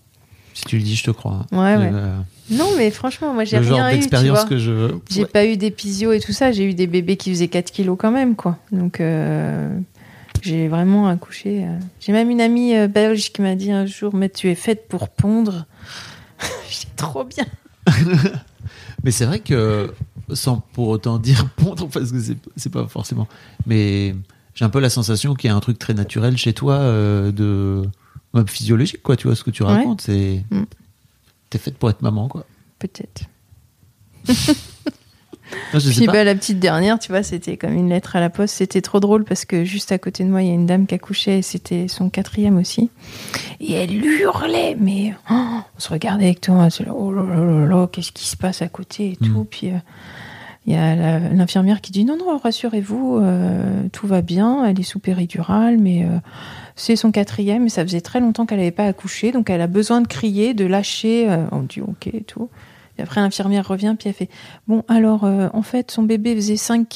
Si 0.55 0.63
tu 0.65 0.77
le 0.77 0.83
dis, 0.83 0.95
je 0.95 1.03
te 1.03 1.11
crois. 1.11 1.45
Ouais, 1.51 1.59
ouais. 1.77 1.91
Euh, 1.93 2.17
Non, 2.49 2.69
mais 2.77 2.91
franchement, 2.91 3.33
moi, 3.33 3.43
j'ai 3.43 3.57
rien 3.57 3.89
eu. 3.89 3.93
tu 3.93 3.97
d'expérience 3.99 4.39
vois. 4.39 4.49
que 4.49 4.57
je 4.57 4.71
veux. 4.71 4.99
J'ai 5.09 5.21
Ouais. 5.23 5.27
pas 5.27 5.45
eu 5.45 5.57
d'épisio 5.57 6.11
et 6.13 6.19
tout 6.19 6.31
ça. 6.31 6.51
J'ai 6.51 6.63
eu 6.65 6.73
des 6.73 6.87
bébés 6.87 7.17
qui 7.17 7.29
faisaient 7.31 7.47
4 7.49 7.71
kilos 7.71 7.97
quand 7.99 8.11
même, 8.11 8.35
quoi. 8.35 8.57
Donc, 8.71 9.01
euh, 9.01 9.77
j'ai 10.41 10.67
vraiment 10.69 11.07
accouché. 11.09 11.65
euh. 11.65 11.77
J'ai 11.99 12.11
même 12.13 12.29
une 12.29 12.39
amie 12.41 12.75
euh, 12.75 12.87
belge 12.87 13.31
qui 13.33 13.41
m'a 13.41 13.55
dit 13.55 13.71
un 13.71 13.85
jour, 13.85 14.15
mais 14.15 14.29
tu 14.29 14.49
es 14.49 14.55
faite 14.55 14.87
pour 14.87 15.09
pondre. 15.09 15.65
J'étais 16.69 16.87
trop 16.95 17.23
bien. 17.23 17.45
Mais 19.03 19.11
c'est 19.11 19.25
vrai 19.25 19.39
que, 19.39 19.93
sans 20.33 20.59
pour 20.73 20.87
autant 20.89 21.17
dire 21.19 21.47
pondre, 21.57 21.87
parce 21.89 22.11
que 22.11 22.19
c'est- 22.55 22.69
pas 22.69 22.87
forcément. 22.87 23.27
Mais 23.65 24.15
j'ai 24.55 24.65
un 24.65 24.69
peu 24.69 24.79
la 24.79 24.89
sensation 24.89 25.33
qu'il 25.35 25.49
y 25.49 25.53
a 25.53 25.55
un 25.55 25.59
truc 25.59 25.77
très 25.79 25.93
naturel 25.93 26.37
chez 26.37 26.53
toi 26.53 26.73
euh, 26.75 27.31
de. 27.31 27.83
même 28.33 28.47
physiologique, 28.47 29.01
quoi, 29.03 29.15
tu 29.15 29.27
vois, 29.27 29.35
ce 29.35 29.43
que 29.43 29.51
tu 29.51 29.63
Ouais. 29.63 29.69
racontes. 29.69 30.01
C'est. 30.01 30.43
Mm. 30.51 30.63
T'es 31.49 31.57
faite 31.57 31.77
pour 31.77 31.89
être 31.89 32.01
maman, 32.01 32.27
quoi. 32.27 32.45
Peut-être. 32.79 33.23
Non, 35.73 35.79
je 35.79 35.89
sais 35.89 35.95
Puis 35.95 36.05
pas. 36.07 36.11
bah, 36.11 36.23
la 36.25 36.35
petite 36.35 36.59
dernière, 36.59 36.99
tu 36.99 37.09
vois, 37.09 37.23
c'était 37.23 37.55
comme 37.55 37.73
une 37.73 37.87
lettre 37.87 38.17
à 38.17 38.19
la 38.19 38.29
poste. 38.29 38.55
C'était 38.55 38.81
trop 38.81 38.99
drôle 38.99 39.23
parce 39.23 39.45
que 39.45 39.63
juste 39.63 39.93
à 39.93 39.97
côté 39.97 40.25
de 40.25 40.29
moi, 40.29 40.41
il 40.41 40.49
y 40.49 40.51
a 40.51 40.53
une 40.53 40.65
dame 40.65 40.85
qui 40.85 40.93
accouchait 40.95 41.39
et 41.39 41.41
c'était 41.41 41.87
son 41.87 42.09
quatrième 42.09 42.57
aussi. 42.57 42.89
Et 43.61 43.71
elle 43.71 43.95
hurlait, 43.95 44.75
mais 44.77 45.13
oh, 45.31 45.33
on 45.33 45.79
se 45.79 45.87
regardait 45.89 46.25
avec 46.25 46.41
toi, 46.41 46.67
oh 46.93 47.13
là 47.13 47.23
là 47.23 47.35
là 47.45 47.65
là, 47.65 47.87
qu'est-ce 47.87 48.11
qui 48.11 48.27
se 48.27 48.35
passe 48.35 48.61
à 48.61 48.67
côté 48.67 49.11
et 49.11 49.17
Mm. 49.25 49.33
tout. 49.33 49.47
Puis 49.49 49.69
euh, 49.69 49.77
il 50.67 50.73
y 50.73 50.75
a 50.75 51.19
l'infirmière 51.33 51.79
qui 51.81 51.91
dit 51.93 52.03
non, 52.05 52.17
non, 52.17 52.37
rassurez-vous, 52.37 53.17
euh, 53.21 53.83
tout 53.93 54.05
va 54.05 54.21
bien, 54.21 54.65
elle 54.65 54.79
est 54.79 54.83
sous 54.83 54.99
péridurale, 54.99 55.77
mais 55.79 56.03
euh, 56.03 56.19
c'est 56.75 56.95
son 56.97 57.11
quatrième 57.11 57.65
et 57.65 57.69
ça 57.69 57.83
faisait 57.83 58.01
très 58.01 58.19
longtemps 58.19 58.45
qu'elle 58.45 58.57
n'avait 58.59 58.71
pas 58.71 58.85
accouché, 58.85 59.31
donc 59.31 59.49
elle 59.49 59.61
a 59.61 59.67
besoin 59.67 60.01
de 60.01 60.07
crier, 60.07 60.53
de 60.53 60.65
lâcher. 60.65 61.29
euh, 61.29 61.45
on 61.53 61.61
dit 61.61 61.79
ok 61.81 62.07
et 62.07 62.21
tout. 62.23 62.49
Et 62.99 63.03
après, 63.03 63.21
l'infirmière 63.21 63.67
revient, 63.67 63.95
puis 63.97 64.09
elle 64.09 64.15
fait 64.15 64.29
Bon, 64.67 64.83
alors, 64.87 65.23
euh, 65.23 65.47
en 65.53 65.61
fait, 65.61 65.89
son 65.91 66.03
bébé 66.03 66.35
faisait 66.35 66.55
5,8 66.55 66.87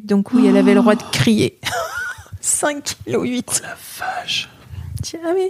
kg, 0.00 0.06
donc 0.06 0.32
oui, 0.32 0.46
elle 0.46 0.56
avait 0.56 0.72
le 0.74 0.80
droit 0.80 0.94
de 0.94 1.02
crier. 1.12 1.58
5,8 2.42 2.94
kg. 3.42 3.62
La 3.62 3.76
vache. 3.98 4.48
Tiens, 5.02 5.20
ah 5.26 5.32
oui. 5.36 5.48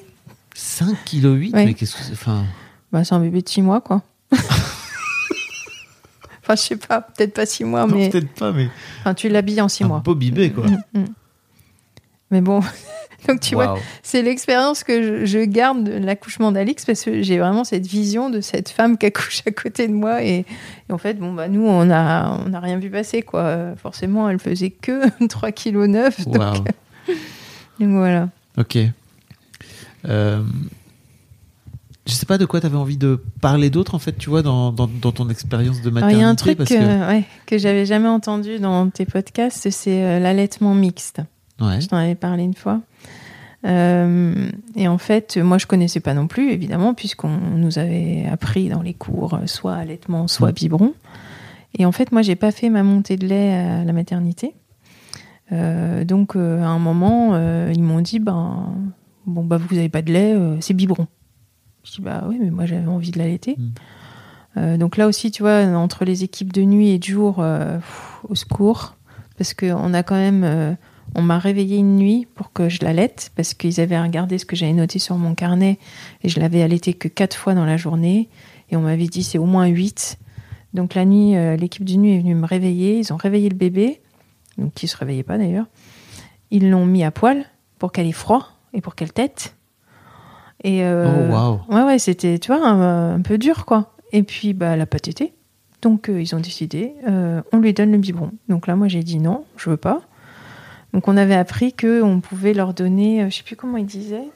5 0.55 0.97
kg 1.05 1.25
8 1.35 1.55
Ouais. 1.55 1.67
mais 1.67 1.75
qu'est-ce 1.75 1.95
que 1.95 2.03
c'est 2.03 2.12
Enfin, 2.12 2.45
Bah, 2.91 3.05
c'est 3.05 3.14
un 3.14 3.21
bébé 3.21 3.43
de 3.43 3.49
6 3.49 3.62
mois, 3.62 3.81
quoi. 3.83 4.03
enfin, 6.49 6.57
je 6.57 6.63
sais 6.63 6.77
pas, 6.77 7.03
peut-être 7.03 7.35
pas 7.35 7.47
6 7.47 7.65
mois, 7.65 7.87
mais. 7.87 8.09
peut-être 8.09 8.31
pas, 8.31 8.53
mais 8.53 8.69
Enfin, 9.01 9.15
tu 9.15 9.29
l'habilles 9.29 9.61
en 9.61 9.69
6 9.69 9.85
un 9.85 9.89
mois. 9.89 9.99
beau 10.01 10.15
bibé, 10.15 10.51
quoi. 10.51 10.67
Mm, 10.67 10.83
mm. 10.95 11.05
Mais 12.31 12.41
bon, 12.41 12.61
donc 13.29 13.41
tu 13.41 13.55
vois, 13.55 13.79
c'est 14.03 14.23
l'expérience 14.23 14.85
que 14.85 15.03
je, 15.03 15.25
je 15.27 15.39
garde 15.45 15.85
de 15.85 15.93
l'accouchement 15.93 16.53
d'Alix 16.53 16.85
parce 16.85 17.03
que 17.05 17.23
j'ai 17.23 17.39
vraiment 17.39 17.65
cette 17.65 17.87
vision 17.87 18.31
de 18.31 18.41
cette 18.41 18.69
femme 18.69 18.97
qui 18.99 19.07
accouche 19.07 19.43
à 19.47 19.51
côté 19.51 19.89
de 19.89 19.93
moi 19.93 20.23
et, 20.23 20.45
et 20.89 20.93
en 20.93 20.99
fait 20.99 21.15
bon 21.15 21.33
bah 21.33 21.49
nous 21.49 21.67
on 21.67 21.91
a 21.91 22.39
on 22.47 22.53
a 22.53 22.61
rien 22.61 22.79
vu 22.79 22.91
passer 22.91 23.23
quoi 23.23 23.75
forcément 23.77 24.29
elle 24.29 24.39
faisait 24.39 24.71
que 24.71 25.27
3 25.27 25.53
kg 25.53 25.87
9 25.87 26.29
donc, 26.29 26.69
voilà 27.81 28.29
Ok. 28.59 28.77
Euh, 30.09 30.43
pas 32.29 32.38
de 32.38 32.45
quoi 32.45 32.61
tu 32.61 32.67
avais 32.67 32.77
envie 32.77 32.99
de 32.99 33.21
parler 33.41 33.71
d'autre, 33.71 33.95
en 33.97 33.99
fait, 33.99 34.17
tu 34.17 34.31
vois, 34.31 34.43
dans, 34.43 34.71
dans, 34.71 34.87
dans 34.87 35.11
ton 35.11 35.29
expérience 35.31 35.83
de 35.83 35.91
maternité. 35.91 36.19
il 36.19 36.23
y 36.23 36.25
a 36.25 36.29
un 36.29 36.35
truc 36.37 36.59
parce 36.59 36.71
que, 36.71 36.75
que... 36.75 37.09
ouais, 37.09 37.25
que 37.47 37.59
j'avais 37.59 37.87
jamais 37.87 38.09
entendu 38.09 38.61
dans 38.61 38.88
tes 38.91 39.07
podcasts 39.07 39.69
c'est 39.71 40.05
euh, 40.05 40.21
l'allaitement 40.21 40.75
mixte 40.75 41.21
Ouais. 41.61 41.81
Je 41.81 41.88
t'en 41.88 41.97
avais 41.97 42.14
parlé 42.14 42.45
une 42.45 42.55
fois. 42.55 42.81
Euh, 43.67 44.49
et 44.77 44.87
en 44.87 44.99
fait, 44.99 45.37
moi, 45.38 45.59
je 45.59 45.67
connaissais 45.67 45.99
pas 45.99 46.14
non 46.14 46.29
plus, 46.29 46.53
évidemment, 46.53 46.95
puisqu'on 46.95 47.37
nous 47.57 47.81
avait 47.81 48.25
appris 48.31 48.69
dans 48.69 48.83
les 48.83 48.95
cours 48.95 49.35
euh, 49.35 49.47
soit 49.47 49.75
allaitement, 49.75 50.29
soit 50.29 50.51
Mm. 50.51 50.55
biberon. 50.55 50.95
Et 51.77 51.85
en 51.85 51.91
fait, 51.93 52.12
moi, 52.12 52.23
j'ai 52.23 52.37
pas 52.37 52.53
fait 52.53 52.71
ma 52.71 52.85
montée 52.85 53.17
de 53.17 53.27
lait 53.27 53.55
à 53.55 53.85
la 53.85 53.93
maternité. 53.93 54.55
Euh, 55.51 56.05
donc, 56.05 56.37
euh, 56.37 56.62
à 56.62 56.69
un 56.69 56.79
moment, 56.79 57.31
euh, 57.33 57.73
ils 57.75 57.83
m'ont 57.83 58.01
dit, 58.01 58.21
ben, 58.21 58.75
bon, 59.27 59.45
bah, 59.45 59.59
vous 59.59 59.77
avez 59.77 59.88
pas 59.88 60.03
de 60.03 60.12
lait, 60.12 60.35
euh, 60.35 60.57
c'est 60.61 60.75
biberon. 60.75 61.07
Je 61.85 61.93
dis, 61.93 62.01
bah 62.03 62.25
oui, 62.29 62.38
mais 62.41 62.51
moi, 62.51 62.67
j'avais 62.67 62.87
envie 62.87 63.11
de 63.11 63.19
l'allaiter. 63.19 63.57
Mm. 63.59 63.69
Euh, 64.57 64.77
donc 64.77 64.97
là 64.97 65.07
aussi, 65.07 65.31
tu 65.31 65.43
vois, 65.43 65.62
entre 65.64 66.05
les 66.05 66.25
équipes 66.25 66.53
de 66.53 66.62
nuit 66.62 66.91
et 66.91 66.99
de 66.99 67.05
jour, 67.05 67.37
euh, 67.38 67.77
pff, 67.77 68.21
au 68.29 68.35
secours, 68.35 68.97
parce 69.37 69.55
qu'on 69.55 69.95
a 69.95 70.03
quand 70.03 70.17
même, 70.17 70.43
euh, 70.45 70.75
on 71.14 71.23
m'a 71.23 71.38
réveillé 71.38 71.77
une 71.77 71.97
nuit 71.97 72.27
pour 72.35 72.53
que 72.53 72.69
je 72.69 72.81
l'allaite, 72.83 73.31
parce 73.37 73.55
qu'ils 73.55 73.81
avaient 73.81 74.01
regardé 74.01 74.38
ce 74.38 74.45
que 74.45 74.57
j'avais 74.57 74.73
noté 74.73 74.99
sur 74.99 75.17
mon 75.17 75.35
carnet, 75.35 75.79
et 76.23 76.29
je 76.29 76.41
l'avais 76.41 76.62
allaité 76.62 76.95
que 76.95 77.09
quatre 77.09 77.37
fois 77.37 77.55
dans 77.55 77.64
la 77.64 77.77
journée, 77.77 78.29
et 78.71 78.77
on 78.77 78.81
m'avait 78.81 79.07
dit 79.07 79.23
c'est 79.23 79.38
au 79.38 79.47
moins 79.47 79.67
huit. 79.67 80.19
Donc 80.75 80.95
la 80.95 81.05
nuit, 81.05 81.35
l'équipe 81.57 81.85
de 81.85 81.95
nuit 81.95 82.14
est 82.14 82.19
venue 82.19 82.35
me 82.35 82.47
réveiller, 82.47 82.99
ils 82.99 83.12
ont 83.12 83.17
réveillé 83.17 83.49
le 83.49 83.57
bébé, 83.57 84.03
donc 84.59 84.75
qui 84.75 84.87
se 84.87 84.97
réveillait 84.97 85.23
pas 85.23 85.38
d'ailleurs. 85.38 85.67
Ils 86.51 86.69
l'ont 86.69 86.85
mis 86.85 87.05
à 87.05 87.11
poil 87.11 87.47
pour 87.79 87.91
qu'elle 87.91 88.07
ait 88.07 88.12
froid 88.12 88.49
et 88.75 88.83
pour 88.83 88.95
qu'elle 88.95 89.12
tète. 89.12 89.57
Et 90.64 90.83
euh, 90.85 91.31
Oh, 91.33 91.61
ouais, 91.73 91.83
ouais, 91.83 91.99
c'était, 91.99 92.38
tu 92.38 92.53
vois, 92.53 92.66
un, 92.66 93.14
un 93.14 93.21
peu 93.21 93.38
dur, 93.38 93.64
quoi. 93.64 93.92
Et 94.12 94.23
puis, 94.23 94.55
bah, 94.55 94.71
elle 94.71 94.81
a 94.81 94.87
pas 94.87 94.99
tété. 94.99 95.33
Donc, 95.83 96.09
euh, 96.09 96.21
ils 96.21 96.35
ont 96.35 96.40
décidé, 96.40 96.92
euh, 97.09 97.40
on 97.53 97.59
lui 97.59 97.73
donne 97.73 97.92
le 97.92 97.99
biberon. 97.99 98.33
Donc 98.49 98.66
là, 98.66 98.75
moi, 98.75 98.88
j'ai 98.88 99.03
dit 99.05 99.18
non, 99.18 99.44
je 99.57 99.71
veux 99.71 99.77
pas. 99.77 100.01
Donc, 100.92 101.07
on 101.07 101.16
avait 101.16 101.37
appris 101.37 101.73
que 101.73 102.03
on 102.03 102.21
pouvait 102.21 102.55
leur 102.55 102.75
donner, 102.75 103.31
je 103.31 103.37
sais 103.37 103.42
plus 103.44 103.55
comment 103.55 103.77
ils 103.77 103.87
disaient, 103.87 104.29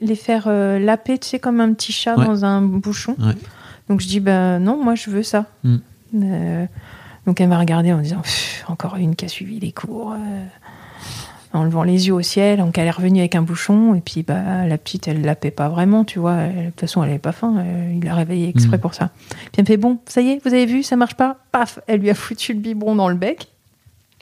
les 0.00 0.14
faire 0.14 0.48
laper, 0.48 1.18
tu 1.18 1.28
sais, 1.28 1.38
comme 1.40 1.60
un 1.60 1.72
petit 1.72 1.90
chat 1.92 2.16
Ouais. 2.16 2.24
dans 2.26 2.44
un 2.44 2.62
bouchon. 2.62 3.16
Ouais. 3.18 3.34
Donc, 3.88 4.00
je 4.00 4.06
dis, 4.06 4.20
bah 4.20 4.60
non, 4.60 4.80
moi, 4.82 4.94
je 4.94 5.10
veux 5.10 5.24
ça. 5.24 5.46
Mm. 5.64 5.76
Euh, 6.22 6.66
donc, 7.26 7.40
elle 7.40 7.48
m'a 7.48 7.58
regardé 7.58 7.92
en 7.92 7.98
disant, 7.98 8.22
encore 8.68 8.96
une 8.96 9.16
qui 9.16 9.24
a 9.24 9.28
suivi 9.28 9.58
les 9.58 9.72
cours. 9.72 10.14
En 11.52 11.64
levant 11.64 11.82
les 11.82 12.06
yeux 12.08 12.14
au 12.14 12.22
ciel, 12.22 12.58
donc 12.58 12.78
elle 12.78 12.86
est 12.86 12.90
revenue 12.90 13.20
avec 13.20 13.34
un 13.34 13.42
bouchon, 13.42 13.94
et 13.94 14.00
puis 14.00 14.22
bah, 14.22 14.66
la 14.66 14.78
petite, 14.78 15.08
elle 15.08 15.22
la 15.22 15.34
paie 15.34 15.50
pas 15.50 15.68
vraiment, 15.68 16.04
tu 16.04 16.18
vois. 16.18 16.34
Elle- 16.34 16.56
De 16.66 16.70
toute 16.70 16.80
façon, 16.80 17.02
elle 17.02 17.10
avait 17.10 17.18
pas 17.18 17.32
faim, 17.32 17.56
euh, 17.58 17.92
il 17.96 18.04
l'a 18.04 18.14
réveillée 18.14 18.48
exprès 18.48 18.76
Mhm. 18.76 18.80
pour 18.80 18.94
ça. 18.94 19.10
Puis 19.28 19.50
elle 19.58 19.64
me 19.64 19.66
fait, 19.66 19.76
bon, 19.76 19.98
ça 20.06 20.20
y 20.22 20.30
est, 20.30 20.40
vous 20.44 20.54
avez 20.54 20.66
vu, 20.66 20.82
ça 20.82 20.96
marche 20.96 21.14
pas 21.14 21.36
Paf 21.52 21.78
Elle 21.86 22.00
lui 22.00 22.10
a 22.10 22.14
foutu 22.14 22.52
le 22.54 22.60
biberon 22.60 22.94
dans 22.96 23.08
le 23.08 23.14
bec. 23.16 23.48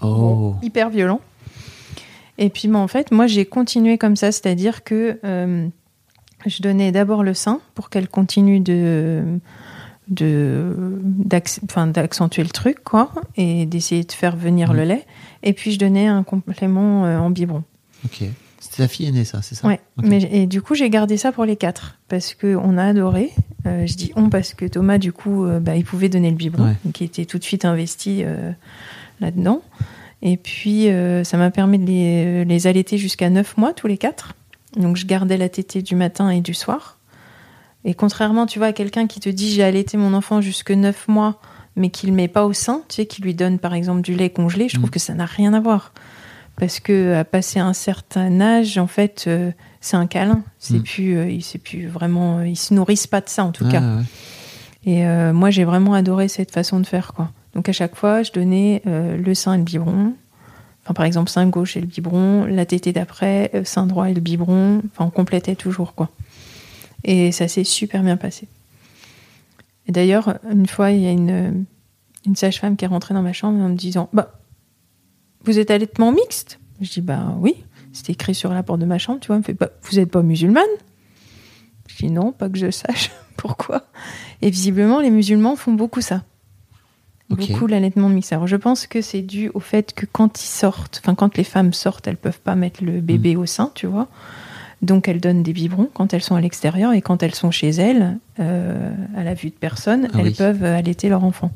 Oh. 0.03 0.07
Bon, 0.07 0.57
hyper 0.63 0.91
violent. 0.91 1.21
Et 2.39 2.49
puis, 2.49 2.69
bah, 2.69 2.79
en 2.79 2.89
fait, 2.89 3.11
moi, 3.13 3.27
j'ai 3.27 3.45
continué 3.45 3.99
comme 3.99 4.17
ça, 4.17 4.33
c'est-à-dire 4.33 4.83
que 4.83 5.19
euh, 5.25 5.67
je 6.47 6.63
donnais 6.63 6.91
d'abord 6.91 7.23
le 7.23 7.35
sein 7.35 7.61
pour 7.75 7.91
qu'elle 7.91 8.09
continue 8.09 8.61
de 8.61 9.23
d'accentuer 11.95 12.43
le 12.43 12.49
truc 12.51 12.83
quoi 12.85 13.11
et 13.37 13.67
d'essayer 13.67 14.05
de 14.05 14.13
faire 14.13 14.37
venir 14.37 14.71
Mhm. 14.71 14.77
le 14.77 14.85
lait. 14.85 15.07
Et 15.43 15.53
puis 15.53 15.73
je 15.73 15.79
donnais 15.79 16.07
un 16.07 16.23
complément 16.23 17.05
euh, 17.07 17.19
en 17.19 17.31
biberon. 17.31 17.63
Ok. 18.05 18.25
C'était 18.63 18.83
ta 18.83 18.89
fille 18.89 19.07
aînée, 19.07 19.25
ça, 19.25 19.41
c'est 19.41 19.55
ça? 19.55 19.67
Ouais. 19.67 19.81
Mais 20.03 20.19
et 20.31 20.47
du 20.47 20.61
coup 20.61 20.75
j'ai 20.75 20.91
gardé 20.91 21.17
ça 21.17 21.33
pour 21.33 21.45
les 21.47 21.57
quatre 21.57 21.99
parce 22.09 22.35
que 22.35 22.57
on 22.57 22.77
a 22.77 22.85
adoré. 22.85 23.31
Euh, 23.67 23.87
je 23.87 23.95
dis 23.95 24.13
on 24.17 24.29
parce 24.29 24.53
que 24.55 24.67
Thomas 24.67 24.99
du 24.99 25.13
coup 25.13 25.45
euh, 25.45 25.61
bah, 25.61 25.77
il 25.77 25.85
pouvait 25.85 26.09
donner 26.09 26.31
le 26.31 26.37
biberon 26.37 26.65
Ouais. 26.67 26.77
donc 26.85 27.01
il 27.01 27.05
était 27.05 27.25
tout 27.25 27.39
de 27.39 27.45
suite 27.45 27.65
investi 27.65 28.23
là-dedans. 29.21 29.63
Et 30.23 30.37
puis 30.37 30.89
ça 31.25 31.37
m'a 31.39 31.51
permis 31.51 31.79
de 31.79 31.87
les, 31.87 32.45
les 32.45 32.67
allaiter 32.67 32.99
jusqu'à 32.99 33.31
9 33.31 33.57
mois 33.57 33.73
tous 33.73 33.87
les 33.87 33.97
quatre. 33.97 34.35
Donc 34.77 34.97
je 34.97 35.07
gardais 35.07 35.37
la 35.39 35.49
tétée 35.49 35.81
du 35.83 35.95
matin 35.97 36.29
et 36.31 36.41
du 36.43 36.53
soir 36.55 36.99
et 37.85 37.95
contrairement 37.95 38.47
tu 38.47 38.59
vois 38.59 38.69
à 38.69 38.73
quelqu'un 38.73 39.07
qui 39.07 39.21
te 39.21 39.29
dit 39.29 39.51
j'ai 39.53 39.63
allaité 39.63 39.97
mon 39.97 40.13
enfant 40.15 40.41
jusque 40.41 40.71
9 40.71 41.09
mois 41.09 41.41
mais 41.77 41.91
qui 41.91 42.07
le 42.07 42.13
met 42.13 42.29
pas 42.29 42.45
au 42.45 42.53
sein 42.53 42.83
tu 42.89 42.97
sais 42.97 43.07
qui 43.07 43.23
lui 43.23 43.35
donne 43.35 43.59
par 43.59 43.75
exemple 43.75 44.03
du 44.03 44.15
lait 44.15 44.31
congelé 44.31 44.69
je 44.69 44.75
trouve 44.77 44.89
Mm. 44.89 44.93
que 44.93 44.99
ça 44.99 45.15
n'a 45.15 45.25
rien 45.27 45.55
à 45.55 45.61
voir 45.61 45.93
parce 46.57 46.79
que 46.81 47.15
à 47.15 47.25
passer 47.25 47.59
un 47.59 47.73
certain 47.73 48.41
âge 48.41 48.77
en 48.77 48.87
fait 48.87 49.25
euh, 49.27 49.51
c'est 49.81 49.97
un 49.97 50.07
câlin 50.07 50.43
c'est 50.59 50.79
Mm. 50.79 50.83
plus 50.83 51.17
euh, 51.17 51.31
il 51.31 51.43
c'est 51.43 51.59
plus 51.59 51.87
vraiment 51.87 52.43
ils 52.43 52.57
se 52.57 52.75
nourrissent 52.75 53.07
pas 53.07 53.21
de 53.21 53.29
ça 53.29 53.45
en 53.45 53.53
tout 53.53 53.65
Ah, 53.69 53.73
cas 53.73 53.81
ouais. 53.81 54.03
et 54.85 55.07
euh, 55.07 55.33
moi, 55.33 55.51
j'ai 55.51 55.65
vraiment 55.65 55.95
adoré 55.95 56.29
cette 56.29 56.51
façon 56.53 56.81
de 56.81 56.87
faire, 56.87 57.13
quoi. 57.13 57.31
Donc 57.55 57.69
à 57.69 57.73
chaque 57.73 57.97
fois, 57.97 58.23
je 58.23 58.33
donnais 58.33 58.81
euh, 58.87 59.17
le 59.19 59.35
sein 59.35 59.53
et 59.55 59.59
le 59.59 59.63
biberon. 59.65 60.15
Enfin, 60.85 60.95
par 60.95 61.05
exemple, 61.05 61.29
sein 61.31 61.47
gauche 61.49 61.77
et 61.77 61.81
le 61.83 61.87
biberon, 61.87 62.47
la 62.47 62.65
tétée 62.65 62.93
d'après, 62.93 63.51
euh, 63.55 63.63
sein 63.65 63.87
droit 63.87 64.09
et 64.09 64.15
le 64.15 64.21
biberon. 64.23 64.81
Enfin, 64.91 65.05
on 65.05 65.11
complétait 65.11 65.55
toujours, 65.55 65.95
quoi. 65.95 66.09
Et 67.05 67.33
ça 67.33 67.49
s'est 67.49 67.65
super 67.65 68.03
bien 68.03 68.17
passé. 68.17 68.49
Et 69.87 69.93
d'ailleurs, 69.93 70.39
une 70.51 70.67
fois, 70.67 70.91
il 70.91 71.01
y 71.01 71.07
a 71.07 71.11
une, 71.11 71.65
une 72.27 72.37
sage-femme 72.37 72.77
qui 72.77 72.85
est 72.85 72.89
rentrée 72.89 73.15
dans 73.15 73.23
ma 73.23 73.33
chambre 73.33 73.61
en 73.61 73.69
me 73.71 73.77
disant 73.77 74.09
Bah, 74.13 74.41
vous 75.45 75.59
êtes 75.59 75.71
allaitement 75.71 76.13
mixte? 76.13 76.61
Je 76.81 76.91
dis 76.91 77.01
Bah 77.01 77.35
oui, 77.39 77.57
c'était 77.93 78.13
écrit 78.13 78.35
sur 78.35 78.53
la 78.53 78.63
porte 78.63 78.81
de 78.81 78.87
ma 78.87 78.99
chambre, 78.99 79.21
tu 79.21 79.29
vois. 79.29 79.37
Elle 79.37 79.41
me 79.41 79.45
fait 79.45 79.55
bah, 79.55 79.71
Vous 79.83 79.97
n'êtes 79.97 80.11
pas 80.11 80.23
musulmane? 80.23 80.65
Je 81.87 82.07
dis 82.07 82.11
Non, 82.11 82.33
pas 82.33 82.49
que 82.49 82.59
je 82.59 82.71
sache. 82.71 83.11
Pourquoi 83.37 83.87
Et 84.43 84.51
visiblement, 84.51 85.01
les 85.01 85.11
musulmans 85.11 85.57
font 85.57 85.73
beaucoup 85.73 86.03
ça. 86.03 86.23
Beaucoup 87.31 87.69
l'allaitement 87.69 88.09
mixte. 88.09 88.33
Alors, 88.33 88.49
je 88.49 88.57
pense 88.57 88.89
que 88.89 89.03
c'est 89.03 89.23
dû 89.23 89.51
au 89.55 89.61
fait 89.61 89.95
que 89.95 90.05
quand 90.05 90.43
ils 90.43 90.49
sortent, 90.49 91.01
enfin, 91.01 91.15
quand 91.15 91.37
les 91.37 91.45
femmes 91.45 91.73
sortent, 91.73 92.09
elles 92.09 92.17
peuvent 92.17 92.41
pas 92.41 92.57
mettre 92.57 92.83
le 92.83 93.01
bébé 93.01 93.37
au 93.37 93.47
sein, 93.47 93.71
tu 93.77 93.87
vois. 93.87 94.09
Donc, 94.83 95.09
elles 95.09 95.21
donnent 95.21 95.43
des 95.43 95.53
biberons 95.53 95.91
quand 95.93 96.15
elles 96.15 96.23
sont 96.23 96.37
à 96.37 96.41
l'extérieur 96.41 96.93
et 96.93 97.03
quand 97.03 97.23
elles 97.23 97.35
sont 97.35 97.51
chez 97.51 97.69
elles, 97.69 98.19
euh, 98.39 98.91
à 99.17 99.25
la 99.25 99.35
vue 99.35 99.51
de 99.51 99.55
personne, 99.55 100.09
Ah 100.13 100.19
elles 100.19 100.29
oui. 100.29 100.35
peuvent 100.35 100.65
allaiter 100.65 101.09
leur 101.09 101.23
enfant. 101.25 101.51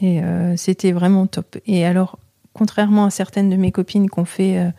Et 0.00 0.22
euh, 0.22 0.56
c'était 0.56 0.92
vraiment 0.92 1.26
top. 1.26 1.56
Et 1.66 1.86
alors, 1.86 2.18
contrairement 2.52 3.04
à 3.04 3.10
certaines 3.10 3.48
de 3.48 3.56
mes 3.56 3.70
copines 3.70 4.10
qui 4.10 4.18
ont 4.18 4.24
fait 4.24 4.58
euh, 4.58 4.70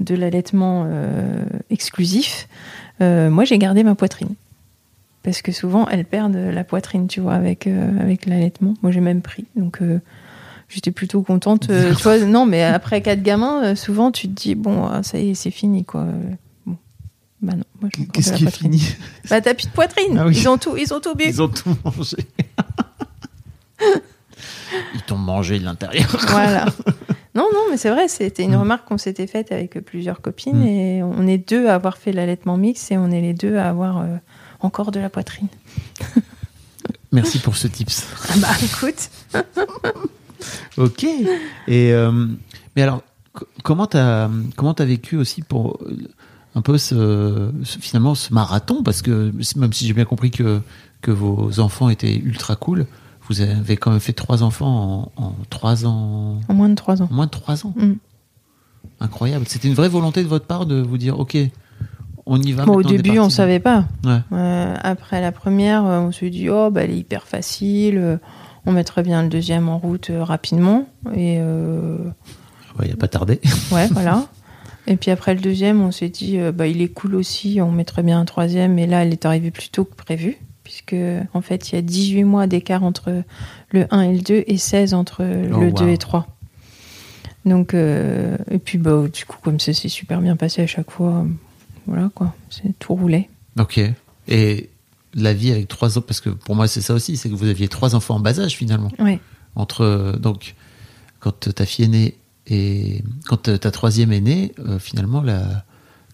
de 0.00 0.14
l'allaitement 0.14 0.86
exclusif, 1.70 2.48
moi, 3.00 3.44
j'ai 3.44 3.58
gardé 3.58 3.82
ma 3.82 3.96
poitrine. 3.96 4.34
Parce 5.24 5.42
que 5.42 5.50
souvent, 5.50 5.88
elles 5.88 6.04
perdent 6.04 6.36
la 6.36 6.62
poitrine, 6.64 7.08
tu 7.08 7.20
vois, 7.20 7.34
avec, 7.34 7.66
avec 7.66 8.26
l'allaitement. 8.26 8.74
Moi, 8.82 8.92
j'ai 8.92 9.00
même 9.00 9.22
pris. 9.22 9.44
Donc, 9.56 9.80
j'étais 10.72 10.90
plutôt 10.90 11.22
contente. 11.22 11.68
Euh, 11.70 11.94
tu 11.94 12.02
vois, 12.02 12.18
non, 12.18 12.46
mais 12.46 12.62
après 12.62 13.00
quatre 13.02 13.22
gamins, 13.22 13.62
euh, 13.64 13.74
souvent, 13.74 14.10
tu 14.10 14.28
te 14.28 14.32
dis, 14.32 14.54
bon, 14.54 14.86
ah, 14.86 15.02
ça 15.02 15.18
y 15.18 15.30
est, 15.30 15.34
c'est 15.34 15.50
fini, 15.50 15.84
quoi. 15.84 16.06
Bah 17.42 17.54
non, 17.56 17.64
moi, 17.80 17.90
je 17.96 18.04
Qu'est-ce 18.04 18.32
qui 18.34 18.44
est 18.44 18.50
fini 18.56 18.80
Bah, 19.28 19.40
t'as 19.40 19.54
plus 19.54 19.66
de 19.66 19.72
poitrine. 19.72 20.16
Ah 20.18 20.26
oui. 20.26 20.36
Ils 20.36 20.48
ont 20.48 20.58
tout, 20.58 20.76
ils 20.76 20.94
ont 20.94 21.00
tout 21.00 21.14
bu. 21.16 21.24
Ils 21.26 21.42
ont 21.42 21.48
tout 21.48 21.76
mangé. 21.84 22.16
Ils 24.94 25.02
t'ont 25.02 25.18
mangé 25.18 25.58
de 25.58 25.64
l'intérieur. 25.64 26.08
Voilà. 26.28 26.66
Non, 27.34 27.48
non, 27.50 27.60
mais 27.70 27.78
c'est 27.78 27.88
vrai, 27.88 28.08
c'était 28.08 28.42
une 28.42 28.56
remarque 28.56 28.86
qu'on 28.86 28.98
s'était 28.98 29.26
faite 29.26 29.52
avec 29.52 29.80
plusieurs 29.86 30.20
copines 30.20 30.58
Mm. 30.64 30.66
et 30.66 31.02
on 31.02 31.26
est 31.26 31.38
deux 31.38 31.66
à 31.66 31.74
avoir 31.76 31.96
fait 31.96 32.12
l'allaitement 32.12 32.58
mix 32.58 32.90
et 32.90 32.98
on 32.98 33.10
est 33.10 33.22
les 33.22 33.32
deux 33.32 33.56
à 33.56 33.70
avoir 33.70 34.00
euh, 34.00 34.16
encore 34.60 34.90
de 34.92 35.00
la 35.00 35.08
poitrine. 35.08 35.48
Merci 37.10 37.38
pour 37.38 37.56
ce 37.56 37.68
tips. 37.68 38.04
Ah 38.28 38.34
bah 38.36 38.48
écoute. 38.62 39.08
Ok. 40.76 41.04
Et 41.04 41.92
euh, 41.94 42.26
mais 42.76 42.82
alors, 42.82 43.02
co- 43.32 43.46
comment 43.62 43.86
t'as 43.86 44.28
comment 44.56 44.74
t'as 44.74 44.84
vécu 44.84 45.16
aussi 45.16 45.40
pour 45.40 45.78
euh, 45.86 45.96
un 46.54 46.60
peu 46.62 46.76
ce, 46.78 47.50
ce- 47.64 47.78
finalement 47.78 48.14
ce 48.14 48.32
marathon 48.34 48.82
parce 48.82 49.02
que 49.02 49.32
même 49.56 49.72
si 49.72 49.86
j'ai 49.86 49.92
bien 49.94 50.04
compris 50.04 50.30
que 50.30 50.60
que 51.00 51.10
vos 51.10 51.58
enfants 51.60 51.88
étaient 51.88 52.14
ultra 52.16 52.54
cool, 52.56 52.86
vous 53.28 53.40
avez 53.40 53.76
quand 53.76 53.90
même 53.90 54.00
fait 54.00 54.12
trois 54.12 54.42
enfants 54.42 55.10
en, 55.16 55.22
en 55.24 55.34
trois 55.50 55.84
ans, 55.86 56.38
En 56.48 56.54
moins 56.54 56.68
de 56.68 56.74
trois 56.74 57.02
ans. 57.02 57.08
en 57.10 57.14
moins 57.14 57.26
de 57.26 57.30
trois 57.30 57.66
ans. 57.66 57.74
Mm. 57.76 57.92
Incroyable. 59.00 59.44
C'était 59.48 59.68
une 59.68 59.74
vraie 59.74 59.88
volonté 59.88 60.22
de 60.22 60.28
votre 60.28 60.46
part 60.46 60.66
de 60.66 60.80
vous 60.80 60.98
dire 60.98 61.18
ok, 61.18 61.36
on 62.26 62.40
y 62.40 62.52
va. 62.52 62.64
Bon, 62.64 62.74
au 62.74 62.82
début, 62.82 63.10
on 63.18 63.22
parti. 63.22 63.34
savait 63.34 63.58
pas. 63.60 63.84
Ouais. 64.04 64.20
Euh, 64.32 64.74
après 64.82 65.20
la 65.20 65.32
première, 65.32 65.84
euh, 65.86 65.98
on 66.00 66.12
s'est 66.12 66.30
dit, 66.30 66.48
oh, 66.50 66.70
bah, 66.70 66.82
elle 66.84 66.90
est 66.92 66.98
hyper 66.98 67.26
facile. 67.26 67.98
euh, 67.98 68.16
On 68.64 68.70
mettrait 68.72 69.02
bien 69.02 69.22
le 69.24 69.28
deuxième 69.28 69.68
en 69.68 69.78
route 69.78 70.10
rapidement. 70.20 70.86
Et 71.14 71.38
euh, 71.40 71.96
Ouais, 72.78 72.88
y 72.88 72.92
a 72.92 72.96
pas 72.96 73.08
tardé. 73.08 73.40
ouais, 73.72 73.88
voilà. 73.88 74.24
Et 74.86 74.96
puis 74.96 75.10
après 75.10 75.34
le 75.34 75.40
deuxième, 75.40 75.80
on 75.80 75.92
s'est 75.92 76.08
dit, 76.08 76.38
euh, 76.38 76.52
bah, 76.52 76.66
il 76.66 76.82
est 76.82 76.88
cool 76.88 77.14
aussi. 77.14 77.60
On 77.60 77.70
mettrait 77.70 78.02
bien 78.02 78.20
un 78.20 78.24
troisième. 78.24 78.78
Et 78.78 78.86
là, 78.86 79.04
elle 79.04 79.12
est 79.12 79.24
arrivée 79.24 79.50
plus 79.50 79.68
tôt 79.68 79.84
que 79.84 79.94
prévu. 79.94 80.38
Puisque, 80.64 80.96
en 81.34 81.40
fait, 81.40 81.70
il 81.70 81.74
y 81.74 81.78
a 81.78 81.82
18 81.82 82.24
mois 82.24 82.46
d'écart 82.46 82.84
entre 82.84 83.24
le 83.70 83.86
1 83.90 84.00
et 84.02 84.12
le 84.14 84.20
2 84.20 84.44
et 84.46 84.56
16 84.56 84.94
entre 84.94 85.22
Oh, 85.22 85.60
le 85.60 85.66
wow. 85.66 85.72
2 85.72 85.88
et 85.88 85.98
3. 85.98 86.26
Donc, 87.44 87.74
euh, 87.74 88.36
et 88.50 88.58
puis, 88.58 88.78
bah, 88.78 89.04
du 89.12 89.24
coup, 89.24 89.38
comme 89.42 89.58
ça 89.58 89.72
s'est 89.72 89.88
super 89.88 90.20
bien 90.20 90.36
passé 90.36 90.62
à 90.62 90.66
chaque 90.66 90.90
fois, 90.90 91.26
voilà 91.86 92.10
quoi, 92.14 92.34
c'est 92.50 92.78
tout 92.78 92.94
roulé. 92.94 93.28
Ok. 93.58 93.80
Et 94.28 94.70
la 95.14 95.34
vie 95.34 95.50
avec 95.50 95.68
trois 95.68 95.98
ans, 95.98 96.02
parce 96.02 96.20
que 96.20 96.30
pour 96.30 96.54
moi 96.54 96.68
c'est 96.68 96.80
ça 96.80 96.94
aussi, 96.94 97.16
c'est 97.16 97.28
que 97.28 97.34
vous 97.34 97.48
aviez 97.48 97.68
trois 97.68 97.94
enfants 97.94 98.16
en 98.16 98.20
bas 98.20 98.38
âge 98.38 98.56
finalement. 98.56 98.90
Ouais. 98.98 99.18
Entre 99.56 100.16
donc 100.18 100.54
quand 101.20 101.52
ta 101.54 101.66
fille 101.66 101.84
est 101.84 101.88
née 101.88 102.14
et 102.52 103.02
quand 103.26 103.58
ta 103.58 103.70
troisième 103.70 104.12
est 104.12 104.20
née, 104.20 104.52
euh, 104.58 104.78
finalement 104.78 105.22
la 105.22 105.64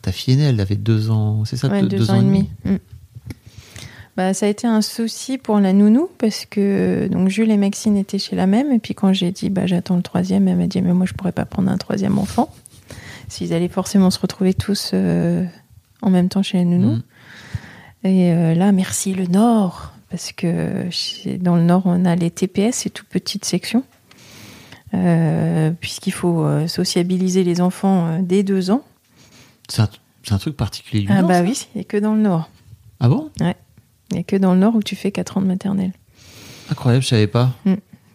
ta 0.03 0.13
fille 0.13 0.35
aînée 0.35 0.45
elle 0.45 0.61
avait 0.61 0.77
deux 0.77 1.11
ans, 1.11 1.45
c'est 1.45 1.57
ça, 1.57 1.69
Ouais, 1.69 1.83
deux, 1.83 1.89
deux 1.99 2.11
ans, 2.11 2.21
et 2.21 2.25
demi. 2.25 2.49
Mm. 2.65 2.77
Bah, 4.17 4.35
ça 4.35 4.47
a 4.47 4.49
été 4.49 4.67
un 4.67 4.83
souci 4.83 5.39
pour 5.39 5.61
la 5.61 5.73
nounou 5.73 6.09
parce 6.19 6.45
que 6.45 7.07
donc 7.09 7.29
Jules 7.29 7.51
et 7.53 7.57
Maxine 7.57 7.97
étaient 7.97 8.19
chez 8.19 8.35
la 8.35 8.47
même 8.49 8.73
et 8.73 8.79
puis 8.81 8.95
quand 8.95 9.13
j'ai 9.13 9.31
dit 9.31 9.49
bah 9.49 9.67
j'attends 9.67 9.97
le 9.97 10.03
troisième, 10.03 10.49
elle 10.49 10.57
m'a 10.57 10.67
dit 10.67 10.83
mais 10.83 10.93
moi 10.93 11.07
je 11.07 11.13
pourrais 11.15 11.33
pas 11.33 11.45
prendre 11.45 11.71
un 11.71 11.77
troisième 11.79 12.19
enfant 12.19 12.53
s'ils 13.29 13.53
allaient 13.53 13.69
forcément 13.69 14.11
se 14.11 14.19
retrouver 14.19 14.55
tous 14.55 14.91
euh, 14.95 15.45
en 16.03 16.11
même 16.11 16.29
temps 16.29 16.43
chez 16.43 16.59
la 16.59 16.65
nounou. 16.65 16.95
Mm. 16.95 17.03
Et 18.05 18.33
euh, 18.33 18.55
là 18.55 18.73
merci 18.73 19.13
le 19.15 19.27
Nord 19.27 19.93
parce 20.11 20.33
que 20.33 20.87
chez- 20.91 21.39
dans 21.39 21.55
le 21.57 21.63
Nord 21.63 21.83
on 21.85 22.05
a 22.05 22.17
les 22.17 22.31
TPS, 22.31 22.75
c'est 22.77 22.91
toute 22.91 23.09
petite 23.09 23.45
section. 23.45 23.85
Euh, 24.95 25.71
puisqu'il 25.79 26.13
faut 26.13 26.45
euh, 26.45 26.67
sociabiliser 26.67 27.45
les 27.45 27.61
enfants 27.61 28.07
euh, 28.07 28.19
dès 28.23 28.43
deux 28.43 28.71
ans. 28.71 28.83
C'est 29.69 29.83
un, 30.33 30.39
truc 30.39 30.57
particulier. 30.57 31.03
du 31.03 31.09
Ah 31.11 31.21
Nord, 31.21 31.29
bah 31.29 31.35
ça 31.37 31.43
oui, 31.43 31.67
il 31.75 31.79
n'y 31.79 31.81
a 31.83 31.85
que 31.85 31.97
dans 31.99 32.15
le 32.15 32.21
Nord. 32.21 32.49
Ah 33.01 33.09
bon? 33.09 33.31
Il 33.41 33.45
n'y 34.15 34.19
a 34.21 34.23
que 34.23 34.37
dans 34.37 34.55
le 34.55 34.61
Nord 34.61 34.75
où 34.77 34.83
tu 34.83 34.97
fais 34.97 35.13
4 35.13 35.39
ans 35.39 35.43
de 35.43 35.47
maternelle. 35.47 35.93
Incroyable, 36.71 37.03
je 37.03 37.09
savais 37.09 37.27
pas. 37.27 37.53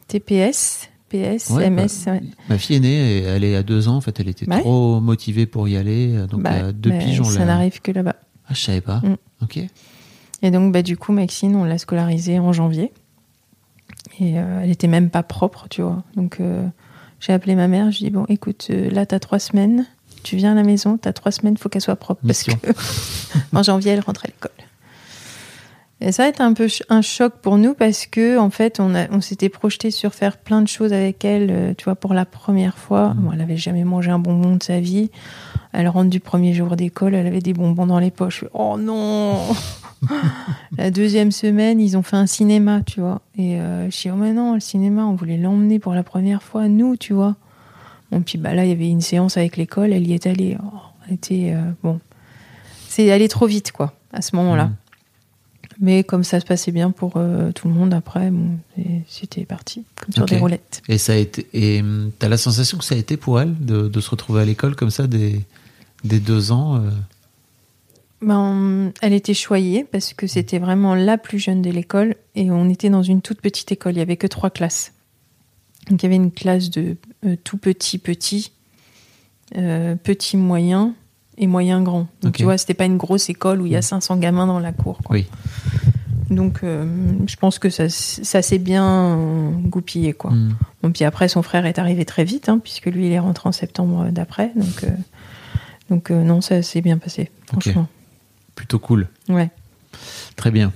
TPS, 0.07 0.89
PS, 1.09 1.51
Ouais, 1.51 1.69
MS. 1.69 2.05
bah, 2.05 2.11
ouais. 2.13 2.21
Ma 2.49 2.57
fille 2.57 2.75
aînée, 2.77 3.17
et 3.17 3.21
elle 3.23 3.43
est 3.43 3.55
à 3.55 3.63
deux 3.63 3.87
ans. 3.87 3.95
En 3.97 4.01
fait, 4.01 4.19
elle 4.19 4.27
était 4.29 4.49
Ouais. 4.49 4.61
trop 4.61 4.99
motivée 4.99 5.45
pour 5.45 5.67
y 5.67 5.77
aller. 5.77 6.25
Donc 6.27 6.41
Bah, 6.41 6.67
à 6.67 6.71
deux 6.71 6.89
bah, 6.89 6.97
piges, 6.97 7.21
on 7.21 7.25
ça 7.25 7.45
n'arrive 7.45 7.81
que 7.81 7.91
là-bas. 7.91 8.15
Ah, 8.47 8.53
je 8.53 8.61
savais 8.61 8.81
pas. 8.81 8.97
Mm. 9.03 9.15
Ok. 9.43 9.59
Et 10.41 10.51
donc, 10.51 10.73
bah, 10.73 10.81
du 10.81 10.97
coup, 10.97 11.13
Maxine, 11.13 11.55
on 11.55 11.63
l'a 11.63 11.77
scolarisée 11.77 12.39
en 12.39 12.51
janvier. 12.51 12.91
Et 14.19 14.37
euh, 14.39 14.61
elle 14.63 14.69
était 14.71 14.87
même 14.87 15.09
pas 15.09 15.23
propre, 15.23 15.67
tu 15.69 15.81
vois. 15.81 16.03
Donc, 16.15 16.37
euh, 16.39 16.67
j'ai 17.19 17.33
appelé 17.33 17.55
ma 17.55 17.67
mère. 17.67 17.91
Je 17.91 17.99
dis 17.99 18.09
bon, 18.09 18.25
écoute, 18.29 18.67
euh, 18.69 18.89
là, 18.89 19.05
t'as 19.05 19.19
trois 19.19 19.39
semaines. 19.39 19.85
Tu 20.23 20.35
viens 20.37 20.53
à 20.53 20.55
la 20.55 20.63
maison, 20.63 20.97
t'as 20.97 21.13
trois 21.13 21.31
semaines, 21.31 21.57
faut 21.57 21.67
qu'elle 21.69 21.81
soit 21.81 21.95
propre. 21.97 22.21
Mission. 22.25 22.53
Parce 22.61 23.29
que 23.51 23.55
en 23.57 23.63
janvier, 23.63 23.91
elle 23.91 23.99
rentre 24.01 24.23
à 24.25 24.27
l'école. 24.27 24.51
Et 26.01 26.11
ça 26.11 26.25
a 26.25 26.27
été 26.27 26.41
un 26.43 26.51
peu 26.53 26.67
un 26.89 27.01
choc 27.01 27.33
pour 27.41 27.57
nous 27.57 27.73
parce 27.73 28.07
que, 28.07 28.37
en 28.37 28.49
fait, 28.49 28.79
on, 28.81 28.93
a- 28.93 29.09
on 29.11 29.21
s'était 29.21 29.47
projeté 29.49 29.89
sur 29.89 30.13
faire 30.13 30.35
plein 30.37 30.61
de 30.61 30.67
choses 30.67 30.91
avec 30.91 31.23
elle, 31.23 31.75
tu 31.77 31.85
vois, 31.85 31.95
pour 31.95 32.13
la 32.13 32.25
première 32.25 32.77
fois. 32.77 33.13
Bon, 33.15 33.31
elle 33.31 33.39
avait 33.41 33.55
jamais 33.57 33.85
mangé 33.85 34.11
un 34.11 34.19
bonbon 34.19 34.55
de 34.57 34.63
sa 34.63 34.79
vie. 34.81 35.11
Elle 35.71 35.87
rentre 35.87 36.09
du 36.09 36.19
premier 36.19 36.53
jour 36.53 36.75
d'école, 36.75 37.15
elle 37.15 37.25
avait 37.27 37.39
des 37.41 37.53
bonbons 37.53 37.85
dans 37.85 37.99
les 37.99 38.11
poches. 38.11 38.43
Oh 38.53 38.77
non 38.77 39.37
La 40.77 40.91
deuxième 40.91 41.31
semaine, 41.31 41.79
ils 41.79 41.97
ont 41.97 42.03
fait 42.03 42.15
un 42.15 42.27
cinéma, 42.27 42.81
tu 42.81 42.99
vois. 42.99 43.21
Et 43.37 43.59
euh, 43.59 43.89
je 43.89 44.01
dis, 44.01 44.09
oh 44.11 44.15
mais 44.15 44.33
non, 44.33 44.55
le 44.55 44.59
cinéma, 44.59 45.05
on 45.05 45.15
voulait 45.15 45.37
l'emmener 45.37 45.79
pour 45.79 45.93
la 45.93 46.03
première 46.03 46.43
fois, 46.43 46.67
nous, 46.67 46.97
tu 46.97 47.13
vois. 47.13 47.35
Bon, 48.11 48.21
puis 48.21 48.37
bah 48.37 48.53
là, 48.53 48.65
il 48.65 48.69
y 48.69 48.73
avait 48.73 48.89
une 48.89 49.01
séance 49.01 49.37
avec 49.37 49.57
l'école, 49.57 49.93
elle 49.93 50.07
y 50.07 50.13
est 50.13 50.27
allée. 50.27 50.57
Oh, 50.63 50.77
elle 51.07 51.15
était, 51.15 51.53
euh, 51.55 51.71
bon. 51.83 51.99
C'est 52.87 53.11
allé 53.11 53.27
trop 53.27 53.47
vite, 53.47 53.71
quoi, 53.71 53.93
à 54.11 54.21
ce 54.21 54.35
moment-là. 54.35 54.65
Mm. 54.65 54.75
Mais 55.79 56.03
comme 56.03 56.23
ça 56.23 56.39
se 56.39 56.45
passait 56.45 56.71
bien 56.71 56.91
pour 56.91 57.13
euh, 57.15 57.51
tout 57.51 57.67
le 57.67 57.73
monde 57.73 57.93
après, 57.93 58.29
bon, 58.29 58.59
c'était 59.07 59.43
parti, 59.43 59.83
comme 59.99 60.13
sur 60.13 60.25
des 60.25 60.37
roulettes. 60.37 60.83
Et 60.87 60.99
ça 60.99 61.13
a 61.13 61.15
été. 61.15 61.47
Et 61.53 61.81
hum, 61.81 62.11
t'as 62.19 62.29
la 62.29 62.37
sensation 62.37 62.77
que 62.77 62.83
ça 62.83 62.93
a 62.93 62.97
été 62.97 63.17
pour 63.17 63.41
elle 63.41 63.55
de, 63.59 63.87
de 63.87 63.99
se 63.99 64.09
retrouver 64.11 64.41
à 64.41 64.45
l'école 64.45 64.75
comme 64.75 64.91
ça 64.91 65.07
des, 65.07 65.41
des 66.03 66.19
deux 66.19 66.51
ans. 66.51 66.83
Ben, 68.23 68.91
elle 69.01 69.13
était 69.13 69.33
choyée 69.33 69.83
parce 69.83 70.13
que 70.13 70.27
c'était 70.27 70.59
vraiment 70.59 70.95
la 70.95 71.17
plus 71.17 71.39
jeune 71.39 71.61
de 71.61 71.69
l'école 71.69 72.15
et 72.35 72.49
on 72.51 72.69
était 72.69 72.89
dans 72.89 73.03
une 73.03 73.21
toute 73.21 73.41
petite 73.41 73.71
école. 73.71 73.93
Il 73.93 73.99
y 73.99 74.01
avait 74.01 74.17
que 74.17 74.27
trois 74.27 74.49
classes. 74.49 74.93
Donc 75.89 76.01
il 76.01 76.05
y 76.05 76.07
avait 76.07 76.15
une 76.15 76.31
classe 76.31 76.69
de 76.69 76.95
euh, 77.25 77.35
tout 77.43 77.57
petit 77.57 77.97
petit, 77.97 78.51
euh, 79.57 79.95
petit 79.95 80.37
moyen 80.37 80.93
et 81.37 81.47
moyen 81.47 81.81
grand. 81.81 82.07
Donc 82.21 82.37
tu 82.37 82.43
vois, 82.43 82.57
c'était 82.57 82.73
pas 82.73 82.85
une 82.85 82.97
grosse 82.97 83.29
école 83.29 83.61
où 83.61 83.65
il 83.65 83.73
y 83.73 83.75
a 83.75 83.81
500 83.81 84.17
gamins 84.17 84.47
dans 84.47 84.59
la 84.59 84.71
cour. 84.71 84.99
quoi. 85.03 85.15
Oui. 85.15 85.27
Donc 86.29 86.61
euh, 86.63 86.85
je 87.27 87.35
pense 87.35 87.59
que 87.59 87.69
ça, 87.69 87.89
ça 87.89 88.41
s'est 88.41 88.59
bien 88.59 89.51
goupillé 89.67 90.13
quoi. 90.13 90.31
Hum. 90.31 90.55
Bon, 90.83 90.91
puis 90.91 91.05
après, 91.05 91.29
son 91.29 91.41
frère 91.41 91.65
est 91.65 91.79
arrivé 91.79 92.03
très 92.03 92.25
vite, 92.25 92.49
hein, 92.49 92.59
puisque 92.61 92.87
lui, 92.87 93.07
il 93.07 93.13
est 93.13 93.19
rentré 93.19 93.47
en 93.47 93.53
septembre 93.53 94.09
d'après. 94.11 94.51
Donc, 94.53 94.83
euh, 94.83 94.89
donc 95.89 96.11
euh, 96.11 96.21
non, 96.21 96.41
ça 96.41 96.61
s'est 96.61 96.81
bien 96.81 96.97
passé, 96.97 97.31
franchement. 97.47 97.87
Plutôt 98.55 98.79
cool. 98.79 99.07
Ouais. 99.29 99.51
Très 100.35 100.51
bien. 100.51 100.71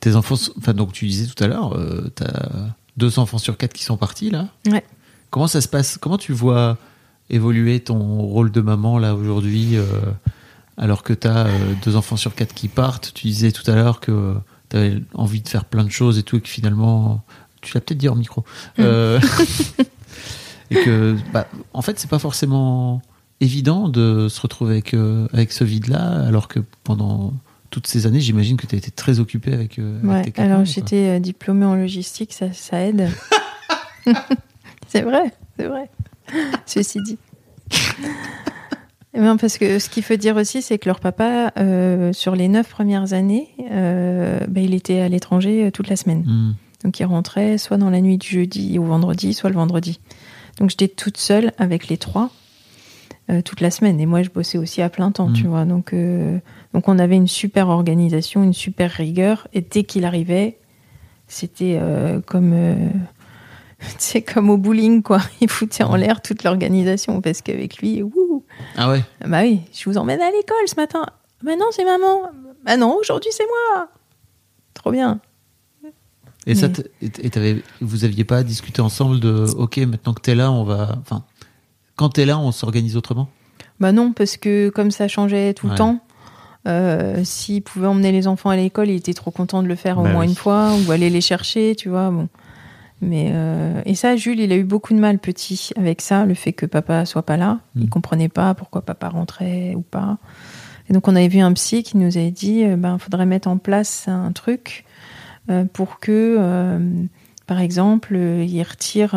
Tes 0.00 0.16
enfants. 0.16 0.36
Enfin, 0.58 0.74
donc 0.74 0.92
tu 0.92 1.06
disais 1.06 1.26
tout 1.26 1.42
à 1.42 1.46
l'heure, 1.46 1.76
euh, 1.76 2.10
t'as 2.14 2.72
deux 2.96 3.18
enfants 3.18 3.38
sur 3.38 3.56
quatre 3.56 3.72
qui 3.72 3.84
sont 3.84 3.96
partis 3.96 4.30
là. 4.30 4.48
Ouais. 4.66 4.84
Comment 5.30 5.46
ça 5.46 5.60
se 5.60 5.68
passe? 5.68 5.98
Comment 5.98 6.18
tu 6.18 6.32
vois 6.32 6.78
évoluer 7.30 7.80
ton 7.80 8.20
rôle 8.20 8.50
de 8.50 8.60
maman 8.60 8.98
là 8.98 9.14
aujourd'hui 9.14 9.76
euh, 9.76 9.86
alors 10.76 11.02
que 11.02 11.12
tu 11.12 11.26
as 11.26 11.46
deux 11.84 11.96
enfants 11.96 12.16
sur 12.16 12.34
quatre 12.34 12.54
qui 12.54 12.68
partent? 12.68 13.12
Tu 13.14 13.28
disais 13.28 13.52
tout 13.52 13.68
à 13.70 13.74
l'heure 13.74 14.00
que 14.00 14.36
avais 14.76 15.02
envie 15.14 15.40
de 15.40 15.48
faire 15.48 15.64
plein 15.64 15.84
de 15.84 15.90
choses 15.90 16.18
et 16.18 16.22
tout, 16.22 16.36
et 16.36 16.40
que 16.40 16.48
finalement, 16.48 17.22
tu 17.60 17.74
l'as 17.74 17.80
peut-être 17.80 17.98
dit 17.98 18.08
en 18.08 18.14
micro. 18.14 18.44
Mm. 18.78 18.80
Euh, 18.80 19.20
et 20.70 20.76
que, 20.76 21.16
bah, 21.32 21.46
en 21.72 21.82
fait, 21.82 21.98
c'est 21.98 22.10
pas 22.10 22.18
forcément 22.18 23.02
évident 23.42 23.88
de 23.88 24.28
se 24.28 24.40
retrouver 24.40 24.74
avec, 24.74 24.94
euh, 24.94 25.26
avec 25.32 25.52
ce 25.52 25.64
vide-là, 25.64 26.24
alors 26.26 26.48
que 26.48 26.60
pendant 26.84 27.34
toutes 27.70 27.86
ces 27.86 28.06
années, 28.06 28.20
j'imagine 28.20 28.56
que 28.56 28.66
tu 28.66 28.76
as 28.76 28.78
été 28.78 28.90
très 28.90 29.18
occupé 29.18 29.52
avec, 29.52 29.78
euh, 29.78 29.98
avec 29.98 30.26
Ouais, 30.26 30.30
tes 30.30 30.42
alors 30.42 30.64
j'étais 30.64 31.16
euh, 31.16 31.18
diplômée 31.18 31.64
en 31.64 31.74
logistique, 31.74 32.32
ça, 32.32 32.52
ça 32.52 32.80
aide. 32.80 33.08
c'est 34.86 35.02
vrai, 35.02 35.32
c'est 35.58 35.66
vrai. 35.66 35.90
Ceci 36.66 37.00
dit. 37.02 37.18
Ben, 39.14 39.36
parce 39.36 39.58
que 39.58 39.78
ce 39.78 39.90
qu'il 39.90 40.02
faut 40.02 40.16
dire 40.16 40.36
aussi, 40.36 40.62
c'est 40.62 40.78
que 40.78 40.88
leur 40.88 41.00
papa, 41.00 41.52
euh, 41.58 42.12
sur 42.12 42.34
les 42.34 42.48
neuf 42.48 42.68
premières 42.70 43.12
années, 43.12 43.48
ben, 43.58 44.64
il 44.64 44.72
était 44.74 45.00
à 45.00 45.08
l'étranger 45.08 45.70
toute 45.72 45.88
la 45.88 45.96
semaine. 45.96 46.24
Hmm. 46.26 46.54
Donc 46.84 46.98
il 46.98 47.04
rentrait 47.04 47.58
soit 47.58 47.76
dans 47.76 47.90
la 47.90 48.00
nuit 48.00 48.18
du 48.18 48.28
jeudi 48.28 48.78
au 48.78 48.84
vendredi, 48.84 49.34
soit 49.34 49.50
le 49.50 49.56
vendredi. 49.56 50.00
Donc 50.58 50.70
j'étais 50.70 50.88
toute 50.88 51.16
seule 51.18 51.52
avec 51.58 51.88
les 51.88 51.96
trois 51.96 52.30
toute 53.44 53.60
la 53.60 53.70
semaine. 53.70 54.00
Et 54.00 54.06
moi, 54.06 54.22
je 54.22 54.30
bossais 54.30 54.58
aussi 54.58 54.82
à 54.82 54.88
plein 54.88 55.10
temps, 55.12 55.32
tu 55.32 55.46
vois. 55.46 55.64
Donc, 55.64 55.92
euh, 55.92 56.38
donc 56.74 56.88
on 56.88 56.98
avait 56.98 57.16
une 57.16 57.28
super 57.28 57.68
organisation, 57.68 58.42
une 58.42 58.52
super 58.52 58.90
rigueur. 58.90 59.48
Et 59.52 59.60
dès 59.60 59.84
qu'il 59.84 60.04
arrivait, 60.04 60.58
c'était 61.28 61.78
euh, 61.80 62.20
comme, 62.20 62.52
euh, 62.52 62.74
sais, 63.98 64.22
comme 64.22 64.50
au 64.50 64.56
bowling, 64.56 65.02
quoi. 65.02 65.20
Il 65.40 65.48
foutait 65.48 65.84
en 65.84 65.96
l'air 65.96 66.20
toute 66.20 66.44
l'organisation 66.44 67.20
parce 67.20 67.42
qu'avec 67.42 67.78
lui, 67.78 68.02
ouh, 68.02 68.44
Ah 68.76 68.90
ouais 68.90 69.02
bah 69.26 69.42
oui, 69.42 69.60
je 69.72 69.88
vous 69.88 69.96
emmène 69.96 70.20
à 70.20 70.30
l'école 70.30 70.66
ce 70.66 70.76
matin. 70.76 71.06
Bah 71.42 71.52
non, 71.58 71.66
c'est 71.70 71.84
maman. 71.84 72.22
Bah 72.64 72.76
non, 72.76 72.96
aujourd'hui 73.00 73.30
c'est 73.32 73.46
moi. 73.46 73.88
Trop 74.74 74.90
bien. 74.92 75.20
Et 76.46 76.56
ça, 76.56 76.68
Mais- 77.00 77.08
et 77.22 77.62
vous 77.80 78.04
aviez 78.04 78.24
pas 78.24 78.42
discuté 78.42 78.82
ensemble 78.82 79.20
de 79.20 79.46
OK, 79.56 79.76
maintenant 79.78 80.12
que 80.12 80.20
t'es 80.20 80.34
là, 80.34 80.50
on 80.50 80.64
va. 80.64 80.96
Enfin, 81.00 81.24
quand 81.96 82.10
t'es 82.10 82.24
là, 82.24 82.38
on 82.38 82.52
s'organise 82.52 82.96
autrement? 82.96 83.28
Bah 83.80 83.92
non, 83.92 84.12
parce 84.12 84.36
que 84.36 84.68
comme 84.70 84.90
ça 84.90 85.08
changeait 85.08 85.54
tout 85.54 85.66
Ouais. 85.66 85.72
le 85.72 85.78
temps, 85.78 86.00
euh, 86.68 87.22
s'il 87.24 87.62
pouvait 87.62 87.88
emmener 87.88 88.12
les 88.12 88.26
enfants 88.28 88.50
à 88.50 88.56
l'école, 88.56 88.88
il 88.90 88.96
était 88.96 89.14
trop 89.14 89.30
content 89.30 89.62
de 89.62 89.68
le 89.68 89.74
faire 89.74 89.98
au 89.98 90.02
Bah 90.04 90.12
moins 90.12 90.20
oui. 90.22 90.28
une 90.28 90.34
fois, 90.36 90.70
ou 90.86 90.92
aller 90.92 91.10
les 91.10 91.20
chercher, 91.20 91.74
tu 91.76 91.88
vois. 91.88 92.10
Bon. 92.10 92.28
Mais 93.00 93.30
euh, 93.32 93.82
et 93.84 93.96
ça, 93.96 94.14
Jules, 94.14 94.38
il 94.38 94.52
a 94.52 94.56
eu 94.56 94.62
beaucoup 94.62 94.94
de 94.94 95.00
mal 95.00 95.18
petit 95.18 95.70
avec 95.76 96.00
ça, 96.00 96.24
le 96.24 96.34
fait 96.34 96.52
que 96.52 96.66
papa 96.66 97.04
soit 97.04 97.24
pas 97.24 97.36
là. 97.36 97.58
Mm. 97.74 97.80
Il 97.82 97.88
comprenait 97.88 98.28
pas 98.28 98.54
pourquoi 98.54 98.82
papa 98.82 99.08
rentrait 99.08 99.74
ou 99.74 99.82
pas. 99.82 100.18
Et 100.88 100.92
donc 100.92 101.08
on 101.08 101.16
avait 101.16 101.26
vu 101.28 101.40
un 101.40 101.52
psy 101.52 101.82
qui 101.82 101.96
nous 101.96 102.16
avait 102.16 102.30
dit, 102.30 102.64
euh, 102.64 102.76
ben 102.76 102.98
faudrait 102.98 103.26
mettre 103.26 103.48
en 103.48 103.56
place 103.58 104.06
un 104.06 104.30
truc 104.30 104.84
euh, 105.50 105.64
pour 105.64 105.98
que, 105.98 106.36
euh, 106.38 106.78
par 107.48 107.58
exemple, 107.60 108.14
euh, 108.14 108.44
il 108.48 108.62
retire. 108.62 109.10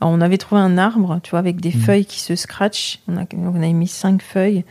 Alors, 0.00 0.12
on 0.14 0.20
avait 0.20 0.38
trouvé 0.38 0.60
un 0.60 0.78
arbre, 0.78 1.20
tu 1.22 1.30
vois, 1.30 1.38
avec 1.40 1.60
des 1.60 1.72
Mhm. 1.74 1.80
feuilles 1.82 2.06
qui 2.06 2.20
se 2.20 2.34
scratchent. 2.36 3.00
On 3.08 3.16
a, 3.16 3.24
on 3.36 3.56
avait 3.56 3.72
mis 3.72 3.88
cinq 3.88 4.22
feuilles. 4.22 4.64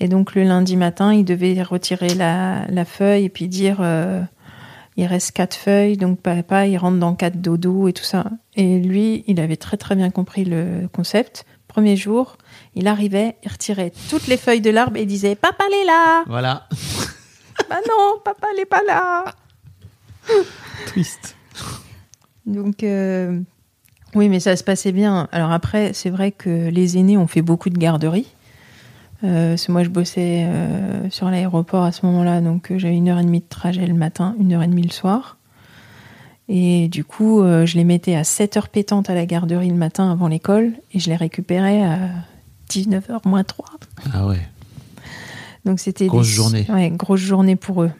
Et 0.00 0.08
donc 0.08 0.34
le 0.34 0.42
lundi 0.44 0.76
matin, 0.76 1.14
il 1.14 1.24
devait 1.24 1.62
retirer 1.62 2.10
la, 2.14 2.66
la 2.68 2.84
feuille 2.84 3.24
et 3.24 3.28
puis 3.30 3.48
dire 3.48 3.78
euh, 3.80 4.20
il 4.98 5.06
reste 5.06 5.32
quatre 5.32 5.54
feuilles, 5.56 5.96
donc 5.96 6.20
papa 6.20 6.66
il 6.66 6.76
rentre 6.76 6.98
dans 6.98 7.14
quatre 7.14 7.40
dodo 7.40 7.88
et 7.88 7.94
tout 7.94 8.04
ça. 8.04 8.24
Et 8.56 8.78
lui, 8.78 9.24
il 9.26 9.40
avait 9.40 9.56
très 9.56 9.78
très 9.78 9.94
bien 9.96 10.10
compris 10.10 10.44
le 10.44 10.86
concept. 10.92 11.46
Premier 11.66 11.96
jour, 11.96 12.36
il 12.74 12.86
arrivait, 12.88 13.36
il 13.42 13.50
retirait 13.50 13.92
toutes 14.10 14.26
les 14.26 14.36
feuilles 14.36 14.60
de 14.60 14.70
l'arbre 14.70 14.96
et 14.98 15.02
il 15.02 15.06
disait 15.06 15.34
papa 15.34 15.64
elle 15.66 15.74
est 15.82 15.86
là. 15.86 16.24
Voilà. 16.26 16.68
Bah 17.70 17.76
non, 17.88 18.20
papa 18.22 18.48
elle 18.52 18.60
est 18.60 18.66
pas 18.66 18.82
là. 18.86 19.24
Triste. 20.86 21.36
Donc, 22.44 22.82
euh, 22.82 23.40
oui, 24.16 24.28
mais 24.28 24.40
ça 24.40 24.56
se 24.56 24.64
passait 24.64 24.92
bien. 24.92 25.28
Alors 25.30 25.52
après, 25.52 25.92
c'est 25.92 26.10
vrai 26.10 26.32
que 26.32 26.68
les 26.68 26.98
aînés 26.98 27.16
ont 27.16 27.26
fait 27.26 27.42
beaucoup 27.42 27.70
de 27.70 27.78
garderies. 27.78 28.26
Euh, 29.24 29.56
moi, 29.68 29.82
je 29.84 29.88
bossais 29.88 30.44
euh, 30.46 31.08
sur 31.10 31.30
l'aéroport 31.30 31.84
à 31.84 31.92
ce 31.92 32.04
moment-là, 32.06 32.40
donc 32.40 32.70
euh, 32.70 32.78
j'avais 32.78 32.96
une 32.96 33.08
heure 33.08 33.18
et 33.18 33.24
demie 33.24 33.40
de 33.40 33.46
trajet 33.48 33.86
le 33.86 33.94
matin, 33.94 34.34
une 34.38 34.52
heure 34.52 34.62
et 34.62 34.66
demie 34.66 34.82
le 34.82 34.90
soir. 34.90 35.36
Et 36.48 36.88
du 36.88 37.02
coup, 37.02 37.42
je 37.42 37.76
les 37.76 37.82
mettais 37.82 38.14
à 38.14 38.22
7 38.22 38.56
heures 38.56 38.68
pétantes 38.68 39.10
à 39.10 39.14
la 39.14 39.26
garderie 39.26 39.68
le 39.68 39.74
matin 39.74 40.12
avant 40.12 40.28
l'école, 40.28 40.72
et 40.92 41.00
je 41.00 41.08
les 41.10 41.16
récupérais 41.16 41.82
à 41.82 41.98
19h 42.70 43.26
moins 43.26 43.42
3. 43.42 43.66
Ah 44.14 44.26
ouais. 44.28 44.40
Donc 45.64 45.80
c'était 45.80 46.06
Grosse 46.06 46.28
des- 46.28 46.32
journée. 46.32 46.66
Ouais, 46.68 46.90
grosse 46.90 47.18
journée 47.20 47.56
pour 47.56 47.82
eux. 47.82 47.90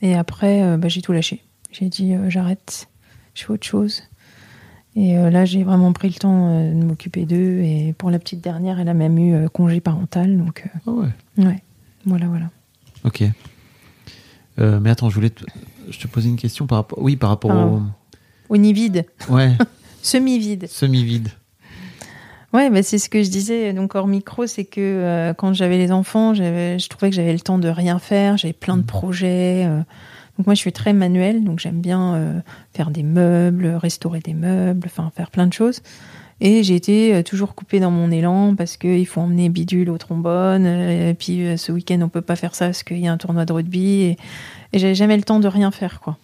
Et 0.00 0.14
après, 0.14 0.78
bah, 0.78 0.88
j'ai 0.88 1.02
tout 1.02 1.12
lâché. 1.12 1.42
J'ai 1.72 1.90
dit 1.90 2.14
j'arrête, 2.28 2.88
je 3.34 3.44
fais 3.44 3.50
autre 3.50 3.66
chose. 3.66 4.04
Et 4.96 5.16
euh, 5.16 5.30
là, 5.30 5.44
j'ai 5.44 5.62
vraiment 5.62 5.92
pris 5.92 6.08
le 6.08 6.14
temps 6.14 6.48
euh, 6.50 6.72
de 6.72 6.84
m'occuper 6.84 7.24
d'eux. 7.24 7.60
Et 7.62 7.94
pour 7.96 8.10
la 8.10 8.18
petite 8.18 8.40
dernière, 8.40 8.80
elle 8.80 8.88
a 8.88 8.94
même 8.94 9.18
eu 9.18 9.34
euh, 9.34 9.48
congé 9.48 9.80
parental. 9.80 10.36
Donc, 10.36 10.64
Ah 10.86 10.90
ouais. 10.90 11.08
ouais, 11.38 11.62
voilà, 12.06 12.26
voilà. 12.26 12.46
Ok. 13.04 13.22
Euh, 14.58 14.80
mais 14.80 14.90
attends, 14.90 15.08
je 15.08 15.14
voulais 15.14 15.30
te, 15.30 15.44
je 15.88 15.98
te 15.98 16.06
posais 16.08 16.28
une 16.28 16.36
question 16.36 16.66
par 16.66 16.78
rapport. 16.78 16.98
Oui, 17.00 17.16
par 17.16 17.30
rapport 17.30 17.50
Ah. 17.52 17.80
Au 18.48 18.56
nid 18.56 18.72
vide, 18.72 19.06
au. 19.28 19.34
Ouais, 19.34 19.52
semi-vide. 20.02 20.66
semi-vide. 20.68 21.28
Ouais, 22.52 22.68
bah, 22.68 22.82
c'est 22.82 22.98
ce 22.98 23.08
que 23.08 23.22
je 23.22 23.30
disais 23.30 23.72
donc 23.72 23.94
hors 23.94 24.08
micro, 24.08 24.44
c'est 24.48 24.64
que 24.64 24.80
euh, 24.80 25.34
quand 25.34 25.54
j'avais 25.54 25.78
les 25.78 25.92
enfants, 25.92 26.34
je 26.34 26.88
trouvais 26.88 27.10
que 27.10 27.14
j'avais 27.16 27.32
le 27.32 27.38
temps 27.38 27.58
de 27.58 27.68
rien 27.68 28.00
faire, 28.00 28.36
j'avais 28.36 28.52
plein 28.52 28.76
de 28.76 28.82
projets. 28.82 29.66
euh. 29.66 29.82
Donc 30.40 30.46
moi, 30.46 30.54
je 30.54 30.60
suis 30.60 30.72
très 30.72 30.94
manuelle, 30.94 31.44
donc 31.44 31.58
j'aime 31.58 31.82
bien 31.82 32.14
euh, 32.14 32.40
faire 32.72 32.90
des 32.90 33.02
meubles, 33.02 33.66
restaurer 33.66 34.20
des 34.20 34.32
meubles, 34.32 34.86
enfin 34.86 35.12
faire 35.14 35.30
plein 35.30 35.46
de 35.46 35.52
choses. 35.52 35.82
Et 36.40 36.62
j'ai 36.62 36.76
été 36.76 37.14
euh, 37.14 37.22
toujours 37.22 37.54
coupée 37.54 37.78
dans 37.78 37.90
mon 37.90 38.10
élan 38.10 38.54
parce 38.56 38.78
qu'il 38.78 39.06
faut 39.06 39.20
emmener 39.20 39.50
Bidule 39.50 39.90
au 39.90 39.98
trombone. 39.98 40.64
euh, 40.64 41.10
Et 41.10 41.12
puis 41.12 41.58
ce 41.58 41.72
week-end, 41.72 42.00
on 42.00 42.08
peut 42.08 42.22
pas 42.22 42.36
faire 42.36 42.54
ça 42.54 42.64
parce 42.64 42.82
qu'il 42.82 43.00
y 43.00 43.06
a 43.06 43.12
un 43.12 43.18
tournoi 43.18 43.44
de 43.44 43.52
rugby. 43.52 44.00
Et, 44.00 44.16
et 44.72 44.78
j'avais 44.78 44.94
jamais 44.94 45.18
le 45.18 45.24
temps 45.24 45.40
de 45.40 45.46
rien 45.46 45.70
faire, 45.70 46.00
quoi. 46.00 46.16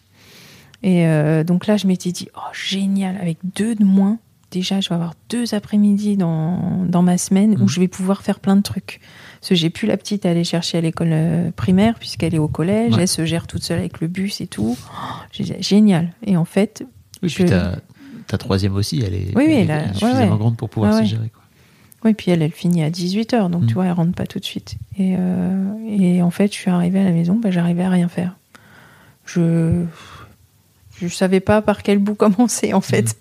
Et 0.83 1.07
euh, 1.07 1.45
donc 1.45 1.67
là, 1.67 1.77
je 1.77 1.87
m'étais 1.87 2.11
dit, 2.11 2.29
oh 2.35 2.53
génial, 2.55 3.19
avec 3.21 3.37
deux 3.55 3.75
de 3.75 3.85
moins, 3.85 4.19
déjà, 4.51 4.81
je 4.81 4.89
vais 4.89 4.95
avoir 4.95 5.13
deux 5.29 5.53
après-midi 5.53 6.17
dans, 6.17 6.87
dans 6.89 7.03
ma 7.03 7.19
semaine 7.19 7.61
où 7.61 7.69
je 7.69 7.81
vais 7.81 7.89
pouvoir 7.89 8.23
faire 8.23 8.41
plein 8.41 8.57
de 8.57 8.63
trucs. 8.63 9.03
Parce 9.41 9.51
que 9.51 9.55
j'ai 9.55 9.71
plus 9.71 9.87
la 9.87 9.97
petite 9.97 10.27
à 10.27 10.31
aller 10.31 10.45
chercher 10.45 10.79
à 10.79 10.81
l'école 10.81 11.11
euh, 11.13 11.51
primaire 11.55 11.99
puisqu'elle 11.99 12.35
est 12.35 12.39
au 12.39 12.49
collège, 12.49 12.95
Ouais. 12.95 13.03
elle 13.03 13.09
se 13.09 13.25
gère 13.27 13.47
toute 13.47 13.63
seule 13.63 13.79
avec 13.79 14.01
le 14.01 14.09
bus 14.09 14.41
et 14.41 14.47
tout. 14.47 14.77
Oh, 14.79 15.39
génial. 15.61 16.13
Et 16.25 16.37
en 16.37 16.45
fait, 16.45 16.85
Oui, 17.23 17.31
puis 17.35 17.45
Je- 17.45 17.49
ta, 17.49 17.77
ta 18.27 18.39
troisième 18.39 18.75
aussi, 18.75 19.03
elle 19.07 19.15
est, 19.15 19.37
Oui, 19.37 19.45
elle 19.49 19.53
elle 19.53 19.71
a- 19.71 19.85
est 19.85 19.95
suffisamment 19.95 20.33
ouais. 20.33 20.39
grande 20.39 20.57
pour 20.57 20.69
pouvoir 20.71 20.95
Ouais, 20.95 21.01
se 21.05 21.09
gérer. 21.11 21.29
Quoi. 21.31 21.43
oui, 22.05 22.15
puis 22.15 22.31
elle, 22.31 22.43
elle 22.43 22.53
finit 22.53 22.83
à 22.83 22.91
18h, 22.91 23.49
donc 23.51 23.63
Mhm. 23.63 23.69
tu 23.69 23.75
vois, 23.75 23.87
elle 23.87 23.93
rentre 23.93 24.13
pas 24.13 24.27
tout 24.27 24.39
de 24.39 24.45
suite. 24.45 24.77
Et, 24.99 25.15
euh, 25.19 25.65
et 25.89 26.23
en 26.23 26.31
fait, 26.31 26.49
je 26.53 26.59
suis 26.59 26.71
arrivée 26.71 27.01
à 27.01 27.05
la 27.05 27.13
maison, 27.13 27.35
bah, 27.43 27.51
j'arrivais 27.51 27.85
à 27.85 27.91
rien 27.91 28.09
faire. 28.09 28.37
Je 29.25 29.85
je 30.99 31.09
savais 31.09 31.41
pas 31.41 31.61
par 31.61 31.83
quel 31.83 31.99
bout 31.99 32.15
commencer 32.17 32.73
en 32.73 32.81
fait. 32.81 33.17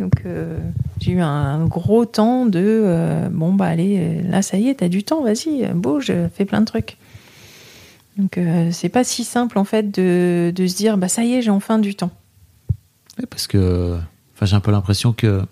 Donc 0.00 0.22
euh, 0.24 0.58
j'ai 0.98 1.12
eu 1.12 1.20
un 1.20 1.66
gros 1.66 2.06
temps 2.06 2.46
de 2.46 2.58
euh, 2.60 3.28
bon 3.30 3.52
bah 3.52 3.66
allez 3.66 4.22
là 4.22 4.40
ça 4.42 4.56
y 4.56 4.68
est 4.68 4.76
t'as 4.76 4.88
du 4.88 5.04
temps 5.04 5.22
vas-y 5.22 5.66
bouge 5.74 6.12
fais 6.34 6.44
plein 6.46 6.60
de 6.60 6.66
trucs. 6.66 6.96
Donc 8.16 8.38
euh, 8.38 8.70
c'est 8.72 8.88
pas 8.88 9.04
si 9.04 9.24
simple 9.24 9.58
en 9.58 9.64
fait 9.64 9.90
de, 9.90 10.52
de 10.54 10.66
se 10.66 10.76
dire 10.76 10.96
bah 10.96 11.08
ça 11.08 11.22
y 11.22 11.34
est 11.34 11.42
j'ai 11.42 11.50
enfin 11.50 11.78
du 11.78 11.94
temps. 11.94 12.10
Parce 13.28 13.46
que 13.46 13.98
enfin, 14.34 14.46
j'ai 14.46 14.56
un 14.56 14.60
peu 14.60 14.70
l'impression 14.70 15.12
que 15.12 15.42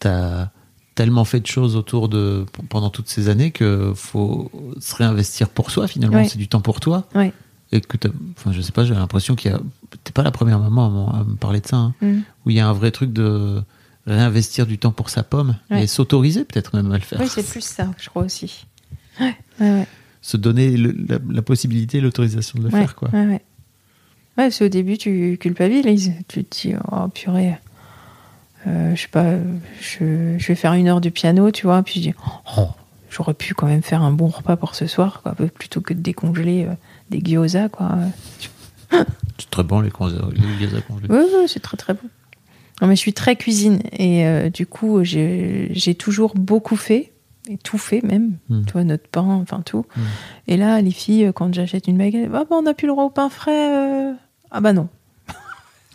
tu 0.00 0.06
as 0.06 0.50
tellement 0.94 1.24
fait 1.24 1.40
de 1.40 1.46
choses 1.46 1.74
autour 1.76 2.08
de 2.08 2.46
pendant 2.68 2.90
toutes 2.90 3.08
ces 3.08 3.28
années 3.28 3.50
que 3.50 3.92
faut 3.94 4.50
se 4.80 4.94
réinvestir 4.94 5.48
pour 5.48 5.70
soi 5.70 5.86
finalement 5.88 6.18
Ouais. 6.18 6.28
c'est 6.28 6.38
du 6.38 6.48
temps 6.48 6.60
pour 6.60 6.80
toi 6.80 7.06
Ouais. 7.14 7.32
Et 7.72 7.80
que 7.80 7.96
t'as- 7.96 8.08
enfin 8.36 8.52
je 8.52 8.60
sais 8.60 8.72
pas 8.72 8.84
j'ai 8.84 8.94
l'impression 8.94 9.34
qu'il 9.34 9.50
y 9.50 9.54
a 9.54 9.60
t'es 10.04 10.12
pas 10.12 10.22
la 10.22 10.30
première 10.30 10.58
maman 10.58 11.12
à, 11.12 11.24
me 11.24 11.36
parler 11.36 11.60
de 11.60 11.66
ça 11.66 11.76
hein, 11.76 11.94
Mm. 12.00 12.18
où 12.46 12.50
il 12.50 12.56
y 12.56 12.60
a 12.60 12.68
un 12.68 12.72
vrai 12.72 12.90
truc 12.90 13.12
de 13.12 13.62
réinvestir 14.06 14.66
du 14.66 14.78
temps 14.78 14.92
pour 14.92 15.10
sa 15.10 15.22
pomme 15.22 15.56
Ouais. 15.70 15.82
et 15.82 15.86
s'autoriser 15.86 16.44
peut-être 16.44 16.74
même 16.76 16.90
à 16.92 16.96
le 16.96 17.02
faire 17.02 17.20
Oui 17.20 17.28
c'est 17.28 17.46
plus 17.48 17.60
ça 17.64 17.90
je 17.98 18.08
crois 18.08 18.22
aussi. 18.24 18.66
Ouais 19.20 19.34
ouais 19.60 19.70
ouais. 19.70 19.86
se 20.22 20.36
donner 20.36 20.76
le- 20.76 20.94
la, 21.08 21.18
la 21.30 21.42
possibilité 21.42 22.00
l'autorisation 22.00 22.58
de 22.58 22.64
le 22.68 22.72
Ouais, 22.72 22.80
faire 22.80 22.94
quoi 22.96 23.08
Ouais, 23.12 23.26
ouais. 23.26 23.42
Ouais, 24.36 24.44
parce 24.44 24.60
qu'au 24.60 24.68
début, 24.68 24.96
tu 24.98 25.36
culpabilises. 25.40 26.12
Tu 26.28 26.44
te 26.44 26.68
dis, 26.68 26.74
oh 26.92 27.08
purée, 27.08 27.56
euh, 28.68 28.94
je 28.94 29.02
sais 29.02 29.08
pas, 29.08 29.34
je, 29.80 30.36
je 30.38 30.46
vais 30.46 30.54
faire 30.54 30.74
une 30.74 30.86
heure 30.86 31.00
de 31.00 31.08
piano, 31.08 31.50
tu 31.50 31.66
vois. 31.66 31.82
Puis 31.82 31.94
je 31.96 32.10
dis, 32.10 32.14
oh, 32.56 32.68
j'aurais 33.10 33.34
pu 33.34 33.54
quand 33.54 33.66
même 33.66 33.82
faire 33.82 34.00
un 34.02 34.12
bon 34.12 34.28
repas 34.28 34.54
pour 34.56 34.76
ce 34.76 34.86
soir, 34.86 35.22
quoi, 35.22 35.34
plutôt 35.34 35.80
que 35.80 35.92
de 35.92 36.00
décongeler 36.00 36.66
euh, 36.66 36.74
des 37.10 37.20
gyoza, 37.22 37.68
quoi. 37.68 37.96
c'est 38.90 39.50
très 39.50 39.62
bon 39.62 39.80
les, 39.80 39.90
les 39.90 40.66
gyoza 40.66 40.80
congelés. 40.82 41.06
Oui, 41.10 41.18
oui, 41.38 41.44
c'est 41.46 41.60
très 41.60 41.76
très 41.76 41.94
bon. 41.94 42.08
Non, 42.80 42.86
mais 42.88 42.94
je 42.96 43.00
suis 43.00 43.12
très 43.12 43.34
cuisine 43.36 43.80
et 43.92 44.24
euh, 44.26 44.50
du 44.50 44.66
coup, 44.66 45.00
j'ai 45.02 45.94
toujours 45.98 46.34
beaucoup 46.34 46.76
fait 46.76 47.12
étouffé 47.48 48.02
même, 48.04 48.36
Mm. 48.50 48.64
tu 48.66 48.72
vois, 48.74 48.84
notre 48.84 49.08
pain, 49.08 49.22
enfin 49.22 49.62
tout. 49.62 49.86
Mm. 49.96 50.00
Et 50.48 50.56
là, 50.58 50.80
les 50.82 50.90
filles, 50.90 51.24
euh, 51.26 51.32
quand 51.32 51.52
j'achète 51.54 51.88
une 51.88 51.96
baguette, 51.98 52.28
ah 52.32 52.44
bah, 52.48 52.56
on 52.56 52.62
n'a 52.62 52.74
plus 52.74 52.86
le 52.86 52.92
droit 52.92 53.04
au 53.04 53.10
pain 53.10 53.30
frais. 53.30 53.74
euh. 53.74 54.12
Ah 54.50 54.60
bah 54.60 54.72
non. 54.72 54.88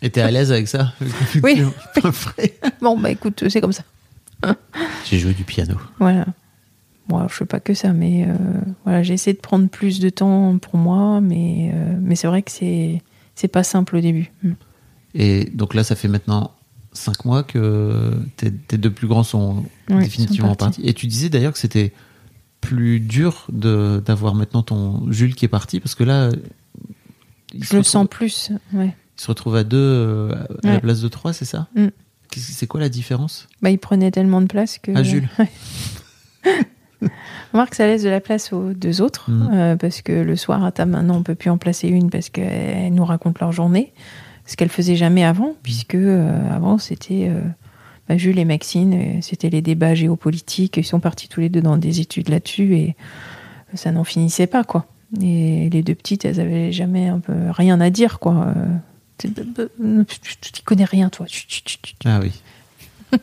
Et 0.02 0.10
t'es 0.10 0.20
à 0.20 0.30
l'aise 0.30 0.52
avec 0.52 0.68
ça 0.68 0.92
Oui. 1.42 1.62
Pas 2.02 2.12
frais? 2.12 2.54
Bon, 2.82 2.98
bah 2.98 3.10
écoute, 3.10 3.44
c'est 3.48 3.60
comme 3.60 3.72
ça. 3.72 3.84
J'ai 5.06 5.18
joué 5.18 5.32
du 5.32 5.44
piano. 5.44 5.76
Voilà. 5.98 6.26
Moi, 7.08 7.26
je 7.28 7.34
fais 7.34 7.44
pas 7.44 7.60
que 7.60 7.74
ça, 7.74 7.92
mais 7.92 8.26
euh, 8.26 8.34
voilà, 8.84 9.02
j'ai 9.02 9.12
essayé 9.14 9.34
de 9.34 9.40
prendre 9.40 9.68
plus 9.68 10.00
de 10.00 10.08
temps 10.08 10.56
pour 10.58 10.76
moi, 10.78 11.20
mais, 11.20 11.70
euh, 11.74 11.96
mais 12.00 12.16
c'est 12.16 12.26
vrai 12.26 12.42
que 12.42 12.50
c'est 12.50 13.02
c'est 13.34 13.48
pas 13.48 13.62
simple 13.64 13.96
au 13.96 14.00
début. 14.00 14.32
Mm. 14.42 14.52
Et 15.14 15.44
donc 15.52 15.74
là, 15.74 15.84
ça 15.84 15.96
fait 15.96 16.08
maintenant 16.08 16.52
5 16.92 17.24
mois 17.24 17.42
que 17.42 18.14
tes, 18.36 18.52
tes 18.52 18.78
deux 18.78 18.90
plus 18.90 19.06
grands 19.08 19.22
sont 19.24 19.64
Ouais, 19.90 20.00
définitivement 20.02 20.50
sont 20.50 20.54
partis. 20.54 20.80
partis. 20.80 20.88
Et 20.88 20.94
tu 20.94 21.06
disais 21.06 21.28
d'ailleurs 21.28 21.52
que 21.52 21.58
c'était 21.58 21.92
plus 22.60 23.00
dur 23.00 23.46
de- 23.52 24.02
d'avoir 24.04 24.34
maintenant 24.34 24.62
ton 24.62 25.10
Jules 25.12 25.34
qui 25.34 25.44
est 25.44 25.48
parti 25.48 25.80
parce 25.80 25.94
que 25.94 26.04
là, 26.04 26.30
il 27.52 27.64
se 27.64 27.68
Je 27.70 27.72
le 27.74 27.78
retrouve- 27.80 27.84
sens 27.84 28.06
plus. 28.08 28.50
Ouais. 28.72 28.94
Il 29.18 29.20
se 29.22 29.26
retrouve 29.28 29.56
à 29.56 29.64
deux 29.64 29.76
euh, 29.78 30.34
à 30.64 30.72
la 30.72 30.80
place 30.80 31.00
de 31.02 31.08
trois, 31.08 31.32
c'est 31.34 31.44
ça? 31.44 31.68
Mm. 31.76 31.88
C'est 32.36 32.66
quoi 32.66 32.80
la 32.80 32.88
différence? 32.88 33.46
Bah, 33.62 33.70
il 33.70 33.78
prenait 33.78 34.10
tellement 34.10 34.40
de 34.40 34.46
place 34.46 34.78
que. 34.78 34.90
Ah, 34.94 35.02
Jules. 35.04 35.28
Remarque, 37.52 37.74
ça 37.74 37.86
laisse 37.86 38.02
de 38.02 38.08
la 38.08 38.20
place 38.20 38.52
aux 38.52 38.72
deux 38.72 39.00
autres, 39.00 39.30
Mhm. 39.30 39.50
euh, 39.52 39.76
parce 39.76 40.02
que 40.02 40.12
le 40.12 40.36
soir 40.36 40.64
à 40.64 40.72
table, 40.72 40.92
maintenant, 40.92 41.16
on 41.16 41.22
peut 41.22 41.34
plus 41.34 41.50
en 41.50 41.58
placer 41.58 41.88
une 41.88 42.10
parce 42.10 42.28
qu'elles 42.30 42.92
nous 42.92 43.04
racontent 43.04 43.38
leur 43.40 43.52
journée, 43.52 43.92
ce 44.46 44.56
qu'elles 44.56 44.68
faisaient 44.68 44.96
jamais 44.96 45.24
avant, 45.24 45.54
puisque 45.62 45.94
euh, 45.94 46.54
avant, 46.54 46.78
c'était 46.78 47.28
euh, 47.30 47.40
bah, 48.08 48.16
Jules 48.16 48.38
et 48.38 48.44
Maxine, 48.44 49.22
c'était 49.22 49.50
les 49.50 49.62
débats 49.62 49.94
géopolitiques, 49.94 50.76
ils 50.76 50.84
sont 50.84 51.00
partis 51.00 51.28
tous 51.28 51.40
les 51.40 51.48
deux 51.48 51.62
dans 51.62 51.76
des 51.76 52.00
études 52.00 52.28
là-dessus, 52.28 52.74
et 52.76 52.96
ça 53.74 53.90
n'en 53.92 54.04
finissait 54.04 54.46
pas, 54.46 54.64
quoi. 54.64 54.86
Et 55.22 55.68
les 55.70 55.82
deux 55.82 55.94
petites, 55.94 56.24
elles 56.24 56.40
avaient 56.40 56.72
jamais 56.72 57.06
un 57.08 57.20
peu 57.20 57.32
rien 57.50 57.80
à 57.80 57.90
dire, 57.90 58.18
quoi. 58.18 58.48
Euh, 58.56 58.64
tu 59.18 60.36
tu 60.52 60.62
connais 60.64 60.84
rien, 60.84 61.08
toi. 61.08 61.26
Ah 62.04 62.18
oui. 62.20 62.32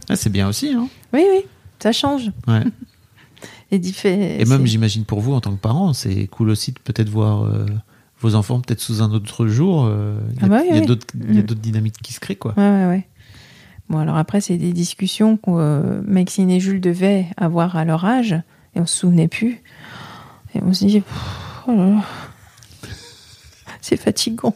Ah, 0.09 0.15
c'est 0.15 0.29
bien 0.29 0.47
aussi, 0.47 0.69
hein 0.73 0.87
Oui, 1.13 1.21
oui, 1.29 1.41
ça 1.79 1.91
change. 1.91 2.31
Ouais. 2.47 2.61
Et, 3.71 4.45
même, 4.45 4.65
j'imagine 4.65 5.05
pour 5.05 5.21
vous 5.21 5.33
en 5.33 5.39
tant 5.41 5.51
que 5.51 5.59
parents, 5.59 5.93
c'est 5.93 6.27
cool 6.27 6.49
aussi 6.49 6.71
de 6.73 6.79
peut-être 6.79 7.09
voir 7.09 7.43
euh, 7.43 7.65
vos 8.19 8.35
enfants 8.35 8.59
peut-être 8.59 8.81
sous 8.81 9.01
un 9.01 9.11
autre 9.11 9.47
jour. 9.47 9.85
euh, 9.87 10.19
Il 10.35 10.39
y 10.41 10.43
a, 10.43 10.45
Ah 10.45 10.49
bah 10.49 10.57
oui, 10.61 10.67
il 10.71 10.75
y 10.75 10.77
a 10.77 10.81
oui. 10.81 11.43
d'autres 11.43 11.61
dynamiques 11.61 11.95
qui 12.03 12.11
se 12.13 12.19
créent, 12.19 12.35
quoi. 12.35 12.53
Ouais, 12.57 12.63
ouais, 12.69 12.85
ouais. 12.87 13.07
Bon, 13.89 13.97
alors 13.99 14.17
après, 14.17 14.41
c'est 14.41 14.57
des 14.57 14.73
discussions 14.73 15.37
que 15.37 15.49
euh, 15.49 16.01
Maxine 16.05 16.49
et 16.49 16.59
Jules 16.59 16.81
devaient 16.81 17.27
avoir 17.37 17.75
à 17.77 17.85
leur 17.85 18.03
âge, 18.05 18.33
et 18.75 18.79
on 18.79 18.85
se 18.85 18.95
souvenait 18.97 19.27
plus. 19.27 19.61
Et 20.55 20.59
on 20.63 20.73
se 20.73 20.85
dit, 20.85 21.01
oh 21.67 21.71
là 21.71 21.85
là, 21.89 22.01
c'est 23.81 23.97
fatigant. 23.97 24.55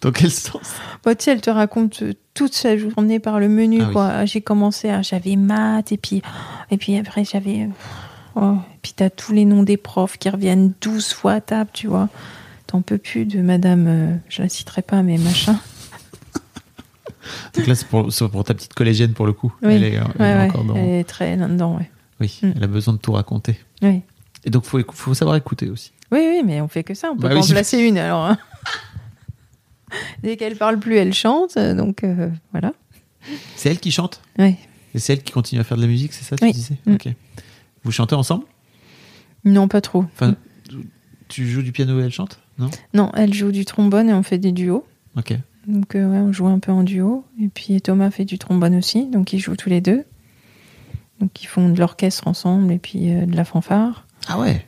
Dans 0.00 0.12
quel 0.12 0.30
sens? 0.30 0.74
Bah, 1.04 1.14
tu 1.14 1.24
sais, 1.24 1.32
elle 1.32 1.40
te 1.40 1.50
raconte 1.50 2.02
toute 2.34 2.54
sa 2.54 2.76
journée 2.76 3.18
par 3.18 3.40
le 3.40 3.48
menu, 3.48 3.80
Ah 3.82 3.86
oui. 3.88 3.92
quoi. 3.92 4.24
J'ai 4.26 4.40
commencé, 4.40 4.88
à- 4.90 5.02
j'avais 5.02 5.36
maths, 5.36 5.90
et 5.92 5.96
puis, 5.96 6.22
et 6.70 6.76
puis 6.76 6.96
après, 6.96 7.24
j'avais. 7.24 7.68
Oh, 8.40 8.56
et 8.74 8.78
puis, 8.82 8.92
t'as 8.96 9.10
tous 9.10 9.32
les 9.32 9.44
noms 9.44 9.62
des 9.62 9.76
profs 9.76 10.16
qui 10.18 10.28
reviennent 10.30 10.72
12 10.80 11.12
fois 11.12 11.32
à 11.34 11.40
table, 11.40 11.70
tu 11.72 11.86
vois. 11.86 12.08
T'en 12.66 12.82
peux 12.82 12.98
plus 12.98 13.24
de 13.24 13.40
madame, 13.40 13.86
euh, 13.88 14.14
je 14.28 14.42
la 14.42 14.48
citerai 14.48 14.82
pas, 14.82 15.02
mais 15.02 15.16
machin. 15.18 15.58
Donc 17.54 17.66
là, 17.66 17.74
c'est 17.74 17.86
pour, 17.88 18.44
ta 18.44 18.54
petite 18.54 18.74
collégienne 18.74 19.12
pour 19.12 19.26
le 19.26 19.32
coup. 19.32 19.52
Oui. 19.62 19.74
Elle 19.74 19.84
est, 19.84 19.92
elle 19.94 20.02
est 20.20 20.20
Ouais, 20.20 20.48
dans. 20.66 20.74
Elle 20.76 20.88
est 21.00 21.04
très 21.04 21.36
là-dedans, 21.36 21.76
ouais. 21.76 21.90
Oui, 22.20 22.38
Mm. 22.42 22.52
elle 22.56 22.64
a 22.64 22.66
besoin 22.66 22.94
de 22.94 22.98
tout 22.98 23.12
raconter. 23.12 23.58
Oui. 23.82 24.02
Et 24.44 24.50
donc, 24.50 24.64
faut, 24.64 24.80
faut 24.92 25.14
savoir 25.14 25.36
écouter 25.36 25.68
aussi. 25.68 25.92
Oui, 26.10 26.20
oui, 26.28 26.42
mais 26.44 26.60
on 26.60 26.68
fait 26.68 26.84
que 26.84 26.94
ça. 26.94 27.10
On 27.12 27.16
peut 27.16 27.28
Bah 27.28 27.34
oui, 27.34 27.40
en 27.42 27.46
placer 27.46 27.78
une, 27.78 27.98
alors. 27.98 28.24
hein. 28.24 28.38
Dès 30.22 30.36
qu'elle 30.36 30.56
parle 30.56 30.78
plus, 30.78 30.96
elle 30.96 31.12
chante. 31.14 31.58
Donc, 31.58 32.02
euh, 32.04 32.28
voilà. 32.52 32.72
C'est 33.56 33.70
elle 33.70 33.78
qui 33.80 33.90
chante? 33.90 34.20
Ouais. 34.38 34.56
Et 34.94 34.98
c'est 34.98 35.12
elle 35.14 35.22
qui 35.22 35.32
continue 35.32 35.60
à 35.60 35.64
faire 35.64 35.76
de 35.76 35.82
la 35.82 35.88
musique, 35.88 36.12
c'est 36.12 36.24
ça, 36.24 36.36
tu 36.36 36.44
Oui. 36.44 36.52
disais? 36.52 36.76
Mm. 36.86 36.94
Ok. 36.94 37.08
Vous 37.84 37.92
chantez 37.92 38.14
ensemble? 38.14 38.44
Non, 39.44 39.68
pas 39.68 39.80
trop. 39.80 40.04
Enfin, 40.14 40.34
tu 41.28 41.46
joues 41.46 41.62
du 41.62 41.72
piano 41.72 42.00
et 42.00 42.04
elle 42.04 42.10
chante? 42.12 42.40
Non? 42.58 42.70
Non, 42.94 43.10
elle 43.14 43.32
joue 43.32 43.52
du 43.52 43.64
trombone 43.64 44.08
et 44.08 44.14
on 44.14 44.22
fait 44.22 44.38
des 44.38 44.52
duos. 44.52 44.84
Ok. 45.16 45.34
Donc, 45.66 45.94
euh, 45.94 46.10
ouais, 46.10 46.18
on 46.18 46.32
joue 46.32 46.46
un 46.46 46.58
peu 46.58 46.72
en 46.72 46.82
duo. 46.82 47.24
Et 47.40 47.48
puis, 47.48 47.80
Thomas 47.80 48.10
fait 48.10 48.24
du 48.24 48.38
trombone 48.38 48.74
aussi. 48.74 49.06
Donc, 49.06 49.32
ils 49.32 49.38
jouent 49.38 49.56
tous 49.56 49.68
les 49.68 49.80
deux. 49.80 50.04
Donc, 51.20 51.42
ils 51.42 51.46
font 51.46 51.68
de 51.68 51.78
l'orchestre 51.78 52.26
ensemble 52.26 52.72
et 52.72 52.78
puis 52.78 53.12
euh, 53.12 53.26
de 53.26 53.36
la 53.36 53.44
fanfare. 53.44 54.06
Ah 54.28 54.38
ouais? 54.40 54.64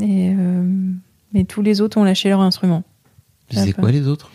Et, 0.00 0.34
euh, 0.36 0.92
mais 1.32 1.44
tous 1.44 1.62
les 1.62 1.80
autres 1.80 1.98
ont 1.98 2.04
lâché 2.04 2.28
leur 2.28 2.40
instrument. 2.40 2.82
D'accord. 3.52 3.74
quoi 3.76 3.92
les 3.92 4.06
autres? 4.06 4.30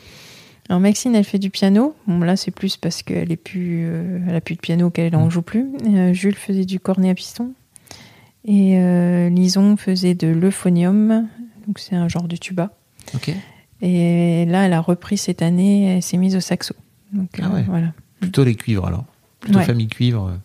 Alors 0.69 0.79
Maxine, 0.79 1.13
elle 1.15 1.23
fait 1.25 1.39
du 1.39 1.49
piano. 1.49 1.95
Bon, 2.07 2.19
là, 2.21 2.35
c'est 2.37 2.49
plus 2.51 2.77
parce 2.77 3.03
qu'elle 3.03 3.31
est 3.31 3.35
plus, 3.37 3.85
elle 4.27 4.35
a 4.35 4.41
plus 4.41 4.55
de 4.55 4.61
piano 4.61 4.89
qu'elle 4.89 5.15
en 5.15 5.25
Mm. 5.27 5.31
joue 5.31 5.41
plus. 5.41 5.67
Et, 5.85 6.13
Jules 6.13 6.35
faisait 6.35 6.65
du 6.65 6.79
cornet 6.79 7.09
à 7.09 7.13
piston. 7.13 7.51
Et 8.45 8.77
euh, 8.77 9.29
Lison 9.29 9.77
faisait 9.77 10.15
de 10.15 10.27
l'euphonium. 10.27 11.27
Donc 11.67 11.79
c'est 11.79 11.95
un 11.95 12.07
genre 12.07 12.27
de 12.27 12.35
tuba. 12.35 12.71
Ok. 13.15 13.31
Et 13.81 14.45
là, 14.45 14.65
elle 14.65 14.73
a 14.73 14.81
repris 14.81 15.17
cette 15.17 15.41
année. 15.41 15.95
Elle 15.97 16.03
s'est 16.03 16.17
mise 16.17 16.35
au 16.35 16.39
saxo. 16.41 16.73
Donc 17.13 17.29
Ah 17.41 17.45
euh, 17.47 17.49
ouais. 17.55 17.63
voilà. 17.67 17.93
Plutôt 18.19 18.43
les 18.43 18.55
cuivres 18.55 18.85
alors. 18.85 19.05
Plutôt 19.39 19.59
Ouais. 19.59 19.65
famille 19.65 19.87
cuivre. 19.87 20.27
euh, 20.27 20.35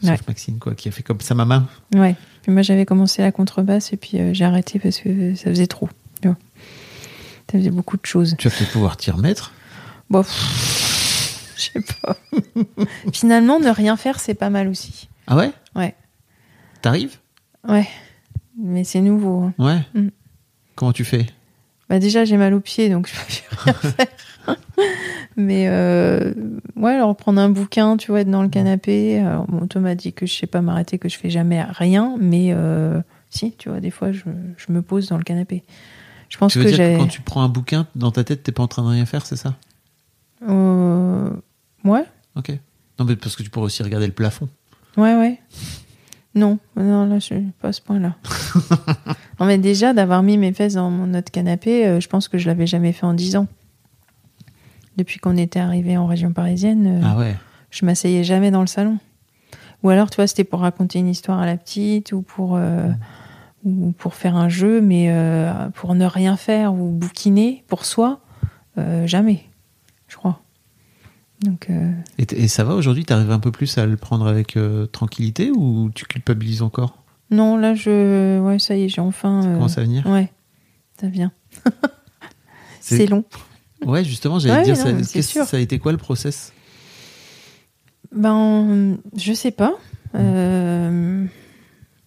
sauf 0.00 0.10
Ouais. 0.10 0.18
Maxine, 0.28 0.58
quoi, 0.58 0.74
qui 0.74 0.88
a 0.88 0.92
fait 0.92 1.02
comme 1.02 1.20
ça 1.20 1.34
maman. 1.34 1.64
Ouais. 1.94 2.14
Puis 2.42 2.52
moi, 2.52 2.62
j'avais 2.62 2.86
commencé 2.86 3.22
la 3.22 3.32
contrebasse 3.32 3.92
et 3.92 3.96
puis 3.96 4.18
euh, 4.18 4.32
j'ai 4.34 4.44
arrêté 4.44 4.78
parce 4.78 4.98
que 4.98 5.34
ça 5.34 5.44
faisait 5.50 5.66
trop. 5.66 5.88
Tu 6.22 6.28
vois. 6.28 6.36
Ça 7.50 7.58
faisait 7.58 7.70
beaucoup 7.70 7.96
de 7.96 8.06
choses. 8.06 8.34
Tu 8.38 8.48
vas 8.48 8.54
peut-être 8.56 8.72
pouvoir 8.72 8.96
t'y 8.96 9.10
remettre? 9.10 9.52
Bon, 10.10 10.22
je 10.22 11.62
sais 11.62 11.80
pas. 12.02 12.16
Finalement, 13.12 13.58
ne 13.60 13.68
rien 13.70 13.96
faire, 13.96 14.20
c'est 14.20 14.34
pas 14.34 14.50
mal 14.50 14.68
aussi. 14.68 15.08
Ah 15.26 15.36
ouais? 15.36 15.50
Ouais. 15.74 15.94
T'arrives? 16.82 17.16
Ouais, 17.66 17.88
mais 18.58 18.84
c'est 18.84 19.00
nouveau. 19.00 19.42
hein. 19.42 19.54
Ouais. 19.58 20.00
Mm. 20.00 20.08
Comment 20.74 20.92
tu 20.92 21.04
fais? 21.04 21.26
Bah 21.88 21.98
déjà, 21.98 22.24
j'ai 22.24 22.36
mal 22.36 22.52
aux 22.54 22.60
pieds, 22.60 22.90
donc 22.90 23.08
je 23.28 23.40
peux 23.48 23.56
rien 23.56 23.72
faire. 23.92 24.56
mais 25.36 25.66
euh, 25.68 26.32
ouais, 26.76 26.92
alors 26.92 27.16
prendre 27.16 27.40
un 27.40 27.48
bouquin, 27.48 27.96
tu 27.96 28.10
vois, 28.10 28.20
être 28.20 28.30
dans 28.30 28.42
le 28.42 28.48
canapé. 28.48 29.18
Alors, 29.20 29.46
bon, 29.46 29.66
Thomas 29.66 29.94
dit 29.94 30.12
que 30.12 30.26
je 30.26 30.34
sais 30.34 30.46
pas 30.46 30.60
m'arrêter, 30.60 30.98
que 30.98 31.08
je 31.08 31.16
fais 31.18 31.30
jamais 31.30 31.62
rien, 31.62 32.16
mais 32.20 32.48
euh, 32.52 33.00
si, 33.30 33.52
tu 33.52 33.68
vois, 33.70 33.80
des 33.80 33.90
fois, 33.90 34.12
je, 34.12 34.22
je 34.56 34.72
me 34.72 34.82
pose 34.82 35.08
dans 35.08 35.16
le 35.18 35.24
canapé. 35.24 35.62
Je 36.28 36.36
pense 36.36 36.52
Tu 36.52 36.58
veux 36.58 36.64
que 36.64 36.68
dire 36.70 36.78
que 36.78 36.96
quand 36.98 37.06
tu 37.06 37.22
prends 37.22 37.42
un 37.42 37.48
bouquin, 37.48 37.86
dans 37.94 38.10
ta 38.10 38.22
tête, 38.22 38.42
t'es 38.42 38.52
pas 38.52 38.62
en 38.62 38.68
train 38.68 38.82
de 38.82 38.88
rien 38.88 39.06
faire, 39.06 39.24
c'est 39.26 39.36
ça? 39.36 39.56
Euh, 40.48 41.30
Ouais, 41.84 42.04
Ok. 42.36 42.50
Non, 42.98 43.04
mais 43.06 43.16
parce 43.16 43.34
que 43.36 43.42
tu 43.42 43.50
pourrais 43.50 43.66
aussi 43.66 43.82
regarder 43.82 44.06
le 44.06 44.12
plafond. 44.12 44.48
ouais, 44.96 45.14
ouais. 45.16 45.40
Non, 46.34 46.58
non, 46.76 47.06
là, 47.06 47.18
je 47.18 47.24
suis 47.24 47.40
pas 47.60 47.68
à 47.68 47.72
ce 47.72 47.80
point-là. 47.80 48.14
non, 49.40 49.46
mais 49.46 49.58
déjà, 49.58 49.92
d'avoir 49.92 50.22
mis 50.22 50.36
mes 50.36 50.52
fesses 50.52 50.74
dans 50.74 50.90
mon 50.90 51.06
notre 51.06 51.30
canapé, 51.32 51.86
euh, 51.86 52.00
je 52.00 52.08
pense 52.08 52.28
que 52.28 52.38
je 52.38 52.46
l'avais 52.46 52.66
jamais 52.66 52.92
fait 52.92 53.06
en 53.06 53.14
10 53.14 53.36
ans. 53.36 53.46
Depuis 54.96 55.18
qu'on 55.18 55.36
était 55.36 55.60
arrivé 55.60 55.96
en 55.96 56.06
région 56.06 56.32
parisienne, 56.32 56.86
euh, 56.86 57.00
Ah 57.04 57.16
ouais. 57.18 57.36
je 57.70 57.86
m'asseyais 57.86 58.24
jamais 58.24 58.50
dans 58.50 58.60
le 58.60 58.66
salon. 58.66 58.98
Ou 59.82 59.90
alors, 59.90 60.10
tu 60.10 60.16
vois, 60.16 60.26
c'était 60.26 60.44
pour 60.44 60.60
raconter 60.60 60.98
une 60.98 61.08
histoire 61.08 61.38
à 61.38 61.46
la 61.46 61.56
petite 61.56 62.12
ou 62.12 62.22
pour, 62.22 62.56
euh, 62.56 62.88
ou 63.64 63.92
pour 63.92 64.14
faire 64.14 64.36
un 64.36 64.48
jeu, 64.48 64.80
mais 64.80 65.12
pour 65.74 65.94
ne 65.94 66.04
rien 66.04 66.36
faire 66.36 66.74
ou 66.74 66.90
bouquiner 66.90 67.64
pour 67.68 67.84
soi, 67.84 68.18
jamais, 69.04 69.44
je 70.08 70.16
crois. 70.16 70.40
Donc, 71.42 71.68
euh, 71.70 71.92
Et, 72.18 72.48
ça 72.48 72.64
va 72.64 72.74
aujourd'hui 72.74 73.04
T'arrives 73.04 73.30
un 73.30 73.38
peu 73.38 73.52
plus 73.52 73.78
à 73.78 73.86
le 73.86 73.96
prendre 73.96 74.26
avec 74.26 74.56
euh, 74.56 74.86
tranquillité 74.86 75.50
ou 75.50 75.90
tu 75.94 76.04
culpabilises 76.04 76.62
encore? 76.62 77.02
Non, 77.30 77.56
là, 77.56 77.74
je. 77.74 78.40
Ouais, 78.40 78.58
ça 78.58 78.74
y 78.76 78.84
est, 78.84 78.88
j'ai 78.88 79.00
enfin. 79.00 79.42
Ça 79.42 79.48
euh, 79.48 79.54
commence 79.54 79.78
à 79.78 79.82
venir? 79.82 80.06
Ouais, 80.06 80.30
ça 81.00 81.08
vient. 81.08 81.32
C'est- 82.80 83.06
long. 83.06 83.24
Ouais, 83.86 84.02
justement, 84.02 84.38
j'allais 84.40 84.56
Ouais, 84.68 84.74
dire, 84.74 84.84
non, 84.84 85.04
ça, 85.04 85.22
sûr. 85.22 85.44
ça 85.44 85.56
a 85.56 85.60
été 85.60 85.78
quoi 85.78 85.92
le 85.92 85.98
process? 85.98 86.52
Ben, 88.10 88.96
je 89.16 89.32
sais 89.32 89.52
pas. 89.52 89.74
Euh, 90.16 91.24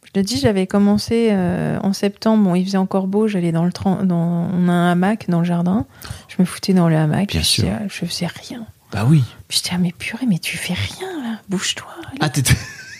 je 0.03 0.11
te 0.11 0.19
dis, 0.19 0.38
j'avais 0.38 0.67
commencé 0.67 1.29
euh, 1.32 1.79
en 1.82 1.93
septembre. 1.93 2.43
Bon, 2.43 2.55
il 2.55 2.65
faisait 2.65 2.77
encore 2.77 3.07
beau. 3.07 3.27
J'allais 3.27 3.53
dans 3.53 3.63
le 3.63 3.71
dans 4.05 4.49
on 4.51 4.67
a 4.67 4.73
un 4.73 4.91
hamac 4.91 5.29
dans 5.29 5.39
le 5.39 5.45
jardin. 5.45 5.86
Je 6.27 6.36
me 6.39 6.45
foutais 6.45 6.73
dans 6.73 6.89
le 6.89 6.97
hamac. 6.97 7.29
Bien 7.29 7.39
puis 7.39 7.47
sûr. 7.47 7.69
Je, 7.88 7.93
je 8.01 8.05
faisais 8.05 8.27
rien. 8.27 8.65
Bah 8.92 9.06
oui. 9.08 9.24
Puis 9.48 9.60
j'étais 9.64 9.76
ah 9.76 9.78
mais 9.78 9.92
purée, 9.92 10.26
mais 10.28 10.39
tu 10.39 10.58
fais 10.58 10.74
rien 10.74 11.22
là. 11.24 11.39
Bouge-toi. 11.50 11.88
Ah, 12.20 12.30
t'étais- 12.30 12.54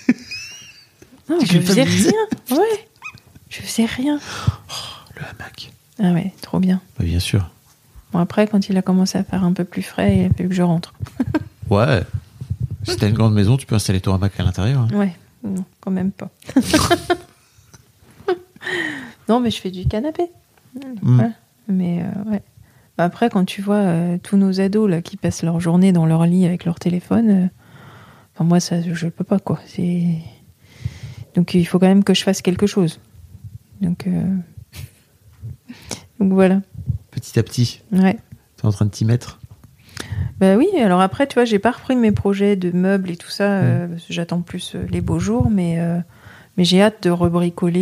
non, 1.30 1.38
tu 1.40 1.48
je 1.48 1.60
faisais 1.60 1.84
rien. 1.84 2.12
Ouais, 2.52 2.88
je 3.50 3.62
faisais 3.62 3.86
rien. 3.86 4.20
le 5.16 5.22
hamac. 5.26 5.72
Ah 6.00 6.12
ouais, 6.14 6.34
trop 6.42 6.60
bien. 6.60 6.82
Bah, 6.98 7.06
bien 7.06 7.20
sûr. 7.20 7.50
Bon 8.14 8.20
après, 8.20 8.48
quand 8.48 8.68
il 8.70 8.78
a 8.78 8.82
commencé 8.82 9.18
à 9.18 9.24
faire 9.24 9.44
un 9.44 9.54
peu 9.54 9.64
plus 9.66 9.82
frais, 9.84 10.18
il 10.18 10.26
a 10.26 10.30
fallu 10.34 10.50
que 10.50 10.56
je 10.56 10.62
rentre. 10.64 10.94
Ouais. 11.70 12.04
Si 12.84 12.98
t'as 12.98 13.08
une 13.08 13.14
grande 13.16 13.34
maison, 13.34 13.56
tu 13.56 13.66
peux 13.66 13.76
installer 13.76 14.02
ton 14.02 14.14
hamac 14.14 14.38
à 14.38 14.44
l'intérieur. 14.44 14.82
hein. 14.82 14.88
Ouais, 14.94 15.16
Non, 15.44 15.64
quand 15.80 15.92
même 15.92 16.12
pas. 16.12 16.30
non, 19.30 19.40
mais 19.40 19.52
je 19.52 19.62
fais 19.62 19.72
du 19.72 19.86
canapé. 19.88 20.24
Mm. 21.02 21.20
Ouais. 21.20 21.30
Mais 21.70 22.04
euh, 22.04 22.30
ouais. 22.32 22.42
Bah, 22.98 23.04
Après, 23.06 23.30
quand 23.30 23.46
tu 23.46 23.62
vois 23.62 23.76
euh, 23.78 24.18
tous 24.22 24.38
nos 24.38 24.60
ados 24.62 24.90
là 24.90 25.02
qui 25.02 25.18
passent 25.18 25.44
leur 25.44 25.60
journée 25.60 25.92
dans 25.92 26.06
leur 26.06 26.26
lit 26.26 26.46
avec 26.46 26.66
leur 26.66 26.80
téléphone, 26.80 27.30
euh, 27.30 27.48
enfin, 28.36 28.44
moi 28.44 28.60
ça, 28.60 28.82
je 28.82 29.08
peux 29.08 29.24
pas 29.24 29.40
quoi. 29.40 29.60
C'est 29.66 30.04
donc 31.36 31.54
il 31.54 31.66
faut 31.66 31.80
quand 31.80 31.88
même 31.88 32.04
que 32.04 32.14
je 32.14 32.24
fasse 32.24 32.42
quelque 32.42 32.68
chose. 32.68 33.00
Donc 33.82 34.08
euh, 34.08 34.24
donc 36.20 36.34
voilà. 36.34 36.62
Petit 37.12 37.40
à 37.40 37.44
petit, 37.44 37.82
Ouais. 37.92 38.18
tu 38.58 38.64
es 38.64 38.66
en 38.68 38.72
train 38.72 38.86
de 38.86 38.92
t'y 38.92 39.06
mettre? 39.06 39.40
Bah 40.40 40.56
oui, 40.56 40.68
alors 40.80 41.02
après, 41.02 41.28
tu 41.28 41.36
vois, 41.36 41.46
j'ai 41.46 41.60
pas 41.60 41.72
repris 41.72 41.96
mes 41.96 42.12
projets 42.12 42.56
de 42.56 42.72
meubles 42.72 43.12
et 43.12 43.18
tout 43.18 43.30
ça, 43.30 43.60
euh, 43.60 43.88
parce 43.88 44.06
que 44.06 44.14
j'attends 44.14 44.42
plus 44.42 44.76
les 44.90 45.02
beaux 45.02 45.20
jours, 45.20 45.50
mais, 45.52 45.80
euh, 45.80 46.00
mais 46.58 46.66
j'ai 46.66 46.82
hâte 46.82 47.04
de 47.04 47.10
rebricoler 47.10 47.80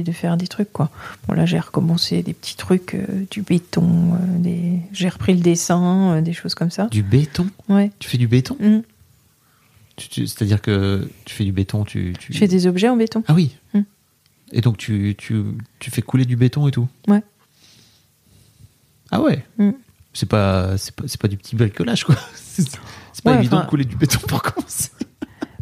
et 0.00 0.02
de 0.02 0.12
faire 0.12 0.36
des 0.36 0.48
trucs, 0.48 0.72
quoi. 0.72 0.90
Bon, 1.26 1.34
là, 1.34 1.46
j'ai 1.46 1.58
recommencé 1.58 2.22
des 2.22 2.34
petits 2.34 2.56
trucs, 2.56 2.94
euh, 2.94 3.06
du 3.30 3.42
béton, 3.42 4.14
euh, 4.14 4.38
des... 4.38 4.80
j'ai 4.92 5.08
repris 5.08 5.34
le 5.34 5.40
dessin, 5.40 6.16
euh, 6.16 6.20
des 6.20 6.32
choses 6.32 6.54
comme 6.54 6.70
ça. 6.70 6.86
Du 6.86 7.02
béton? 7.02 7.46
Ouais. 7.68 7.90
Tu 7.98 8.08
fais 8.08 8.18
du 8.18 8.26
béton? 8.28 8.56
Mm. 8.60 8.80
C'est-à-dire 9.98 10.60
que 10.62 11.08
tu 11.24 11.34
fais 11.34 11.44
du 11.44 11.52
béton, 11.52 11.84
tu... 11.84 12.14
tu... 12.18 12.32
Je 12.32 12.38
fais 12.38 12.48
des 12.48 12.66
objets 12.66 12.88
en 12.88 12.96
béton. 12.96 13.22
Ah 13.28 13.34
oui 13.34 13.56
Mm. 13.74 13.80
Et 14.52 14.60
donc 14.62 14.78
tu, 14.78 15.14
tu, 15.18 15.42
tu 15.78 15.90
fais 15.90 16.00
couler 16.02 16.24
du 16.24 16.36
béton 16.36 16.66
et 16.68 16.70
tout? 16.70 16.88
Ouais. 17.06 17.22
Ah 19.10 19.20
ouais? 19.20 19.44
Mm. 19.58 19.70
C'est 20.14 20.28
pas, 20.28 20.74
pas, 20.96 21.04
pas 21.20 21.28
du 21.28 21.36
petit 21.36 21.54
bricolage, 21.54 22.04
quoi. 22.04 22.16
C'est 22.44 22.68
pas 23.22 23.32
Ouais, 23.32 23.38
évident 23.38 23.60
de 23.60 23.66
couler 23.66 23.84
du 23.84 23.96
béton 23.96 24.18
pour 24.26 24.42
commencer. 24.42 24.90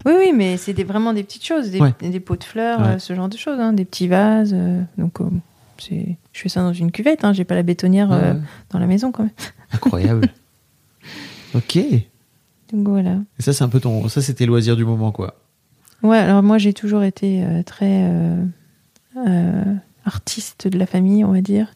Oui, 0.07 0.13
oui, 0.19 0.33
mais 0.35 0.57
c'est 0.57 0.73
des, 0.73 0.85
vraiment 0.85 1.13
des 1.13 1.23
petites 1.25 1.45
choses, 1.45 1.71
des, 1.71 1.81
Ouais. 1.81 1.93
des 2.01 2.21
pots 2.21 2.37
de 2.37 2.45
fleurs, 2.45 2.81
Ouais. 2.81 2.87
euh, 2.95 2.99
ce 2.99 3.15
genre 3.15 3.29
de 3.29 3.37
choses, 3.37 3.59
hein, 3.61 3.73
des 3.73 3.85
petits 3.85 4.07
vases. 4.09 4.53
euh, 4.55 4.81
donc, 4.99 5.21
euh, 5.21 5.25
c'est, 5.79 6.17
je 6.33 6.41
fais 6.41 6.49
ça 6.49 6.61
dans 6.63 6.73
une 6.73 6.93
cuvette, 6.93 7.25
hein, 7.25 7.33
j'ai 7.33 7.45
pas 7.45 7.55
la 7.57 7.63
bétonnière 7.65 8.09
Ouais. 8.11 8.35
dans 8.71 8.79
la 8.79 8.87
maison 8.87 9.11
quand 9.13 9.25
même. 9.25 9.33
Incroyable. 9.73 10.29
ok. 11.55 11.77
Et 11.77 12.09
Donc 12.73 12.89
voilà. 12.89 13.17
ça, 13.41 13.53
c'est 13.53 13.65
un 13.65 13.69
peu 13.69 13.81
ton. 13.81 14.09
Ça, 14.09 14.23
c'était 14.23 14.47
loisir 14.47 14.77
du 14.77 14.85
moment, 14.85 15.11
quoi. 15.13 15.39
Ouais, 16.03 16.19
alors 16.19 16.43
moi 16.43 16.59
j'ai 16.59 16.73
toujours 16.75 17.03
été 17.03 17.43
très 17.65 18.11
artiste 20.05 20.69
de 20.69 20.79
la 20.79 20.87
famille, 20.87 21.25
on 21.25 21.33
va 21.33 21.41
dire. 21.41 21.73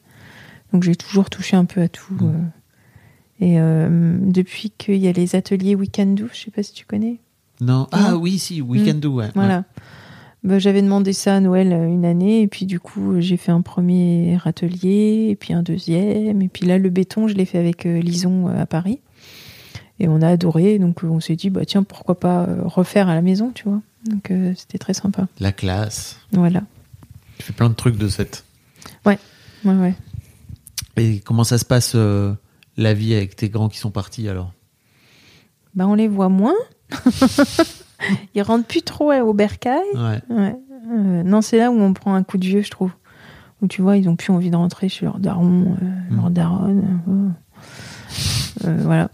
Donc 0.72 0.82
j'ai 0.84 0.94
toujours 0.94 1.30
touché 1.30 1.56
un 1.56 1.64
peu 1.64 1.80
à 1.82 1.88
tout. 1.88 2.14
Mm. 2.14 2.50
Et 3.40 3.60
euh, 3.60 4.18
depuis 4.20 4.70
qu'il 4.76 4.96
y 4.96 5.08
a 5.08 5.12
les 5.12 5.34
ateliers 5.34 5.74
Weekend 5.74 6.14
Do, 6.16 6.26
je 6.32 6.38
sais 6.38 6.50
pas 6.50 6.62
si 6.62 6.72
tu 6.72 6.84
connais. 6.84 7.18
Non. 7.60 7.88
Ah 7.92 8.12
Non. 8.12 8.16
oui, 8.18 8.38
si, 8.38 8.60
Weekend 8.62 9.00
Do, 9.00 9.14
ouais. 9.14 9.30
Voilà. 9.34 9.64
Bah, 10.42 10.58
J'avais 10.58 10.80
demandé 10.82 11.12
ça 11.12 11.36
à 11.36 11.40
Noël 11.40 11.72
euh, 11.72 11.86
une 11.86 12.04
année, 12.06 12.40
et 12.42 12.46
puis 12.48 12.64
du 12.64 12.80
coup 12.80 13.20
j'ai 13.20 13.36
fait 13.36 13.52
un 13.52 13.60
premier 13.60 14.38
atelier, 14.44 15.28
et 15.30 15.36
puis 15.36 15.52
un 15.52 15.62
deuxième, 15.62 16.40
et 16.40 16.48
puis 16.48 16.64
là 16.66 16.78
le 16.78 16.88
béton 16.88 17.28
je 17.28 17.34
l'ai 17.34 17.44
fait 17.44 17.58
avec 17.58 17.84
euh, 17.84 18.00
Lison 18.00 18.48
euh, 18.48 18.62
à 18.62 18.64
Paris. 18.66 19.00
Et 19.98 20.08
on 20.08 20.22
a 20.22 20.28
adoré, 20.28 20.78
donc 20.78 21.04
euh, 21.04 21.08
on 21.08 21.20
s'est 21.20 21.36
dit, 21.36 21.50
bah 21.50 21.66
tiens, 21.66 21.82
pourquoi 21.82 22.18
pas 22.18 22.44
euh, 22.44 22.62
refaire 22.64 23.10
à 23.10 23.14
la 23.14 23.20
maison, 23.20 23.50
tu 23.54 23.64
vois. 23.68 23.82
Donc 24.08 24.30
euh, 24.30 24.54
c'était 24.56 24.78
très 24.78 24.94
sympa. 24.94 25.28
La 25.40 25.52
classe. 25.52 26.16
Voilà. 26.32 26.62
Tu 27.36 27.44
fais 27.44 27.52
plein 27.52 27.68
de 27.68 27.74
trucs 27.74 27.98
de 27.98 28.08
cette. 28.08 28.44
Ouais, 29.04 29.18
ouais. 29.66 29.94
Et 30.96 31.20
comment 31.20 31.44
ça 31.44 31.58
se 31.58 31.66
passe 31.66 31.92
euh, 31.94 32.32
la 32.78 32.94
vie 32.94 33.12
avec 33.14 33.36
tes 33.36 33.50
grands 33.50 33.68
qui 33.68 33.76
sont 33.78 33.90
partis 33.90 34.26
alors? 34.26 34.54
Bah, 35.74 35.86
on 35.86 35.94
les 35.94 36.08
voit 36.08 36.30
moins. 36.30 36.54
Ils 38.34 38.42
rentrent 38.42 38.66
plus 38.66 38.82
trop 38.82 39.12
au 39.12 39.34
bercail. 39.34 39.82
Ouais. 39.94 40.20
Ouais. 40.30 40.56
Euh, 40.90 41.22
non, 41.22 41.42
c'est 41.42 41.58
là 41.58 41.70
où 41.70 41.78
on 41.80 41.92
prend 41.92 42.14
un 42.14 42.22
coup 42.22 42.38
de 42.38 42.44
vieux, 42.46 42.62
je 42.62 42.70
trouve. 42.70 42.90
Où 43.62 43.66
tu 43.66 43.82
vois, 43.82 43.96
ils 43.98 44.08
ont 44.08 44.16
plus 44.16 44.32
envie 44.32 44.50
de 44.50 44.56
rentrer 44.56 44.88
chez 44.88 45.04
leur 45.04 45.18
daron, 45.18 45.76
euh, 45.82 45.84
Mm. 46.10 46.16
leur 46.16 46.30
daronne. 46.30 47.00
euh, 48.64 48.76
voilà. 48.82 49.10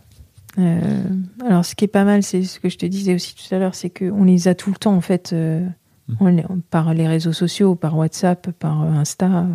Euh, 0.58 1.02
alors, 1.44 1.64
ce 1.64 1.74
qui 1.74 1.84
est 1.84 1.88
pas 1.88 2.04
mal, 2.04 2.22
c'est 2.22 2.44
ce 2.44 2.60
que 2.60 2.68
je 2.68 2.78
te 2.78 2.86
disais 2.86 3.14
aussi 3.14 3.34
tout 3.34 3.54
à 3.54 3.58
l'heure, 3.58 3.74
c'est 3.74 3.90
qu'on 3.90 4.24
les 4.24 4.46
a 4.48 4.54
tout 4.54 4.70
le 4.70 4.76
temps, 4.76 4.94
en 4.94 5.00
fait, 5.00 5.32
euh, 5.32 5.66
Mm. 6.08 6.14
on 6.20 6.26
les- 6.28 6.44
par 6.70 6.94
les 6.94 7.08
réseaux 7.08 7.32
sociaux, 7.32 7.74
par 7.74 7.96
WhatsApp, 7.98 8.50
par 8.52 8.82
Insta. 8.82 9.46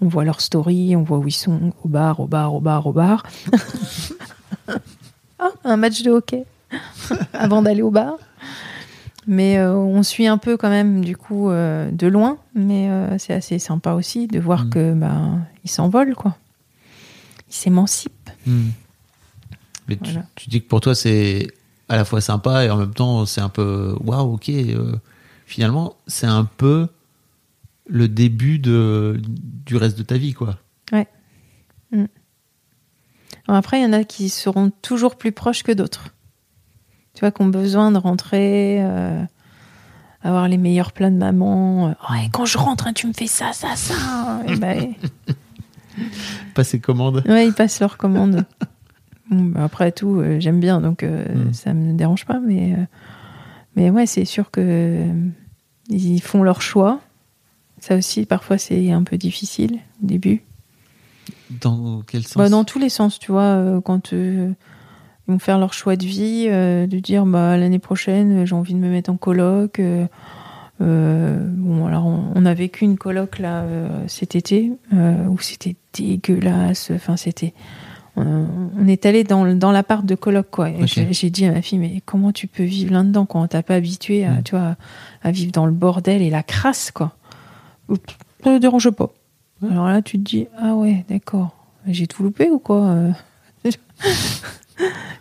On 0.00 0.06
voit 0.08 0.24
leurs 0.24 0.42
stories, 0.42 0.94
on 0.94 1.02
voit 1.02 1.18
où 1.18 1.26
ils 1.26 1.32
sont, 1.32 1.72
au 1.82 1.88
bar, 1.88 2.20
au 2.20 2.26
bar, 2.26 2.54
au 2.54 2.60
bar, 2.60 2.86
au 2.86 2.92
bar. 2.92 3.24
ah, 5.38 5.50
un 5.64 5.76
match 5.76 6.02
de 6.02 6.10
hockey 6.10 6.44
avant 7.32 7.62
d'aller 7.62 7.82
au 7.82 7.90
bar. 7.90 8.16
Mais 9.26 9.58
euh, 9.58 9.74
on 9.74 10.02
suit 10.02 10.26
un 10.26 10.38
peu 10.38 10.56
quand 10.56 10.70
même 10.70 11.04
du 11.04 11.16
coup 11.16 11.50
euh, 11.50 11.90
de 11.90 12.06
loin, 12.06 12.38
mais 12.54 12.88
euh, 12.88 13.18
c'est 13.18 13.34
assez 13.34 13.58
sympa 13.58 13.92
aussi 13.92 14.26
de 14.26 14.38
voir 14.40 14.64
Mm. 14.64 14.70
que 14.70 14.94
bah, 14.94 15.20
ils 15.64 15.70
s'envolent 15.70 16.14
quoi. 16.14 16.36
Ils 17.50 17.54
s'émancipent. 17.54 18.30
Hmm. 18.46 18.68
Mais 19.88 19.96
tu, 19.96 20.12
Voilà. 20.12 20.26
tu 20.34 20.48
dis 20.48 20.62
que 20.62 20.68
pour 20.68 20.80
toi, 20.80 20.94
c'est 20.94 21.48
à 21.90 21.96
la 21.96 22.04
fois 22.06 22.20
sympa 22.22 22.64
et 22.64 22.70
en 22.70 22.76
même 22.76 22.94
temps, 22.94 23.24
c'est 23.26 23.40
un 23.42 23.48
peu 23.50 23.94
waouh, 24.02 24.34
ok. 24.34 24.50
finalement, 25.46 25.96
c'est 26.06 26.26
un 26.26 26.44
peu 26.44 26.88
le 27.86 28.08
début 28.08 28.58
de, 28.58 29.18
du 29.66 29.76
reste 29.76 29.96
de 29.98 30.02
ta 30.02 30.16
vie, 30.18 30.32
quoi. 30.34 30.58
Alors 33.46 33.56
après, 33.58 33.80
il 33.80 33.82
y 33.82 33.86
en 33.86 33.92
a 33.94 34.04
qui 34.04 34.28
seront 34.28 34.70
toujours 34.82 35.16
plus 35.16 35.32
proches 35.32 35.62
que 35.62 35.72
d'autres. 35.72 36.14
Tu 37.18 37.24
vois, 37.24 37.32
qui 37.32 37.42
ont 37.42 37.46
besoin 37.48 37.90
de 37.90 37.98
rentrer, 37.98 38.76
euh, 38.80 39.20
avoir 40.22 40.46
les 40.46 40.56
meilleurs 40.56 40.92
plats 40.92 41.10
de 41.10 41.16
maman. 41.16 41.88
euh, 41.88 41.92
Oh, 42.08 42.14
et 42.14 42.28
quand 42.30 42.44
je 42.44 42.56
rentre, 42.58 42.86
hein, 42.86 42.92
tu 42.92 43.08
me 43.08 43.12
fais 43.12 43.26
ça, 43.26 43.52
ça, 43.52 43.74
ça. 43.74 44.40
Et 44.46 44.54
ben, 44.54 44.94
Passer 46.54 46.78
commande. 46.78 47.24
Ouais, 47.26 47.48
ils 47.48 47.52
passent 47.52 47.80
leur 47.80 47.96
commande. 47.96 48.44
Bon, 49.30 49.42
bah, 49.46 49.64
après 49.64 49.90
tout, 49.92 50.20
euh, 50.20 50.38
j'aime 50.40 50.58
bien, 50.60 50.80
donc 50.80 51.02
euh, 51.02 51.24
Mm. 51.48 51.52
ça 51.52 51.74
me 51.74 51.92
dérange 51.94 52.24
pas. 52.24 52.38
Mais, 52.40 52.72
euh, 52.74 52.84
mais 53.74 53.90
ouais, 53.90 54.06
c'est 54.06 54.24
sûr 54.24 54.50
que 54.52 54.60
euh, 54.62 55.12
ils 55.90 56.20
font 56.22 56.44
leur 56.44 56.62
choix. 56.62 57.00
Ça 57.80 57.96
aussi, 57.96 58.24
parfois, 58.26 58.56
c'est 58.58 58.90
un 58.92 59.02
peu 59.02 59.18
difficile 59.18 59.80
au 60.02 60.06
début. 60.06 60.42
Dans 61.50 62.00
quel 62.06 62.22
sens? 62.22 62.36
Bah, 62.36 62.48
dans 62.48 62.62
tous 62.64 62.78
les 62.78 62.88
sens, 62.88 63.18
tu 63.18 63.30
vois, 63.32 63.42
euh, 63.42 63.80
quand 63.82 64.14
euh, 64.14 64.50
ils 65.28 65.32
vont 65.32 65.38
faire 65.38 65.58
leur 65.58 65.72
choix 65.74 65.96
de 65.96 66.04
vie, 66.06 66.46
euh, 66.48 66.86
de 66.86 66.98
dire 66.98 67.26
bah, 67.26 67.56
l'année 67.58 67.78
prochaine, 67.78 68.42
euh, 68.42 68.46
j'ai 68.46 68.54
envie 68.54 68.72
de 68.74 68.78
me 68.78 68.88
mettre 68.88 69.10
en 69.10 69.16
coloc. 69.16 69.78
euh, 69.78 70.06
bon, 70.80 71.86
alors 71.86 72.06
on, 72.06 72.32
on 72.34 72.46
a 72.46 72.54
vécu 72.54 72.84
une 72.84 72.96
coloc 72.96 73.38
là 73.38 73.64
cet 74.06 74.34
été 74.36 74.72
où 74.92 75.38
c'était 75.40 75.76
dégueulasse. 75.94 76.92
Enfin, 76.94 77.16
c'était. 77.16 77.52
On, 78.16 78.86
est 78.88 79.06
allé 79.06 79.22
dans, 79.22 79.44
dans 79.54 79.70
l'appart 79.70 80.04
de 80.04 80.14
coloc, 80.16 80.48
quoi. 80.50 80.70
J'ai- 80.86 81.30
dit 81.30 81.44
à 81.46 81.52
ma 81.52 81.62
fille, 81.62 81.78
mais 81.78 82.02
comment 82.04 82.32
tu 82.32 82.48
peux 82.48 82.64
vivre 82.64 82.92
là-dedans 82.92 83.26
quand 83.26 83.42
on 83.42 83.46
t'a 83.46 83.62
pas 83.62 83.74
habitué 83.76 84.24
à, 84.24 84.32
Mm. 84.32 84.42
tu 84.42 84.56
vois, 84.56 84.76
à 85.22 85.30
vivre 85.30 85.52
dans 85.52 85.66
le 85.66 85.72
bordel 85.72 86.20
et 86.22 86.30
la 86.30 86.42
crasse, 86.42 86.90
quoi. 86.90 87.12
Ça 88.42 88.50
ne 88.52 88.58
dérange 88.58 88.90
pas. 88.90 89.10
Alors 89.70 89.86
là, 89.88 90.02
tu 90.02 90.18
te 90.18 90.24
dis, 90.24 90.46
ah 90.60 90.74
ouais, 90.74 91.04
d'accord. 91.08 91.56
J'ai 91.86 92.06
tout 92.08 92.22
loupé 92.24 92.50
ou 92.50 92.58
quoi 92.58 92.96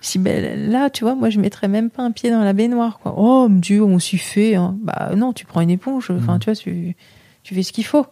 Si 0.02 0.20
ben 0.20 0.70
là, 0.72 0.90
tu 0.90 1.04
vois, 1.04 1.16
moi 1.16 1.30
je 1.30 1.40
mettrais 1.40 1.68
même 1.68 1.90
pas 1.90 2.04
un 2.04 2.12
pied 2.12 2.30
dans 2.30 2.44
la 2.44 2.54
baignoire. 2.54 3.00
Quoi. 3.00 3.16
Oh 3.18 3.48
mon 3.50 3.60
Dieu, 3.60 3.84
on 3.84 3.98
s'y 4.00 4.18
fait. 4.18 4.56
hein. 4.56 4.76
Bah 4.82 5.12
non, 5.16 5.34
tu 5.34 5.46
prends 5.46 5.62
une 5.62 5.70
éponge. 5.72 6.12
Enfin, 6.12 6.34
Mhm. 6.34 6.40
tu 6.40 6.46
vois, 6.46 6.56
tu, 6.56 6.96
tu 7.44 7.56
fais 7.56 7.64
ce 7.64 7.72
qu'il 7.74 7.86
faut. 7.86 8.06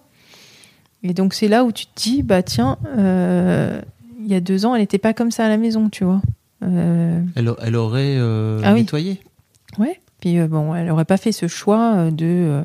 Et 1.04 1.14
donc 1.14 1.34
c'est 1.36 1.48
là 1.48 1.64
où 1.64 1.72
tu 1.72 1.86
te 1.86 1.92
dis, 1.96 2.24
bah 2.24 2.42
tiens, 2.42 2.78
euh, 2.98 3.80
il 4.20 4.28
y 4.28 4.34
a 4.36 4.40
deux 4.40 4.66
ans, 4.66 4.74
elle 4.74 4.82
n'était 4.82 4.98
pas 4.98 5.14
comme 5.14 5.30
ça 5.30 5.46
à 5.46 5.50
la 5.50 5.58
maison, 5.58 5.90
tu 5.90 6.04
vois. 6.04 6.22
Euh, 6.64 7.22
Elle, 7.36 7.52
elle 7.62 7.76
aurait 7.76 8.16
euh, 8.18 8.60
Ah 8.64 8.74
oui. 8.74 8.80
nettoyé. 8.80 9.20
Ouais. 9.78 10.00
Puis 10.22 10.40
euh, 10.40 10.48
bon, 10.48 10.74
elle 10.74 10.90
aurait 10.90 11.06
pas 11.06 11.18
fait 11.18 11.32
ce 11.32 11.48
choix 11.48 12.10
de 12.10 12.64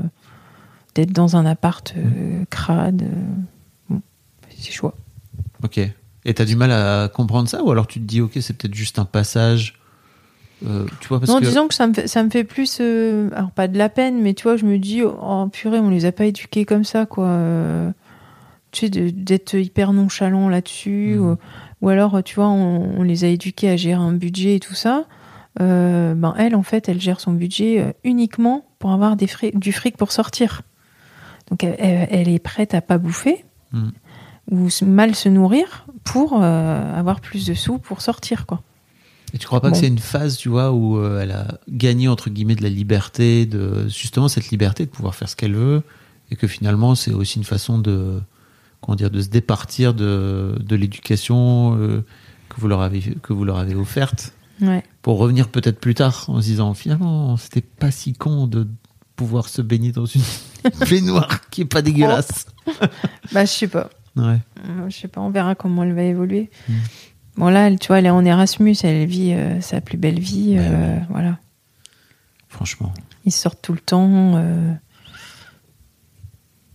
d'être 0.94 1.12
dans 1.12 1.36
un 1.36 1.44
appart 1.44 1.92
crade. 2.48 3.04
bon, 3.90 4.00
c'est 4.58 4.72
choix. 4.72 4.94
Ok. 5.62 5.78
Et 6.24 6.34
t'as 6.34 6.44
du 6.44 6.56
mal 6.56 6.70
à 6.70 7.08
comprendre 7.08 7.48
ça 7.48 7.62
ou 7.62 7.70
alors 7.70 7.86
tu 7.86 7.98
te 8.00 8.04
dis 8.04 8.20
ok 8.20 8.32
c'est 8.40 8.52
peut-être 8.56 8.74
juste 8.74 8.98
un 8.98 9.04
passage. 9.06 9.80
euh, 10.66 10.84
tu 11.00 11.08
vois 11.08 11.18
parce 11.20 11.30
non, 11.32 11.38
que 11.40 11.44
disons 11.46 11.66
que 11.68 11.74
ça 11.74 11.86
me 11.86 11.94
fait, 11.94 12.06
ça 12.06 12.22
me 12.22 12.28
fait 12.30 12.44
plus, 12.44 12.78
euh, 12.80 13.30
alors 13.34 13.50
pas 13.52 13.68
de 13.68 13.78
la 13.78 13.88
peine, 13.88 14.20
mais 14.20 14.34
tu 14.34 14.42
vois, 14.42 14.56
je 14.56 14.66
me 14.66 14.76
dis, 14.78 15.02
oh 15.02 15.48
purée, 15.50 15.78
on 15.78 15.88
les 15.88 16.04
a 16.04 16.12
pas 16.12 16.26
éduqués 16.26 16.66
comme 16.66 16.84
ça, 16.84 17.06
quoi. 17.06 17.24
Euh, 17.26 17.90
tu 18.70 18.86
sais, 18.86 18.90
d'être 18.90 19.54
hyper 19.54 19.94
nonchalant 19.94 20.48
là-dessus, 20.50 21.14
Mhm. 21.16 21.22
ou, 21.22 21.36
ou 21.80 21.88
alors, 21.88 22.22
tu 22.22 22.34
vois, 22.34 22.48
on, 22.48 22.98
on 22.98 23.02
les 23.02 23.24
a 23.24 23.28
éduqués 23.28 23.70
à 23.70 23.76
gérer 23.76 24.02
un 24.02 24.12
budget 24.12 24.56
et 24.56 24.60
tout 24.60 24.74
ça. 24.74 25.06
Ben 25.58 26.34
elle, 26.38 26.54
en 26.54 26.62
fait, 26.62 26.88
elle 26.88 27.00
gère 27.00 27.20
son 27.20 27.32
budget 27.32 27.94
uniquement 28.04 28.64
pour 28.78 28.92
avoir 28.92 29.16
des 29.16 29.28
du 29.54 29.72
fric 29.72 29.96
pour 29.96 30.12
sortir. 30.12 30.62
Donc, 31.50 31.64
elle, 31.64 32.28
est 32.28 32.38
prête 32.38 32.74
à 32.74 32.80
pas 32.82 32.98
bouffer 32.98 33.44
Et 39.32 39.38
tu 39.38 39.46
crois 39.46 39.60
pas 39.60 39.68
Bon. 39.68 39.74
que 39.74 39.78
c'est 39.80 39.86
une 39.86 39.98
phase, 39.98 40.36
tu 40.36 40.48
vois, 40.48 40.72
où 40.72 40.98
euh, 40.98 41.20
elle 41.22 41.30
a 41.30 41.58
gagné 41.68 42.08
entre 42.08 42.30
guillemets 42.30 42.56
de 42.56 42.62
la 42.62 42.68
liberté, 42.68 43.46
de 43.46 43.86
justement 43.88 44.28
cette 44.28 44.50
liberté 44.50 44.86
de 44.86 44.90
pouvoir 44.90 45.14
faire 45.14 45.28
ce 45.28 45.36
qu'elle 45.36 45.54
veut, 45.54 45.82
et 46.30 46.36
que 46.36 46.46
finalement 46.48 46.94
c'est 46.96 47.12
aussi 47.12 47.38
une 47.38 47.44
façon 47.44 47.78
de 47.78 48.20
comment 48.80 48.96
dire 48.96 49.10
de 49.10 49.20
se 49.20 49.28
départir 49.28 49.94
de, 49.94 50.56
de 50.58 50.74
l'éducation 50.76 51.76
euh, 51.78 52.04
que 52.48 52.60
vous 52.60 52.66
leur 52.66 52.80
avez 52.80 53.00
que 53.22 53.32
vous 53.32 53.44
leur 53.44 53.58
avez 53.58 53.74
offerte 53.74 54.32
Ouais. 54.60 54.82
pour 55.00 55.16
revenir 55.18 55.48
peut-être 55.48 55.80
plus 55.80 55.94
tard 55.94 56.24
en 56.28 56.40
se 56.42 56.46
disant 56.46 56.74
finalement 56.74 57.36
c'était 57.38 57.62
pas 57.62 57.90
si 57.90 58.12
con 58.12 58.46
de 58.46 58.66
pouvoir 59.16 59.48
se 59.48 59.62
baigner 59.62 59.90
dans 59.92 60.04
une 60.06 60.20
baignoire 60.90 61.48
qui 61.50 61.62
est 61.62 61.66
pas 61.66 61.80
dégueulasse. 61.82 62.46
Bah, 63.32 63.44
je 63.46 63.50
sais 63.50 63.68
pas. 63.68 63.88
Ouais. 64.16 64.38
Euh, 64.66 64.88
Je 64.88 64.96
sais 64.96 65.08
pas, 65.08 65.20
on 65.20 65.30
verra 65.30 65.54
comment 65.54 65.82
elle 65.84 65.92
va 65.94 66.02
évoluer. 66.02 66.50
Mm. 66.68 66.72
Bon, 67.36 67.48
là, 67.48 67.68
elle- 67.68 67.78
tu 67.78 67.88
vois, 67.88 67.98
elle 68.00 68.06
est 68.06 68.10
en 68.10 68.24
Erasmus, 68.24 68.76
elle 68.82 69.06
vit 69.06 69.32
euh, 69.32 69.60
sa 69.60 69.80
plus 69.80 69.96
belle 69.98 70.18
vie. 70.20 70.56
Ouais, 70.58 70.66
euh, 70.68 70.98
Voilà. 71.10 71.38
Franchement. 72.48 72.92
Ils 73.24 73.32
sortent 73.32 73.62
tout 73.62 73.72
le 73.72 73.78
temps. 73.80 74.32
euh, 74.36 74.72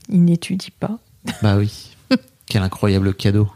Ils 0.10 0.24
n'étudient 0.24 0.70
pas. 0.80 1.00
Bah 1.42 1.58
oui. 1.58 1.96
Quel 2.48 2.62
incroyable 2.64 3.14
cadeau. 3.14 3.50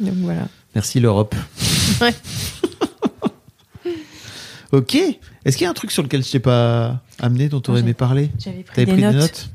Donc 0.00 0.14
voilà. 0.16 0.48
Merci 0.74 1.00
l'Europe. 1.00 1.34
Ouais. 2.00 2.14
ok. 4.72 4.94
Est-ce 5.44 5.56
qu'il 5.56 5.64
y 5.64 5.66
a 5.66 5.70
un 5.70 5.74
truc 5.74 5.90
sur 5.92 6.02
lequel 6.02 6.24
je 6.24 6.30
t'ai 6.32 6.40
pas 6.40 7.00
amené, 7.20 7.48
dont 7.48 7.60
tu 7.60 7.70
aurais 7.70 7.80
J'ai- 7.80 7.84
aimé 7.86 7.94
parler? 7.94 8.30
J'avais 8.38 8.62
pris, 8.62 8.74
T'avais 8.74 8.86
des, 8.86 8.92
pris 8.92 9.02
notes. 9.02 9.12
des 9.14 9.18
notes? 9.20 9.50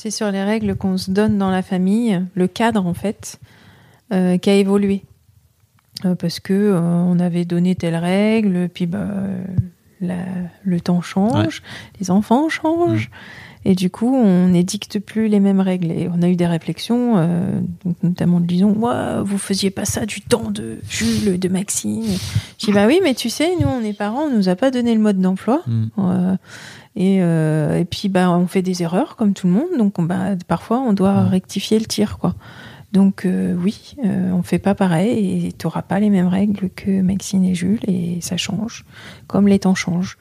C'est 0.00 0.12
sur 0.12 0.30
les 0.30 0.44
règles 0.44 0.76
qu'on 0.76 0.96
se 0.96 1.10
donne 1.10 1.38
dans 1.38 1.50
la 1.50 1.60
famille, 1.62 2.22
le 2.36 2.46
cadre 2.46 2.86
en 2.86 2.94
fait, 2.94 3.40
euh, 4.12 4.38
qui 4.38 4.48
a 4.48 4.54
évolué. 4.54 5.02
Euh, 6.04 6.14
parce 6.14 6.38
que 6.38 6.52
euh, 6.52 6.78
on 6.80 7.18
avait 7.18 7.44
donné 7.44 7.74
telle 7.74 7.96
règle, 7.96 8.68
puis 8.72 8.86
bah, 8.86 9.08
la- 10.00 10.14
le 10.62 10.80
temps 10.80 11.00
change, 11.00 11.62
les 12.00 12.12
enfants 12.12 12.48
changent, 12.48 13.10
et 13.64 13.74
du 13.74 13.90
coup 13.90 14.14
on 14.14 14.46
n'édicte 14.50 15.00
plus 15.00 15.26
les 15.26 15.40
mêmes 15.40 15.58
règles. 15.58 15.90
Et 15.90 16.08
on 16.08 16.22
a 16.22 16.28
eu 16.28 16.36
des 16.36 16.46
réflexions, 16.46 17.16
donc 17.84 17.96
notamment 18.04 18.38
disons, 18.38 18.74
ouais, 18.74 19.20
vous 19.24 19.36
faisiez 19.38 19.70
pas 19.70 19.84
ça 19.84 20.06
du 20.06 20.20
temps 20.20 20.52
de 20.52 20.78
Jules, 20.88 21.40
de 21.40 21.48
Maxime? 21.48 22.04
Je 22.60 22.66
dis 22.66 22.72
bah 22.72 22.86
oui, 22.86 23.00
mais 23.02 23.14
tu 23.14 23.28
sais, 23.30 23.50
nous 23.60 23.66
on 23.66 23.82
est 23.82 23.92
parents, 23.94 24.26
on 24.30 24.36
nous 24.36 24.48
a 24.48 24.54
pas 24.54 24.70
donné 24.70 24.94
le 24.94 25.00
mode 25.00 25.18
d'emploi. 25.20 25.62
Hmm. 25.66 26.36
Euh, 26.98 27.02
et, 27.02 27.22
euh, 27.22 27.78
et 27.78 27.84
puis, 27.84 28.08
bah, 28.08 28.30
on 28.30 28.46
fait 28.46 28.62
des 28.62 28.82
erreurs 28.82 29.16
comme 29.16 29.32
tout 29.34 29.46
le 29.46 29.52
monde, 29.52 29.78
donc 29.78 29.98
on- 29.98 30.02
bah, 30.02 30.36
parfois 30.46 30.78
on 30.80 30.92
doit 30.92 31.22
Ouais. 31.24 31.28
rectifier 31.28 31.78
le 31.78 31.86
tir, 31.86 32.18
quoi. 32.18 32.34
Donc 32.92 33.26
euh, 33.26 33.54
oui, 33.62 33.94
euh, 34.04 34.32
on 34.32 34.42
fait 34.42 34.58
pas 34.58 34.74
pareil 34.74 35.46
et 35.48 35.52
tu 35.52 35.66
n'auras 35.66 35.82
pas 35.82 36.00
les 36.00 36.08
mêmes 36.08 36.26
règles 36.28 36.70
que 36.70 37.02
Maxine 37.02 37.44
et 37.44 37.54
Jules 37.54 37.80
et 37.86 38.18
ça 38.22 38.36
change, 38.38 38.84
comme 39.26 39.46
les 39.46 39.58
temps 39.58 39.74
changent. 39.74 40.16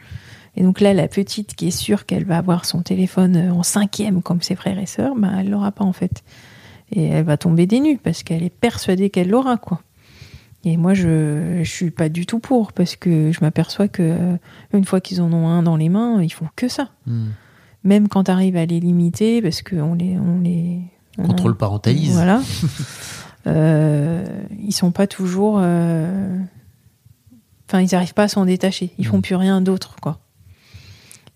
Et 0.57 0.63
donc 0.63 0.81
là, 0.81 0.93
la 0.93 1.07
petite 1.07 1.55
qui 1.55 1.67
est 1.67 1.71
sûre 1.71 2.05
qu'elle 2.05 2.25
va 2.25 2.37
avoir 2.37 2.65
son 2.65 2.81
téléphone 2.81 3.35
euh, 3.37 3.53
en 3.53 3.63
cinquième 3.63 4.21
comme 4.21 4.41
ses 4.41 4.55
frères 4.55 4.79
et 4.79 4.85
sœurs, 4.85 5.13
bah, 5.15 5.29
elle 5.39 5.49
l'aura 5.49 5.71
pas 5.71 5.85
en 5.85 5.93
fait. 5.93 6.23
Et 6.91 7.05
elle 7.07 7.23
va 7.25 7.37
tomber 7.37 7.67
des 7.67 7.79
nues 7.79 7.99
parce 8.03 8.23
qu'elle 8.23 8.43
est 8.43 8.49
persuadée 8.49 9.09
qu'elle 9.09 9.29
l'aura, 9.29 9.57
quoi. 9.57 9.79
Et 10.69 10.75
moi, 10.75 10.93
je, 10.93 11.61
je 11.63 11.69
suis 11.71 11.91
pas 11.91 12.09
du 12.09 12.25
tout 12.25 12.39
pour 12.39 12.73
parce 12.73 12.97
que 12.97 13.31
je 13.31 13.39
m'aperçois 13.41 13.87
que 13.87 14.01
euh, 14.03 14.37
une 14.73 14.83
fois 14.83 14.99
qu'ils 14.99 15.21
en 15.21 15.31
ont 15.31 15.47
un 15.47 15.63
dans 15.63 15.77
les 15.77 15.87
mains, 15.87 16.21
ils 16.21 16.29
font 16.33 16.49
que 16.57 16.67
ça. 16.67 16.89
Hmm. 17.05 17.27
Même 17.85 18.09
quand 18.09 18.25
tu 18.25 18.31
arrives 18.31 18.57
à 18.57 18.65
les 18.65 18.81
limiter, 18.81 19.41
parce 19.41 19.61
qu'on 19.61 19.93
les, 19.93 20.17
on 20.17 20.41
les 20.41 20.81
on 21.17 21.27
Contrôle 21.27 21.55
parentalise. 21.55 22.13
Voilà. 22.13 22.41
Euh, 23.45 24.25
ils 24.59 24.73
sont 24.73 24.91
pas 24.91 25.07
toujours. 25.07 25.57
euh, 25.61 26.37
Enfin, 27.69 27.79
ils 27.79 27.87
n'arrivent 27.93 28.13
pas 28.13 28.23
à 28.23 28.27
s'en 28.27 28.43
détacher. 28.43 28.91
Ils 28.97 29.05
font 29.07 29.19
Mm. 29.19 29.21
plus 29.21 29.35
rien 29.35 29.61
d'autre, 29.61 29.95
quoi. 30.01 30.19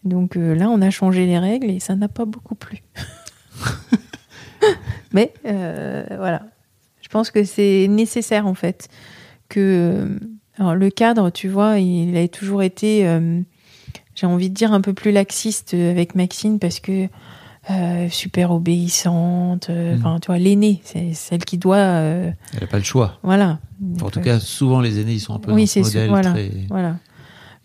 Donc 0.03 0.35
euh, 0.35 0.53
là, 0.53 0.67
on 0.69 0.81
a 0.81 0.89
changé 0.89 1.25
les 1.25 1.39
règles 1.39 1.69
et 1.69 1.79
ça 1.79 1.95
n'a 1.95 2.09
pas 2.09 2.25
beaucoup 2.25 2.55
plu. 2.55 2.83
Mais 5.13 5.31
voilà, 5.45 6.41
je 7.01 7.07
pense 7.07 7.31
que 7.31 7.45
c'est 7.45 7.87
nécessaire 7.89 8.45
en 8.45 8.55
fait 8.55 8.89
que 9.51 10.07
alors, 10.57 10.75
le 10.75 10.89
cadre, 10.89 11.29
tu 11.29 11.47
vois, 11.49 11.79
il 11.79 12.15
a 12.17 12.27
toujours 12.27 12.61
été, 12.63 13.07
euh, 13.07 13.39
j'ai 14.15 14.25
envie 14.27 14.49
de 14.49 14.53
dire 14.55 14.73
un 14.73 14.81
peu 14.81 14.93
plus 14.93 15.11
laxiste 15.11 15.73
avec 15.73 16.15
Maxine 16.15 16.59
parce 16.59 16.79
que 16.79 17.07
euh, 17.69 18.09
super 18.09 18.51
obéissante. 18.51 19.69
euh, 19.69 19.95
Mm. 19.95 19.99
Enfin, 19.99 20.19
tu 20.19 20.27
vois, 20.27 20.37
l'aînée, 20.39 20.81
c'est 20.83 21.13
celle 21.13 21.45
qui 21.45 21.57
doit, 21.57 21.77
euh, 21.77 22.31
Elle 22.53 22.61
n'a 22.61 22.67
pas 22.67 22.77
le 22.77 22.83
choix. 22.83 23.19
voilà. 23.23 23.59
En 24.01 24.09
tout 24.09 24.21
cas, 24.21 24.39
souvent 24.39 24.81
les 24.81 24.99
aînés, 24.99 25.13
ils 25.13 25.19
sont 25.19 25.33
un 25.35 25.39
peu 25.39 25.51
Oui, 25.51 25.61
dans 25.63 25.67
ce 25.67 25.73
c'est 25.73 25.83
sûr, 25.83 25.93
modèle 26.01 26.09
voilà. 26.09 26.31
très. 26.31 26.51
Voilà. 26.69 26.95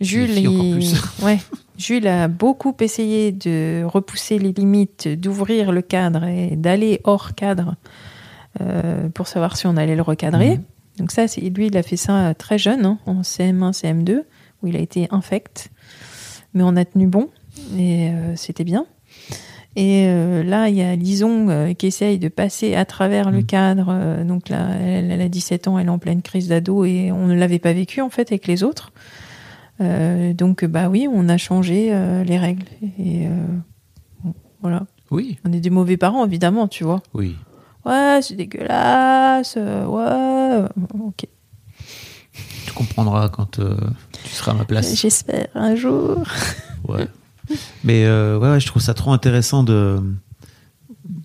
Jules, 0.00 0.30
il- 0.38 0.94
ouais. 1.24 1.38
Jules 1.78 2.06
a 2.06 2.28
beaucoup 2.28 2.74
essayé 2.80 3.32
de 3.32 3.82
repousser 3.84 4.38
les 4.38 4.52
limites, 4.52 5.08
d'ouvrir 5.08 5.72
le 5.72 5.82
cadre 5.82 6.24
et 6.24 6.56
d'aller 6.56 7.00
hors 7.04 7.34
cadre 7.34 7.76
euh, 8.60 9.08
pour 9.10 9.26
savoir 9.28 9.56
si 9.56 9.66
on 9.66 9.76
allait 9.76 9.96
le 9.96 10.02
recadrer. 10.02 10.56
Mhm. 10.56 10.62
Donc 10.98 11.10
ça, 11.12 11.26
lui, 11.26 11.66
il 11.66 11.76
a 11.76 11.82
fait 11.82 11.96
ça 11.96 12.34
très 12.34 12.58
jeune, 12.58 12.84
hein, 12.86 12.98
en 13.06 13.20
CM1, 13.22 13.72
CM2, 13.72 14.22
où 14.62 14.66
il 14.66 14.76
a 14.76 14.80
été 14.80 15.06
infect. 15.10 15.70
Mais 16.54 16.62
on 16.62 16.74
a 16.76 16.84
tenu 16.84 17.06
bon 17.06 17.28
et 17.76 18.08
euh, 18.10 18.34
c'était 18.36 18.64
bien. 18.64 18.86
Et 19.78 20.06
euh, 20.06 20.42
là, 20.42 20.70
il 20.70 20.76
y 20.76 20.80
a 20.82 20.96
Lison 20.96 21.50
euh, 21.50 21.74
qui 21.74 21.88
essaye 21.88 22.18
de 22.18 22.28
passer 22.28 22.74
à 22.74 22.86
travers 22.86 23.30
le 23.30 23.38
Mhm. 23.40 23.44
cadre. 23.46 23.86
euh, 23.90 24.24
donc 24.24 24.48
là, 24.48 24.70
elle, 24.80 25.10
elle 25.10 25.20
a 25.20 25.28
17 25.28 25.68
ans, 25.68 25.78
elle 25.78 25.88
est 25.88 25.90
en 25.90 25.98
pleine 25.98 26.22
crise 26.22 26.48
d'ado 26.48 26.86
et 26.86 27.12
on 27.12 27.26
ne 27.26 27.34
l'avait 27.34 27.58
pas 27.58 27.74
vécu 27.74 28.00
en 28.00 28.08
fait 28.08 28.32
avec 28.32 28.46
les 28.46 28.62
autres. 28.64 28.92
Euh, 29.82 30.32
donc 30.32 30.64
bah 30.64 30.88
oui, 30.88 31.06
on 31.12 31.28
a 31.28 31.36
changé 31.36 31.88
euh, 31.92 32.24
les 32.24 32.38
règles. 32.38 32.64
Et 32.98 33.26
euh, 33.26 33.30
bon, 34.24 34.32
voilà. 34.62 34.86
Oui, 35.10 35.38
On 35.44 35.52
est 35.52 35.60
des 35.60 35.68
mauvais 35.70 35.98
parents, 35.98 36.24
évidemment, 36.24 36.68
tu 36.68 36.82
vois. 36.84 37.02
oui. 37.12 37.36
Ouais, 37.86 38.18
c'est 38.22 38.34
dégueulasse. 38.34 39.54
euh, 39.56 39.84
ouais, 39.86 40.64
euh, 40.64 40.68
ok. 41.00 41.26
Tu 42.66 42.72
comprendras 42.72 43.28
quand 43.28 43.58
euh, 43.60 43.76
tu 44.24 44.30
seras 44.30 44.52
à 44.52 44.54
ma 44.54 44.64
place. 44.64 44.94
J'espère 44.94 45.48
un 45.54 45.74
jour. 45.76 46.22
Ouais. 46.88 47.08
Mais 47.82 48.04
euh, 48.04 48.38
ouais, 48.38 48.48
ouais, 48.50 48.60
je 48.60 48.66
trouve 48.66 48.80
ça 48.82 48.94
trop 48.94 49.12
intéressant 49.12 49.64
de 49.64 50.00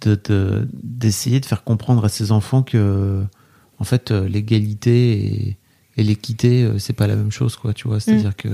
de- 0.02 0.20
de- 0.28 0.68
d'essayer 0.74 1.40
de, 1.40 1.46
faire 1.46 1.64
comprendre 1.64 2.04
à 2.06 2.10
ces 2.10 2.32
enfants 2.32 2.64
que 2.64 3.24
en 3.78 3.84
fait 3.84 4.10
l'égalité 4.12 5.12
et, 5.26 5.58
et 5.98 6.04
l'équité 6.04 6.68
c'est 6.80 6.94
pas 6.94 7.06
la 7.06 7.16
même 7.16 7.32
chose 7.32 7.56
quoi 7.58 7.74
tu 7.74 7.88
vois 7.88 8.00
c'est 8.00 8.14
à 8.14 8.18
dire 8.18 8.36
que 8.36 8.50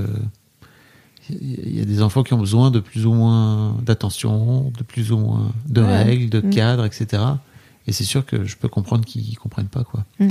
il 1.30 1.78
y 1.78 1.82
a 1.82 1.86
des 1.86 2.02
enfants 2.02 2.24
qui 2.24 2.34
ont 2.34 2.38
besoin 2.40 2.72
de 2.72 2.80
plus 2.82 3.06
ou 3.06 3.14
moins 3.14 3.76
d'attention 3.86 4.72
de 4.78 4.84
plus 4.84 5.12
ou 5.14 5.18
moins 5.18 5.52
de 5.68 5.82
Ouais. 5.82 6.04
règles 6.04 6.30
de 6.30 6.40
Mm. 6.46 6.50
cadres 6.50 6.86
etc 6.86 7.24
et 7.88 7.92
c'est 7.94 8.04
sûr 8.04 8.26
que 8.26 8.44
je 8.46 8.56
peux 8.58 8.68
comprendre 8.68 9.06
qu'ils 9.06 9.38
comprennent 9.38 9.68
pas 9.68 9.84
quoi 9.84 10.06
Mm. 10.20 10.28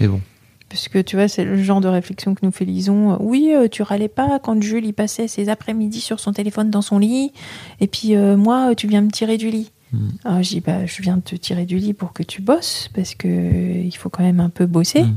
mais 0.00 0.08
bon 0.08 0.20
Parce 0.68 0.88
que 0.88 0.98
tu 0.98 1.16
vois, 1.16 1.28
c'est 1.28 1.44
le 1.44 1.62
genre 1.62 1.80
de 1.80 1.88
réflexion 1.88 2.34
que 2.34 2.44
nous 2.44 2.52
fait 2.52 2.64
Lison. 2.64 3.16
Oui, 3.20 3.52
euh, 3.54 3.68
tu 3.68 3.82
râlais 3.82 4.08
pas 4.08 4.38
quand 4.38 4.60
Jules 4.62 4.84
il 4.84 4.92
passait 4.92 5.26
ses 5.28 5.48
après-midi 5.48 6.00
sur 6.00 6.20
son 6.20 6.32
téléphone 6.32 6.70
dans 6.70 6.82
son 6.82 6.98
lit. 6.98 7.32
Et 7.80 7.86
puis 7.86 8.14
euh, 8.16 8.36
moi, 8.36 8.74
tu 8.74 8.86
viens 8.86 9.00
me 9.00 9.10
tirer 9.10 9.36
du 9.38 9.50
lit. 9.50 9.70
Mm. 9.92 10.08
Alors 10.24 10.42
je 10.42 10.48
dis, 10.50 10.60
bah, 10.60 10.84
je 10.84 11.00
viens 11.02 11.16
de 11.16 11.22
te 11.22 11.34
tirer 11.36 11.64
du 11.64 11.78
lit 11.78 11.94
pour 11.94 12.12
que 12.12 12.22
tu 12.22 12.42
bosses, 12.42 12.90
parce 12.94 13.14
que 13.14 13.26
euh, 13.28 13.82
il 13.82 13.96
faut 13.96 14.10
quand 14.10 14.22
même 14.22 14.40
un 14.40 14.50
peu 14.50 14.66
bosser. 14.66 15.04
Mm. 15.04 15.16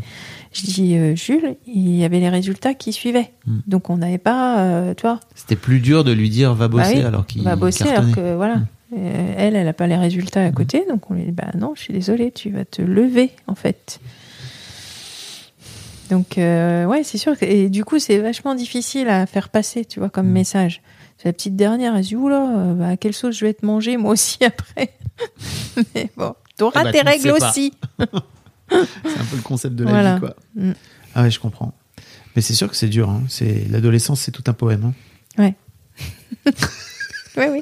Je 0.53 0.61
dis, 0.63 0.95
euh, 0.95 1.15
Jules, 1.17 1.57
il 1.67 1.95
y 1.97 2.05
avait 2.05 2.19
les 2.21 2.29
résultats 2.29 2.73
qui 2.73 2.93
suivaient. 2.93 3.33
Mm. 3.45 3.57
Donc 3.67 3.89
on 3.89 3.97
n'avait 3.97 4.17
pas, 4.17 4.59
euh, 4.61 4.93
vois, 5.01 5.19
c'était 5.35 5.57
plus 5.57 5.81
dur 5.81 6.05
de 6.05 6.13
lui 6.13 6.29
dire 6.29 6.53
va 6.53 6.69
bosser 6.69 6.93
Bah 6.93 6.99
oui, 6.99 7.05
alors 7.05 7.25
qu'il 7.25 7.43
va 7.43 7.57
bosser 7.57 7.83
cartonnait. 7.83 8.13
alors 8.13 8.15
que 8.15 8.35
voilà. 8.35 8.55
Euh, 8.93 9.33
elle, 9.37 9.55
elle 9.55 9.65
n'a 9.65 9.73
pas 9.73 9.87
les 9.87 9.95
résultats 9.95 10.43
à 10.45 10.51
côté, 10.51 10.83
donc 10.89 11.09
on 11.09 11.13
lui 11.13 11.23
dit 11.23 11.31
bah 11.31 11.47
non, 11.57 11.73
je 11.75 11.81
suis 11.81 11.93
désolée, 11.93 12.31
tu 12.31 12.49
vas 12.49 12.65
te 12.65 12.81
lever 12.81 13.31
en 13.47 13.55
fait. 13.55 13.99
Donc 16.09 16.37
euh, 16.37 16.85
ouais, 16.85 17.03
c'est 17.03 17.17
sûr 17.17 17.37
que 17.37 17.45
et 17.45 17.69
du 17.69 17.85
coup 17.85 17.99
c'est 17.99 18.17
vachement 18.17 18.53
difficile 18.53 19.07
à 19.07 19.25
faire 19.25 19.47
passer, 19.49 19.85
tu 19.85 19.99
vois, 19.99 20.09
comme 20.09 20.27
Mm. 20.27 20.33
message. 20.33 20.81
C'est 21.17 21.29
la 21.29 21.33
petite 21.33 21.55
dernière, 21.55 21.95
elle 21.95 22.03
se 22.03 22.09
dit 22.09 22.15
oula, 22.15 22.49
euh, 22.57 22.73
bah, 22.73 22.87
à 22.89 22.97
quelle 22.97 23.13
sauce 23.13 23.37
je 23.37 23.45
vais 23.45 23.53
te 23.53 23.65
manger 23.65 23.95
moi 23.95 24.11
aussi 24.11 24.39
après. 24.43 24.91
Mais 25.95 26.09
bon, 26.17 26.33
t'auras 26.57 26.81
Eh 26.81 26.83
bah, 26.85 26.91
tes 26.91 27.01
règles 27.01 27.31
aussi. 27.31 27.73
C'est 28.69 29.19
un 29.19 29.25
peu 29.29 29.35
le 29.35 29.41
concept 29.41 29.75
de 29.75 29.83
la 29.85 29.91
Voilà. 29.91 30.13
vie, 30.15 30.19
quoi. 30.21 30.35
Mm. 30.55 30.71
Ah 31.15 31.23
ouais, 31.23 31.31
je 31.31 31.39
comprends. 31.39 31.73
Mais 32.35 32.41
c'est 32.41 32.53
sûr 32.53 32.69
que 32.69 32.75
c'est 32.77 32.87
dur. 32.87 33.09
Hein. 33.09 33.21
C'est 33.27 33.67
l'adolescence, 33.69 34.21
c'est 34.21 34.31
tout 34.31 34.43
un 34.47 34.53
poème. 34.53 34.93
hein. 35.37 35.51
Oui, 37.37 37.45
oui. 37.49 37.61